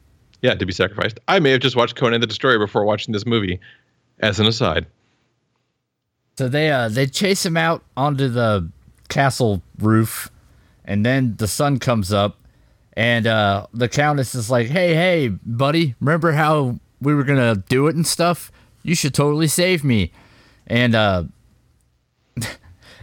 yeah 0.44 0.54
to 0.54 0.66
be 0.66 0.74
sacrificed. 0.74 1.20
I 1.28 1.40
may 1.40 1.50
have 1.52 1.62
just 1.62 1.76
watched 1.76 1.96
Conan 1.96 2.22
the 2.22 2.28
Destroyer 2.28 2.60
before 2.60 2.86
watching 2.86 3.14
this 3.14 3.26
movie, 3.26 3.60
as 4.20 4.40
an 4.40 4.46
aside. 4.46 4.86
So 6.38 6.48
they 6.48 6.70
uh 6.70 6.90
they 6.90 7.08
chase 7.08 7.44
him 7.44 7.58
out 7.58 7.84
onto 7.98 8.28
the 8.28 8.70
castle 9.10 9.64
roof, 9.80 10.30
and 10.86 11.04
then 11.04 11.36
the 11.38 11.48
sun 11.48 11.80
comes 11.80 12.14
up, 12.14 12.38
and 12.96 13.26
uh 13.26 13.68
the 13.74 13.88
countess 13.90 14.36
is 14.36 14.52
like, 14.52 14.68
"Hey, 14.68 14.94
hey, 14.94 15.30
buddy, 15.30 15.96
remember 16.00 16.34
how 16.34 16.80
we 17.02 17.16
were 17.16 17.24
gonna 17.24 17.56
do 17.56 17.88
it 17.88 17.96
and 17.96 18.06
stuff? 18.06 18.52
You 18.84 18.96
should 18.96 19.14
totally 19.14 19.48
save 19.48 19.84
me." 19.84 20.12
And 20.68 20.96
uh 20.96 21.24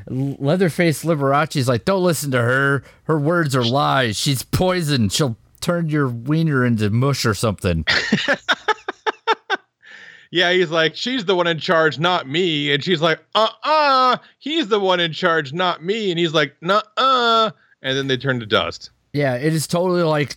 Leatherface 0.08 1.04
Liberace's 1.04 1.68
like, 1.68 1.84
"Don't 1.84 2.02
listen 2.02 2.32
to 2.32 2.42
her. 2.42 2.82
Her 3.04 3.18
words 3.18 3.54
are 3.54 3.64
lies. 3.64 4.18
She's 4.18 4.42
poison. 4.42 5.08
She'll 5.08 5.36
turn 5.60 5.88
your 5.88 6.08
wiener 6.08 6.64
into 6.64 6.90
mush 6.90 7.24
or 7.24 7.34
something." 7.34 7.84
Yeah, 10.32 10.52
he's 10.52 10.70
like, 10.70 10.94
she's 10.94 11.24
the 11.24 11.34
one 11.34 11.48
in 11.48 11.58
charge, 11.58 11.98
not 11.98 12.28
me. 12.28 12.72
And 12.72 12.82
she's 12.84 13.00
like, 13.00 13.20
uh 13.34 13.48
uh, 13.64 14.16
he's 14.38 14.68
the 14.68 14.78
one 14.78 15.00
in 15.00 15.12
charge, 15.12 15.52
not 15.52 15.82
me. 15.82 16.10
And 16.10 16.18
he's 16.18 16.32
like, 16.32 16.54
nah 16.60 16.82
uh. 16.96 17.50
And 17.82 17.98
then 17.98 18.06
they 18.06 18.16
turn 18.16 18.38
to 18.40 18.46
dust. 18.46 18.90
Yeah, 19.12 19.34
it 19.34 19.52
is 19.52 19.66
totally 19.66 20.02
like 20.02 20.36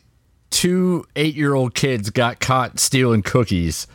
two 0.49 1.05
eight-year-old 1.15 1.75
kids 1.75 2.09
got 2.09 2.39
caught 2.39 2.79
stealing 2.79 3.21
cookies. 3.21 3.85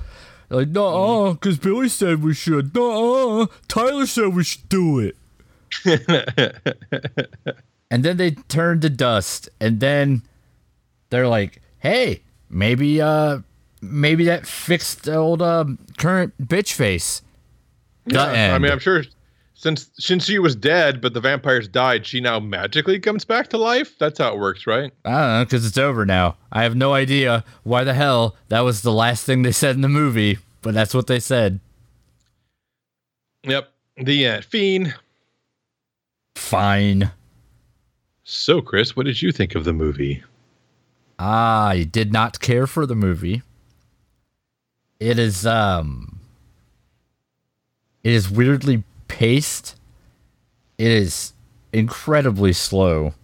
They're 0.49 0.59
like, 0.59 0.69
no, 0.69 0.87
uh, 1.27 1.33
because 1.33 1.59
Billy 1.59 1.89
said 1.89 2.23
we 2.23 2.33
should. 2.33 2.75
No, 2.75 3.43
uh, 3.43 3.47
Tyler 3.67 4.07
said 4.07 4.35
we 4.35 4.45
should 4.45 4.69
do 4.69 5.01
it. 5.01 5.17
and 7.91 8.05
then 8.05 8.17
they 8.19 8.31
turn 8.31 8.81
to 8.81 8.89
dust, 8.89 9.49
and 9.61 9.81
then 9.81 10.23
they're 11.11 11.29
like, 11.29 11.61
"Hey, 11.79 12.23
maybe, 12.51 13.01
uh, 13.01 13.41
maybe 13.81 14.25
that 14.25 14.47
fixed 14.47 15.05
the 15.05 15.17
old 15.17 15.43
uh, 15.43 15.65
current 15.97 16.35
bitch 16.39 16.73
face." 16.73 17.23
Yeah, 18.07 18.55
I 18.55 18.59
mean, 18.59 18.73
I'm 18.73 18.79
sure 18.79 19.05
since 19.55 19.91
since 19.99 20.25
she 20.25 20.39
was 20.39 20.55
dead, 20.55 21.01
but 21.01 21.15
the 21.15 21.21
vampires 21.21 21.67
died, 21.67 22.07
she 22.07 22.21
now 22.21 22.39
magically 22.39 23.01
comes 23.01 23.25
back 23.25 23.49
to 23.49 23.59
life. 23.59 23.99
That's 23.99 24.19
how 24.19 24.33
it 24.33 24.39
works, 24.39 24.67
right? 24.67 24.93
I 25.05 25.11
don't 25.11 25.21
know, 25.21 25.45
because 25.45 25.67
it's 25.67 25.77
over 25.77 26.07
now. 26.07 26.37
I 26.53 26.63
have 26.63 26.77
no 26.77 26.95
idea 26.95 27.45
why 27.65 27.83
the 27.83 27.95
hell 27.95 28.37
that 28.49 28.61
was 28.61 28.83
the 28.83 28.93
last 28.93 29.25
thing 29.25 29.43
they 29.43 29.53
said 29.53 29.75
in 29.75 29.81
the 29.81 29.89
movie, 29.89 30.39
but 30.63 30.75
that's 30.75 30.95
what 30.95 31.09
they 31.09 31.19
said. 31.19 31.61
Yep. 33.43 33.69
The 33.97 34.27
end. 34.27 34.45
Fiend. 34.45 34.95
Fine. 36.37 37.11
So, 38.23 38.61
Chris, 38.61 38.95
what 38.95 39.07
did 39.07 39.21
you 39.21 39.33
think 39.33 39.57
of 39.57 39.65
the 39.65 39.73
movie? 39.73 40.23
I 41.19 41.89
did 41.91 42.13
not 42.13 42.41
care 42.41 42.67
for 42.67 42.87
the 42.87 42.95
movie. 42.95 43.43
It 45.01 45.19
is 45.19 45.47
um 45.47 46.21
it 48.05 48.13
is 48.13 48.31
weirdly 48.31 48.85
paced. 49.09 49.77
It 50.77 50.87
is 50.89 51.33
incredibly 51.73 52.53
slow. 52.53 53.15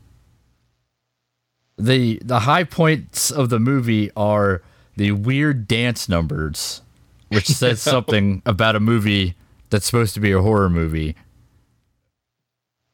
The 1.78 2.20
the 2.24 2.40
high 2.40 2.64
points 2.64 3.30
of 3.30 3.48
the 3.50 3.58
movie 3.60 4.10
are 4.16 4.62
the 4.96 5.12
weird 5.12 5.66
dance 5.66 6.08
numbers, 6.08 6.82
which 7.28 7.46
says 7.48 7.80
something 7.80 8.42
about 8.46 8.76
a 8.76 8.80
movie 8.80 9.34
that's 9.70 9.86
supposed 9.86 10.14
to 10.14 10.20
be 10.20 10.32
a 10.32 10.42
horror 10.42 10.70
movie. 10.70 11.16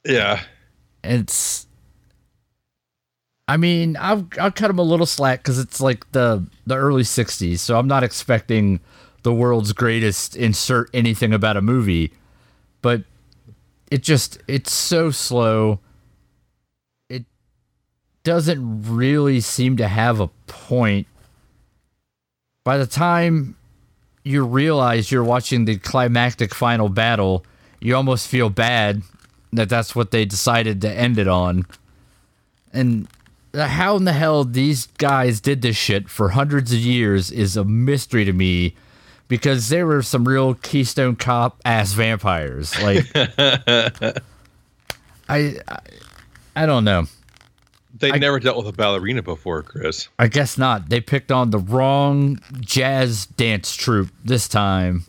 Yeah. 0.04 0.42
it's 1.04 1.66
I 3.50 3.56
mean, 3.56 3.96
I'll 3.98 4.28
I'll 4.38 4.52
cut 4.52 4.70
him 4.70 4.78
a 4.78 4.84
little 4.84 5.06
slack 5.06 5.40
because 5.40 5.58
it's 5.58 5.80
like 5.80 6.12
the 6.12 6.46
the 6.66 6.76
early 6.76 7.02
'60s, 7.02 7.58
so 7.58 7.80
I'm 7.80 7.88
not 7.88 8.04
expecting 8.04 8.78
the 9.24 9.34
world's 9.34 9.72
greatest 9.72 10.36
insert 10.36 10.88
anything 10.94 11.32
about 11.32 11.56
a 11.56 11.60
movie, 11.60 12.12
but 12.80 13.02
it 13.90 14.04
just 14.04 14.38
it's 14.46 14.72
so 14.72 15.10
slow. 15.10 15.80
It 17.08 17.24
doesn't 18.22 18.84
really 18.88 19.40
seem 19.40 19.76
to 19.78 19.88
have 19.88 20.20
a 20.20 20.28
point. 20.46 21.08
By 22.62 22.78
the 22.78 22.86
time 22.86 23.56
you 24.22 24.44
realize 24.44 25.10
you're 25.10 25.24
watching 25.24 25.64
the 25.64 25.76
climactic 25.76 26.54
final 26.54 26.88
battle, 26.88 27.44
you 27.80 27.96
almost 27.96 28.28
feel 28.28 28.48
bad 28.48 29.02
that 29.52 29.68
that's 29.68 29.96
what 29.96 30.12
they 30.12 30.24
decided 30.24 30.80
to 30.82 30.88
end 30.88 31.18
it 31.18 31.26
on. 31.26 31.66
And 32.72 33.08
how 33.54 33.96
in 33.96 34.04
the 34.04 34.12
hell 34.12 34.44
these 34.44 34.86
guys 34.98 35.40
did 35.40 35.62
this 35.62 35.76
shit 35.76 36.08
for 36.08 36.30
hundreds 36.30 36.72
of 36.72 36.78
years 36.78 37.30
is 37.30 37.56
a 37.56 37.64
mystery 37.64 38.24
to 38.24 38.32
me 38.32 38.74
because 39.28 39.68
they 39.68 39.82
were 39.82 40.02
some 40.02 40.26
real 40.26 40.54
Keystone 40.54 41.16
Cop 41.16 41.60
ass 41.64 41.92
vampires. 41.92 42.80
Like, 42.82 43.06
I, 43.14 44.12
I, 45.28 45.56
I 46.56 46.66
don't 46.66 46.84
know. 46.84 47.06
They 47.98 48.12
I- 48.12 48.18
never 48.18 48.38
dealt 48.38 48.56
with 48.56 48.68
a 48.68 48.76
ballerina 48.76 49.22
before, 49.22 49.62
Chris. 49.62 50.08
I 50.18 50.28
guess 50.28 50.56
not. 50.56 50.88
They 50.88 51.00
picked 51.00 51.32
on 51.32 51.50
the 51.50 51.58
wrong 51.58 52.40
jazz 52.60 53.26
dance 53.26 53.74
troupe 53.74 54.10
this 54.24 54.48
time. 54.48 55.04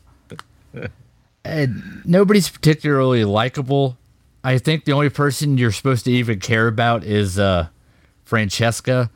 and 1.46 2.02
nobody's 2.06 2.50
particularly 2.50 3.24
likable. 3.24 3.98
I 4.44 4.58
think 4.58 4.86
the 4.86 4.94
only 4.94 5.10
person 5.10 5.58
you're 5.58 5.72
supposed 5.72 6.06
to 6.06 6.12
even 6.12 6.40
care 6.40 6.68
about 6.68 7.04
is 7.04 7.38
uh, 7.38 7.68
Francesca. 8.32 9.12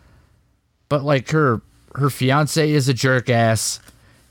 But 0.90 1.06
like 1.06 1.32
her 1.32 1.62
her 1.96 2.10
fiance 2.10 2.70
is 2.70 2.90
a 2.90 2.94
jerk 2.94 3.30
ass. 3.30 3.80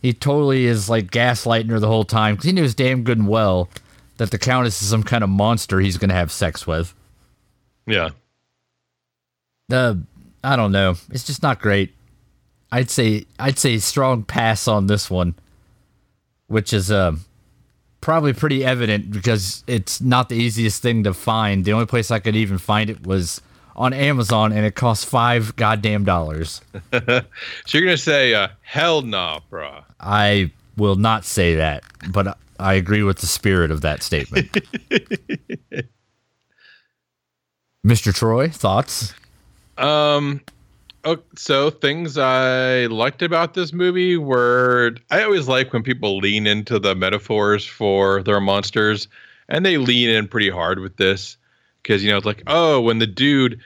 He 0.03 0.13
totally 0.13 0.67
is 0.67 0.91
like 0.91 1.11
gaslighting 1.11 1.71
her 1.71 1.81
the 1.81 1.87
whole 1.87 2.05
time 2.05 2.35
because 2.35 2.45
he 2.45 2.53
knows 2.53 2.75
damn 2.75 3.03
good 3.03 3.17
and 3.17 3.27
well 3.27 3.71
that 4.19 4.31
the 4.31 4.39
countess 4.39 4.83
is 4.83 4.89
some 4.89 5.03
kind 5.03 5.25
of 5.25 5.31
monster 5.31 5.81
he's 5.81 5.97
gonna 5.97 6.13
have 6.13 6.31
sex 6.31 6.67
with. 6.67 6.95
Yeah. 7.87 8.11
the 9.69 10.03
I 10.45 10.55
don't 10.57 10.73
know. 10.73 10.97
It's 11.11 11.25
just 11.25 11.43
not 11.43 11.63
great. 11.63 11.95
I'd 12.71 12.91
say 12.91 13.25
I'd 13.39 13.59
say 13.59 13.79
strong 13.79 14.23
pass 14.23 14.69
on 14.69 14.87
this 14.87 15.11
one, 15.11 15.35
which 16.49 16.75
is 16.75 16.93
um 16.93 17.25
probably 18.03 18.35
pretty 18.35 18.63
evident 18.63 19.11
because 19.11 19.65
it's 19.67 20.03
not 20.03 20.29
the 20.29 20.37
easiest 20.37 20.83
thing 20.83 21.05
to 21.05 21.15
find. 21.15 21.65
The 21.65 21.73
only 21.73 21.87
place 21.87 22.11
I 22.11 22.19
could 22.19 22.37
even 22.37 22.59
find 22.59 22.91
it 22.91 23.07
was 23.07 23.41
on 23.77 23.93
Amazon, 23.93 24.53
and 24.53 24.65
it 24.65 24.75
costs 24.75 25.05
five 25.05 25.57
goddamn 25.57 26.05
dollars. 26.05 26.61
so 26.93 27.23
you're 27.69 27.85
gonna 27.85 27.97
say, 27.97 28.35
uh, 28.35 28.49
"Hell 28.63 29.03
nah, 29.03 29.41
bruh." 29.51 29.83
I 30.01 30.51
will 30.77 30.97
not 30.97 31.25
say 31.25 31.57
that, 31.57 31.85
but 32.11 32.39
I 32.59 32.75
agree 32.75 33.03
with 33.03 33.19
the 33.19 33.27
spirit 33.27 33.71
of 33.71 33.81
that 33.83 34.03
statement. 34.03 34.51
Mr. 37.87 38.15
Troy, 38.15 38.49
thoughts? 38.49 39.13
Um, 39.77 40.41
oh, 41.05 41.19
so 41.37 41.69
things 41.71 42.17
I 42.17 42.87
liked 42.87 43.23
about 43.23 43.55
this 43.55 43.73
movie 43.73 44.17
were 44.17 44.97
I 45.11 45.23
always 45.23 45.49
like 45.49 45.73
when 45.73 45.83
people 45.83 46.19
lean 46.19 46.47
into 46.47 46.79
the 46.79 46.95
metaphors 46.95 47.67
for 47.67 48.23
their 48.23 48.41
monsters, 48.41 49.09
and 49.49 49.67
they 49.67 49.77
lean 49.77 50.09
in 50.09 50.29
pretty 50.29 50.51
hard 50.51 50.79
with 50.79 50.97
this 50.97 51.37
because 51.85 52.03
you 52.03 52.11
know 52.11 52.17
it's 52.17 52.27
like, 52.27 52.43
oh, 52.47 52.81
when 52.81 52.99
the 52.99 53.07
dude 53.07 53.61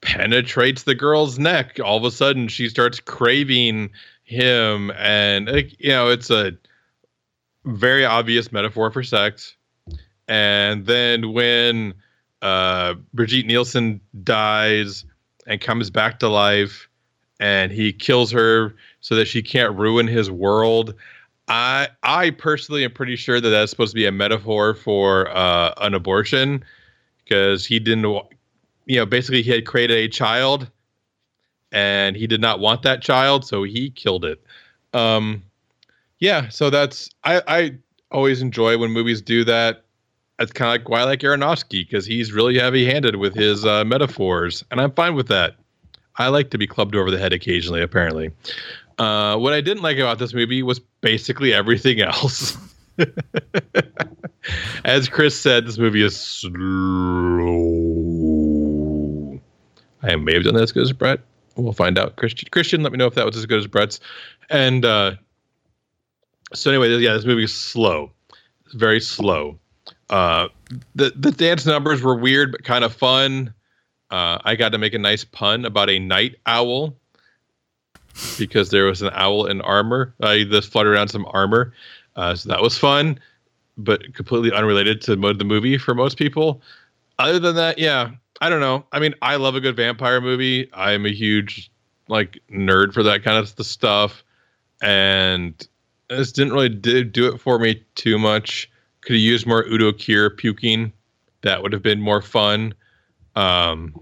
penetrates 0.00 0.84
the 0.84 0.94
girl's 0.94 1.38
neck, 1.38 1.78
all 1.84 1.98
of 1.98 2.04
a 2.04 2.10
sudden 2.10 2.48
she 2.48 2.68
starts 2.68 3.00
craving 3.00 3.90
him, 4.22 4.90
and 4.92 5.46
like, 5.48 5.78
you 5.78 5.90
know 5.90 6.08
it's 6.08 6.30
a 6.30 6.52
very 7.66 8.04
obvious 8.04 8.52
metaphor 8.52 8.90
for 8.90 9.02
sex. 9.02 9.56
And 10.28 10.86
then 10.86 11.32
when 11.32 11.92
uh, 12.40 12.94
Brigitte 13.12 13.46
Nielsen 13.46 14.00
dies 14.22 15.04
and 15.46 15.60
comes 15.60 15.90
back 15.90 16.20
to 16.20 16.28
life, 16.28 16.88
and 17.40 17.72
he 17.72 17.92
kills 17.92 18.30
her 18.30 18.74
so 19.00 19.16
that 19.16 19.26
she 19.26 19.42
can't 19.42 19.76
ruin 19.76 20.06
his 20.06 20.30
world. 20.30 20.94
I 21.48 21.88
I 22.02 22.30
personally 22.30 22.84
am 22.84 22.92
pretty 22.92 23.16
sure 23.16 23.40
that 23.40 23.48
that's 23.50 23.70
supposed 23.70 23.90
to 23.90 23.96
be 23.96 24.06
a 24.06 24.12
metaphor 24.12 24.74
for 24.74 25.28
uh, 25.36 25.74
an 25.78 25.92
abortion 25.92 26.64
because 27.24 27.64
he 27.64 27.78
didn't, 27.78 28.04
you 28.86 28.96
know, 28.96 29.06
basically 29.06 29.42
he 29.42 29.50
had 29.50 29.66
created 29.66 29.96
a 29.96 30.08
child 30.08 30.70
and 31.72 32.16
he 32.16 32.26
did 32.26 32.40
not 32.40 32.60
want 32.60 32.82
that 32.82 33.02
child, 33.02 33.44
so 33.44 33.64
he 33.64 33.90
killed 33.90 34.24
it. 34.24 34.42
Um, 34.92 35.42
yeah, 36.20 36.48
so 36.48 36.70
that's 36.70 37.10
I 37.24 37.42
I 37.48 37.74
always 38.10 38.40
enjoy 38.40 38.78
when 38.78 38.90
movies 38.90 39.20
do 39.20 39.44
that. 39.44 39.84
It's 40.38 40.52
kind 40.52 40.68
of 40.68 40.80
like 40.80 40.88
why 40.88 41.00
I 41.00 41.04
like 41.04 41.20
Aronofsky 41.20 41.86
because 41.86 42.06
he's 42.06 42.32
really 42.32 42.58
heavy-handed 42.58 43.16
with 43.16 43.34
his 43.34 43.64
uh, 43.64 43.84
metaphors, 43.84 44.64
and 44.70 44.80
I'm 44.80 44.92
fine 44.92 45.14
with 45.14 45.28
that. 45.28 45.56
I 46.16 46.28
like 46.28 46.50
to 46.50 46.58
be 46.58 46.66
clubbed 46.66 46.94
over 46.94 47.10
the 47.10 47.18
head 47.18 47.32
occasionally. 47.32 47.82
Apparently, 47.82 48.30
uh, 48.98 49.36
what 49.36 49.52
I 49.52 49.60
didn't 49.60 49.82
like 49.82 49.98
about 49.98 50.18
this 50.18 50.32
movie 50.32 50.62
was 50.62 50.78
basically 51.00 51.52
everything 51.52 52.00
else. 52.00 52.56
As 54.84 55.08
Chris 55.08 55.40
said, 55.40 55.66
this 55.66 55.78
movie 55.78 56.02
is 56.02 56.14
slow. 56.18 56.54
I 60.02 60.16
may 60.16 60.34
have 60.34 60.44
done 60.44 60.54
that 60.54 60.62
as 60.62 60.72
good 60.72 60.82
as 60.82 60.92
Brett. 60.92 61.20
We'll 61.56 61.72
find 61.72 61.98
out. 61.98 62.16
Christian, 62.16 62.48
Christian, 62.50 62.82
let 62.82 62.92
me 62.92 62.98
know 62.98 63.06
if 63.06 63.14
that 63.14 63.24
was 63.24 63.36
as 63.36 63.46
good 63.46 63.58
as 63.58 63.66
Brett's. 63.66 64.00
And 64.50 64.84
uh, 64.84 65.12
so 66.52 66.70
anyway, 66.70 66.90
yeah, 66.98 67.14
this 67.14 67.24
movie 67.24 67.44
is 67.44 67.54
slow. 67.54 68.10
It's 68.66 68.74
very 68.74 69.00
slow. 69.00 69.58
Uh, 70.10 70.48
the 70.94 71.12
the 71.16 71.30
dance 71.30 71.64
numbers 71.64 72.02
were 72.02 72.16
weird 72.16 72.52
but 72.52 72.64
kind 72.64 72.84
of 72.84 72.92
fun. 72.94 73.54
Uh, 74.10 74.38
I 74.44 74.56
got 74.56 74.72
to 74.72 74.78
make 74.78 74.94
a 74.94 74.98
nice 74.98 75.24
pun 75.24 75.64
about 75.64 75.88
a 75.88 75.98
night 75.98 76.36
owl 76.46 76.96
because 78.38 78.70
there 78.70 78.84
was 78.84 79.02
an 79.02 79.10
owl 79.12 79.46
in 79.46 79.60
armor. 79.60 80.14
I 80.20 80.44
just 80.44 80.70
fluttered 80.70 80.94
around 80.94 81.08
some 81.08 81.26
armor, 81.30 81.72
uh, 82.16 82.34
so 82.34 82.48
that 82.48 82.62
was 82.62 82.78
fun, 82.78 83.18
but 83.76 84.14
completely 84.14 84.52
unrelated 84.52 85.00
to 85.02 85.16
the 85.16 85.44
movie 85.44 85.78
for 85.78 85.94
most 85.94 86.16
people. 86.16 86.62
Other 87.18 87.38
than 87.38 87.56
that, 87.56 87.78
yeah, 87.78 88.10
I 88.40 88.48
don't 88.48 88.60
know. 88.60 88.84
I 88.92 88.98
mean, 88.98 89.14
I 89.22 89.36
love 89.36 89.54
a 89.54 89.60
good 89.60 89.76
vampire 89.76 90.20
movie. 90.20 90.68
I'm 90.72 91.06
a 91.06 91.12
huge 91.12 91.70
like 92.08 92.38
nerd 92.50 92.92
for 92.92 93.02
that 93.02 93.22
kind 93.22 93.38
of 93.38 93.48
stuff, 93.66 94.24
and 94.82 95.66
this 96.08 96.32
didn't 96.32 96.52
really 96.52 96.68
do, 96.68 97.32
it 97.32 97.40
for 97.40 97.58
me 97.58 97.82
too 97.94 98.18
much. 98.18 98.70
Could 99.02 99.14
have 99.14 99.20
used 99.20 99.46
more 99.46 99.64
Udo 99.64 99.92
Kier 99.92 100.34
puking. 100.36 100.92
That 101.42 101.62
would 101.62 101.72
have 101.72 101.82
been 101.82 102.00
more 102.00 102.22
fun. 102.22 102.74
Um, 103.36 103.94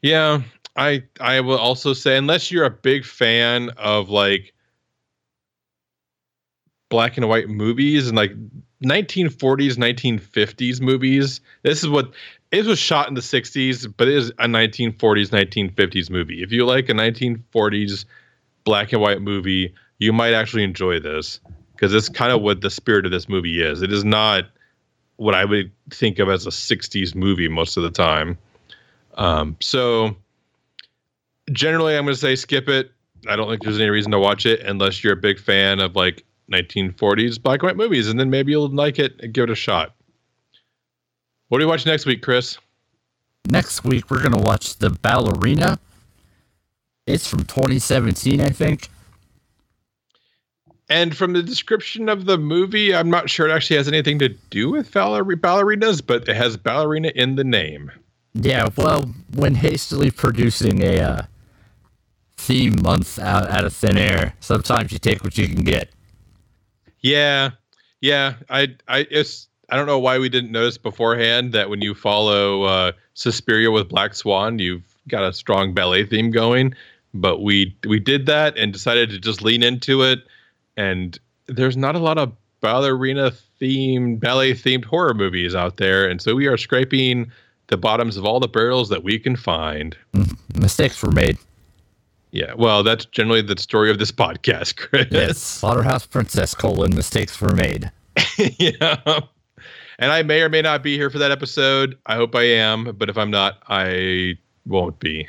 yeah, 0.00 0.42
I 0.76 1.04
I 1.20 1.40
will 1.40 1.58
also 1.58 1.92
say 1.92 2.16
unless 2.16 2.50
you're 2.50 2.64
a 2.64 2.70
big 2.70 3.04
fan 3.04 3.70
of 3.76 4.08
like 4.08 4.52
black 6.92 7.16
and 7.16 7.26
white 7.26 7.48
movies 7.48 8.06
and 8.06 8.18
like 8.18 8.32
1940s 8.84 9.78
1950s 9.78 10.78
movies. 10.82 11.40
This 11.62 11.82
is 11.82 11.88
what 11.88 12.12
it 12.50 12.66
was 12.66 12.78
shot 12.78 13.08
in 13.08 13.14
the 13.14 13.22
60s 13.22 13.90
but 13.96 14.08
it 14.08 14.14
is 14.14 14.28
a 14.38 14.46
1940s 14.46 15.30
1950s 15.30 16.10
movie. 16.10 16.42
If 16.42 16.52
you 16.52 16.66
like 16.66 16.90
a 16.90 16.92
1940s 16.92 18.04
black 18.64 18.92
and 18.92 19.00
white 19.00 19.22
movie 19.22 19.74
you 20.00 20.12
might 20.12 20.34
actually 20.34 20.64
enjoy 20.64 21.00
this 21.00 21.40
because 21.74 21.94
it's 21.94 22.10
kind 22.10 22.30
of 22.30 22.42
what 22.42 22.60
the 22.60 22.68
spirit 22.68 23.06
of 23.06 23.10
this 23.10 23.26
movie 23.26 23.62
is. 23.62 23.80
It 23.80 23.90
is 23.90 24.04
not 24.04 24.44
what 25.16 25.34
i 25.34 25.46
would 25.46 25.72
think 25.88 26.18
of 26.18 26.28
as 26.28 26.46
a 26.46 26.50
60s 26.50 27.14
movie 27.14 27.48
most 27.48 27.78
of 27.78 27.84
the 27.84 27.90
time. 27.90 28.36
Um, 29.14 29.56
so 29.60 30.14
generally 31.52 31.96
i'm 31.96 32.04
going 32.04 32.14
to 32.14 32.20
say 32.20 32.36
skip 32.36 32.68
it. 32.68 32.92
I 33.26 33.36
don't 33.36 33.48
think 33.48 33.62
there's 33.62 33.80
any 33.80 33.88
reason 33.88 34.12
to 34.12 34.18
watch 34.18 34.44
it 34.44 34.60
unless 34.60 35.02
you're 35.02 35.14
a 35.14 35.16
big 35.16 35.40
fan 35.40 35.80
of 35.80 35.96
like 35.96 36.26
1940s 36.52 37.42
black 37.42 37.60
and 37.62 37.68
white 37.68 37.76
movies, 37.76 38.08
and 38.08 38.20
then 38.20 38.30
maybe 38.30 38.52
you'll 38.52 38.68
like 38.68 38.98
it 38.98 39.20
and 39.20 39.32
give 39.32 39.44
it 39.44 39.50
a 39.50 39.54
shot. 39.54 39.94
What 41.48 41.58
do 41.58 41.66
we 41.66 41.70
watch 41.70 41.84
next 41.84 42.06
week, 42.06 42.22
Chris? 42.22 42.58
Next 43.48 43.84
week, 43.84 44.10
we're 44.10 44.22
going 44.22 44.32
to 44.32 44.42
watch 44.42 44.76
The 44.76 44.90
Ballerina. 44.90 45.78
It's 47.06 47.26
from 47.26 47.40
2017, 47.40 48.40
I 48.40 48.48
think. 48.50 48.88
And 50.88 51.16
from 51.16 51.32
the 51.32 51.42
description 51.42 52.08
of 52.08 52.26
the 52.26 52.38
movie, 52.38 52.94
I'm 52.94 53.10
not 53.10 53.30
sure 53.30 53.48
it 53.48 53.52
actually 53.52 53.76
has 53.76 53.88
anything 53.88 54.18
to 54.20 54.28
do 54.50 54.70
with 54.70 54.92
baller- 54.92 55.24
ballerinas, 55.24 56.02
but 56.06 56.28
it 56.28 56.36
has 56.36 56.56
ballerina 56.56 57.12
in 57.14 57.36
the 57.36 57.44
name. 57.44 57.90
Yeah, 58.34 58.68
well, 58.76 59.12
when 59.34 59.54
hastily 59.54 60.10
producing 60.10 60.82
a 60.82 61.00
uh, 61.00 61.22
theme 62.36 62.80
month 62.82 63.18
out, 63.18 63.48
out 63.50 63.64
of 63.64 63.74
thin 63.74 63.98
air, 63.98 64.34
sometimes 64.40 64.92
you 64.92 64.98
take 64.98 65.22
what 65.24 65.36
you 65.36 65.48
can 65.48 65.64
get. 65.64 65.90
Yeah, 67.02 67.50
yeah. 68.00 68.34
I 68.48 68.68
I 68.88 69.06
it's 69.10 69.48
I 69.68 69.76
don't 69.76 69.86
know 69.86 69.98
why 69.98 70.18
we 70.18 70.28
didn't 70.28 70.52
notice 70.52 70.78
beforehand 70.78 71.52
that 71.52 71.70
when 71.70 71.80
you 71.80 71.94
follow 71.94 72.64
uh, 72.64 72.92
Suspiria 73.14 73.70
with 73.70 73.88
Black 73.88 74.14
Swan, 74.14 74.58
you've 74.58 74.84
got 75.08 75.24
a 75.24 75.32
strong 75.32 75.74
ballet 75.74 76.06
theme 76.06 76.30
going. 76.30 76.74
But 77.14 77.42
we 77.42 77.76
we 77.86 77.98
did 77.98 78.26
that 78.26 78.56
and 78.56 78.72
decided 78.72 79.10
to 79.10 79.18
just 79.18 79.42
lean 79.42 79.62
into 79.62 80.02
it. 80.02 80.20
And 80.76 81.18
there's 81.46 81.76
not 81.76 81.94
a 81.94 81.98
lot 81.98 82.18
of 82.18 82.32
ballerina 82.60 83.32
themed 83.60 84.20
ballet 84.20 84.52
themed 84.52 84.84
horror 84.84 85.14
movies 85.14 85.54
out 85.54 85.76
there, 85.76 86.08
and 86.08 86.22
so 86.22 86.34
we 86.34 86.46
are 86.46 86.56
scraping 86.56 87.30
the 87.66 87.76
bottoms 87.76 88.16
of 88.16 88.24
all 88.24 88.40
the 88.40 88.48
barrels 88.48 88.88
that 88.88 89.02
we 89.02 89.18
can 89.18 89.36
find. 89.36 89.96
Mistakes 90.54 91.02
were 91.02 91.10
made. 91.10 91.38
Yeah, 92.32 92.54
well, 92.56 92.82
that's 92.82 93.04
generally 93.04 93.42
the 93.42 93.58
story 93.58 93.90
of 93.90 93.98
this 93.98 94.10
podcast, 94.10 94.76
Chris. 94.76 95.06
Yes, 95.10 95.38
Slaughterhouse 95.38 96.06
Princess 96.06 96.54
colon 96.54 96.94
mistakes 96.94 97.38
were 97.40 97.54
made. 97.54 97.90
yeah, 98.58 99.20
and 99.98 100.10
I 100.10 100.22
may 100.22 100.40
or 100.40 100.48
may 100.48 100.62
not 100.62 100.82
be 100.82 100.96
here 100.96 101.10
for 101.10 101.18
that 101.18 101.30
episode. 101.30 101.98
I 102.06 102.16
hope 102.16 102.34
I 102.34 102.44
am, 102.44 102.96
but 102.96 103.10
if 103.10 103.18
I'm 103.18 103.30
not, 103.30 103.62
I 103.68 104.38
won't 104.64 104.98
be. 104.98 105.28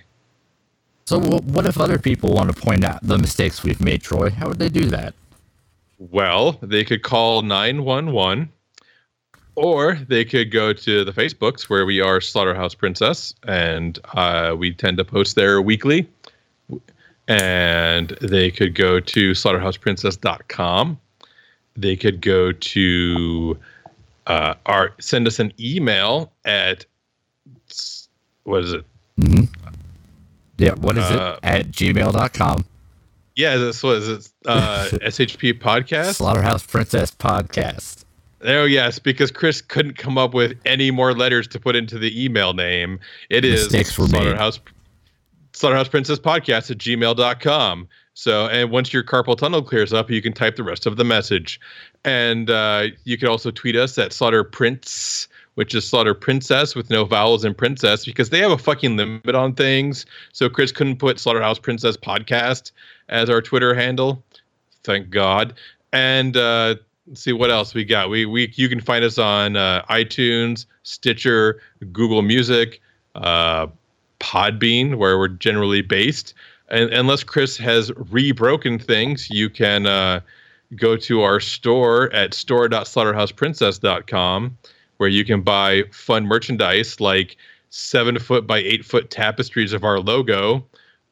So, 1.06 1.20
what 1.20 1.66
if 1.66 1.78
other 1.78 1.99
people 1.99 2.34
want 2.34 2.56
to 2.56 2.62
point 2.62 2.86
out 2.86 3.04
the 3.04 3.18
mistakes 3.18 3.64
we've 3.64 3.82
made, 3.82 4.01
Troy? 4.01 4.30
How 4.30 4.47
would 4.47 4.60
they 4.60 4.70
do 4.70 4.86
that? 4.86 5.14
Well, 5.97 6.58
they 6.62 6.86
could 6.86 7.04
call 7.04 7.41
911 7.41 8.49
or 9.56 9.99
they 10.08 10.24
could 10.24 10.51
go 10.51 10.72
to 10.74 11.04
the 11.04 11.12
Facebooks 11.12 11.64
where 11.64 11.86
we 11.86 11.99
are 11.99 12.20
Slaughterhouse 12.22 12.74
Princess 12.74 13.36
and 13.45 13.99
uh, 14.14 14.56
we 14.58 14.74
tend 14.74 14.97
to 14.97 15.06
post 15.06 15.36
there 15.36 15.62
weekly 15.62 16.08
and 17.28 18.09
they 18.21 18.51
could 18.51 18.76
go 18.76 18.99
to 18.99 19.32
slaughterhouseprincess.com. 19.32 20.99
They 21.76 21.95
could 21.95 22.21
go 22.21 22.51
to 22.51 23.57
uh, 24.28 24.53
our 24.65 24.93
send 24.99 25.28
us 25.28 25.39
an 25.39 25.53
email 25.59 26.32
at 26.45 26.86
what 28.43 28.63
is 28.63 28.74
it? 28.74 28.86
Mm-hmm. 29.19 29.43
Yeah, 30.57 30.74
what 30.76 30.97
is 30.97 31.03
uh, 31.05 31.39
it? 31.41 31.45
At 31.45 31.71
gmail.com. 31.71 32.65
Yeah, 33.36 33.57
this 33.57 33.82
was 33.82 34.07
it. 34.07 34.30
Uh, 34.45 34.88
SHP 34.91 35.53
podcast. 35.59 36.15
Slaughterhouse 36.15 36.65
Princess 36.65 37.11
podcast. 37.11 38.05
Oh 38.45 38.65
yes, 38.65 38.99
because 38.99 39.32
Chris 39.32 39.61
couldn't 39.61 39.97
come 39.97 40.17
up 40.17 40.34
with 40.34 40.57
any 40.65 40.91
more 40.91 41.13
letters 41.13 41.47
to 41.49 41.59
put 41.59 41.76
into 41.76 41.97
the 41.97 42.24
email 42.24 42.53
name. 42.53 42.99
It 43.30 43.45
is 43.45 43.63
Mistakes 43.63 43.97
were 43.97 44.07
Slaughterhouse 44.07 44.59
made 44.59 44.74
slaughterhouse 45.54 45.88
princess 45.88 46.20
podcast 46.20 46.70
at 46.72 46.78
gmail.com 46.78 47.88
So, 48.16 48.47
and 48.47 48.70
once 48.70 48.93
your 48.93 49.04
carpal 49.04 49.38
tunnel 49.38 49.64
clears 49.64 49.93
up, 49.93 50.12
you 50.12 50.22
can 50.22 50.34
type 50.34 50.56
the 50.56 50.64
rest 50.64 50.86
of 50.86 50.97
the 50.97 51.04
message. 51.04 51.60
And 52.06 52.49
uh, 52.49 52.88
you 53.06 53.18
can 53.18 53.28
also 53.28 53.49
tweet 53.49 53.76
us 53.76 53.97
at 53.97 54.14
Slaughter 54.14 54.43
Prince, 54.43 55.28
which 55.56 55.74
is 55.74 55.88
Slaughter 55.88 56.14
Princess 56.14 56.76
with 56.76 56.89
no 56.89 57.06
vowels 57.06 57.43
in 57.43 57.56
princess, 57.56 58.06
because 58.06 58.30
they 58.30 58.39
have 58.39 58.51
a 58.51 58.58
fucking 58.58 58.97
limit 58.97 59.34
on 59.36 59.56
things. 59.56 60.06
So 60.32 60.49
Chris 60.49 60.72
couldn't 60.72 60.97
put 60.97 61.20
Slaughterhouse 61.20 61.60
Princess 61.60 61.97
Podcast 61.97 62.72
as 63.10 63.30
our 63.30 63.41
Twitter 63.41 63.74
handle. 63.74 64.24
Thank 64.84 65.10
God. 65.10 65.54
And 65.91 66.38
uh, 66.38 66.76
see 67.14 67.34
what 67.34 67.51
else 67.51 67.74
we 67.74 67.84
got. 67.84 68.10
We 68.10 68.26
we 68.26 68.51
you 68.56 68.70
can 68.70 68.82
find 68.82 69.04
us 69.04 69.18
on 69.18 69.56
uh, 69.56 69.84
iTunes, 69.89 70.66
Stitcher, 70.84 71.62
Google 71.91 72.22
Music, 72.22 72.82
uh, 73.16 73.68
Podbean, 74.24 74.95
where 74.95 75.19
we're 75.19 75.28
generally 75.28 75.82
based. 75.82 76.34
And 76.69 76.89
unless 76.91 77.24
Chris 77.24 77.57
has 77.57 77.91
rebroken 77.91 78.82
things, 78.82 79.30
you 79.30 79.49
can 79.49 79.86
uh, 79.86 80.21
go 80.76 80.95
to 80.97 81.21
our 81.21 81.41
store 81.41 82.11
at 82.13 82.34
store.slaughterhouseprincess.com, 82.34 84.57
where 84.97 85.09
you 85.09 85.26
can 85.26 85.41
buy 85.41 85.84
fun 85.91 86.26
merchandise 86.26 87.01
like 87.01 87.36
seven 87.69 88.17
foot 88.17 88.47
by 88.47 88.59
eight 88.59 88.86
foot 88.86 89.11
tapestries 89.11 89.74
of 89.74 89.84
our 89.84 89.99
logo, 89.99 90.65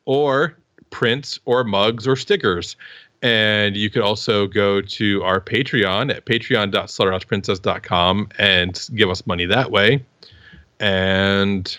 or 0.05 0.57
prints, 0.89 1.37
or 1.45 1.65
mugs, 1.65 2.07
or 2.07 2.15
stickers. 2.15 2.77
And 3.21 3.75
you 3.75 3.89
could 3.89 4.01
also 4.01 4.47
go 4.47 4.79
to 4.81 5.23
our 5.23 5.41
Patreon 5.41 6.15
at 6.15 6.25
patreon.slaughterhouseprincess.com 6.25 8.29
and 8.39 8.89
give 8.95 9.09
us 9.09 9.27
money 9.27 9.45
that 9.45 9.69
way. 9.69 10.05
And 10.79 11.77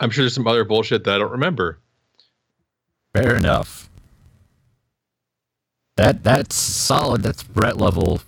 I'm 0.00 0.10
sure 0.10 0.22
there's 0.22 0.34
some 0.34 0.46
other 0.46 0.64
bullshit 0.64 1.04
that 1.04 1.14
I 1.14 1.18
don't 1.18 1.32
remember. 1.32 1.78
Fair 3.14 3.34
enough. 3.36 3.88
That 5.96 6.22
that's 6.22 6.54
solid. 6.54 7.22
That's 7.22 7.42
Brett 7.42 7.76
level. 7.76 8.20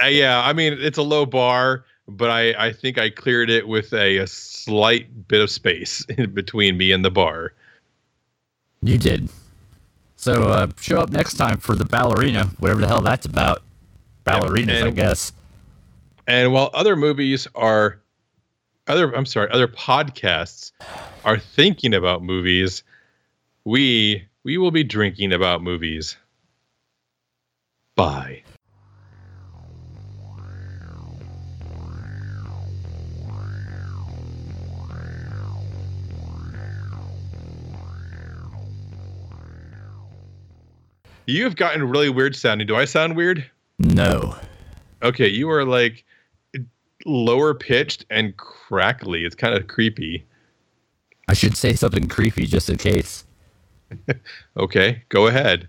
Uh, 0.00 0.06
yeah, 0.06 0.40
I 0.44 0.52
mean 0.52 0.74
it's 0.74 0.98
a 0.98 1.02
low 1.02 1.26
bar, 1.26 1.84
but 2.06 2.30
I 2.30 2.54
I 2.66 2.72
think 2.72 2.98
I 2.98 3.10
cleared 3.10 3.50
it 3.50 3.66
with 3.66 3.92
a, 3.92 4.18
a 4.18 4.26
slight 4.26 5.26
bit 5.26 5.40
of 5.40 5.50
space 5.50 6.04
in 6.08 6.32
between 6.32 6.76
me 6.76 6.92
and 6.92 7.04
the 7.04 7.10
bar. 7.10 7.52
You 8.82 8.98
did. 8.98 9.28
So 10.16 10.44
uh, 10.44 10.68
show 10.80 11.00
up 11.00 11.10
next 11.10 11.34
time 11.34 11.58
for 11.58 11.74
the 11.74 11.84
ballerina, 11.84 12.46
whatever 12.58 12.80
the 12.80 12.86
hell 12.86 13.00
that's 13.00 13.26
about. 13.26 13.62
Ballerinas, 14.24 14.80
and, 14.80 14.88
I 14.88 14.90
guess. 14.90 15.32
And 16.26 16.52
while 16.52 16.70
other 16.72 16.96
movies 16.96 17.46
are, 17.54 18.00
other 18.86 19.14
I'm 19.14 19.26
sorry, 19.26 19.50
other 19.50 19.68
podcasts 19.68 20.72
are 21.24 21.38
thinking 21.38 21.94
about 21.94 22.22
movies, 22.22 22.82
we 23.64 24.24
we 24.42 24.58
will 24.58 24.70
be 24.70 24.84
drinking 24.84 25.32
about 25.32 25.62
movies. 25.62 26.16
Bye. 27.96 28.42
You 41.26 41.44
have 41.44 41.56
gotten 41.56 41.88
really 41.88 42.10
weird 42.10 42.36
sounding. 42.36 42.66
Do 42.66 42.76
I 42.76 42.84
sound 42.84 43.16
weird? 43.16 43.50
No. 43.78 44.36
Okay, 45.02 45.28
you 45.28 45.50
are 45.50 45.64
like 45.64 46.04
lower 47.04 47.54
pitched 47.54 48.06
and 48.10 48.36
crackly. 48.36 49.24
It's 49.24 49.34
kind 49.34 49.54
of 49.54 49.66
creepy. 49.66 50.24
I 51.28 51.34
should 51.34 51.56
say 51.56 51.74
something 51.74 52.08
creepy 52.08 52.46
just 52.46 52.68
in 52.68 52.76
case. 52.76 53.24
okay, 54.56 55.02
go 55.08 55.26
ahead. 55.26 55.68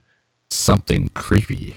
Something 0.50 1.10
creepy. 1.10 1.76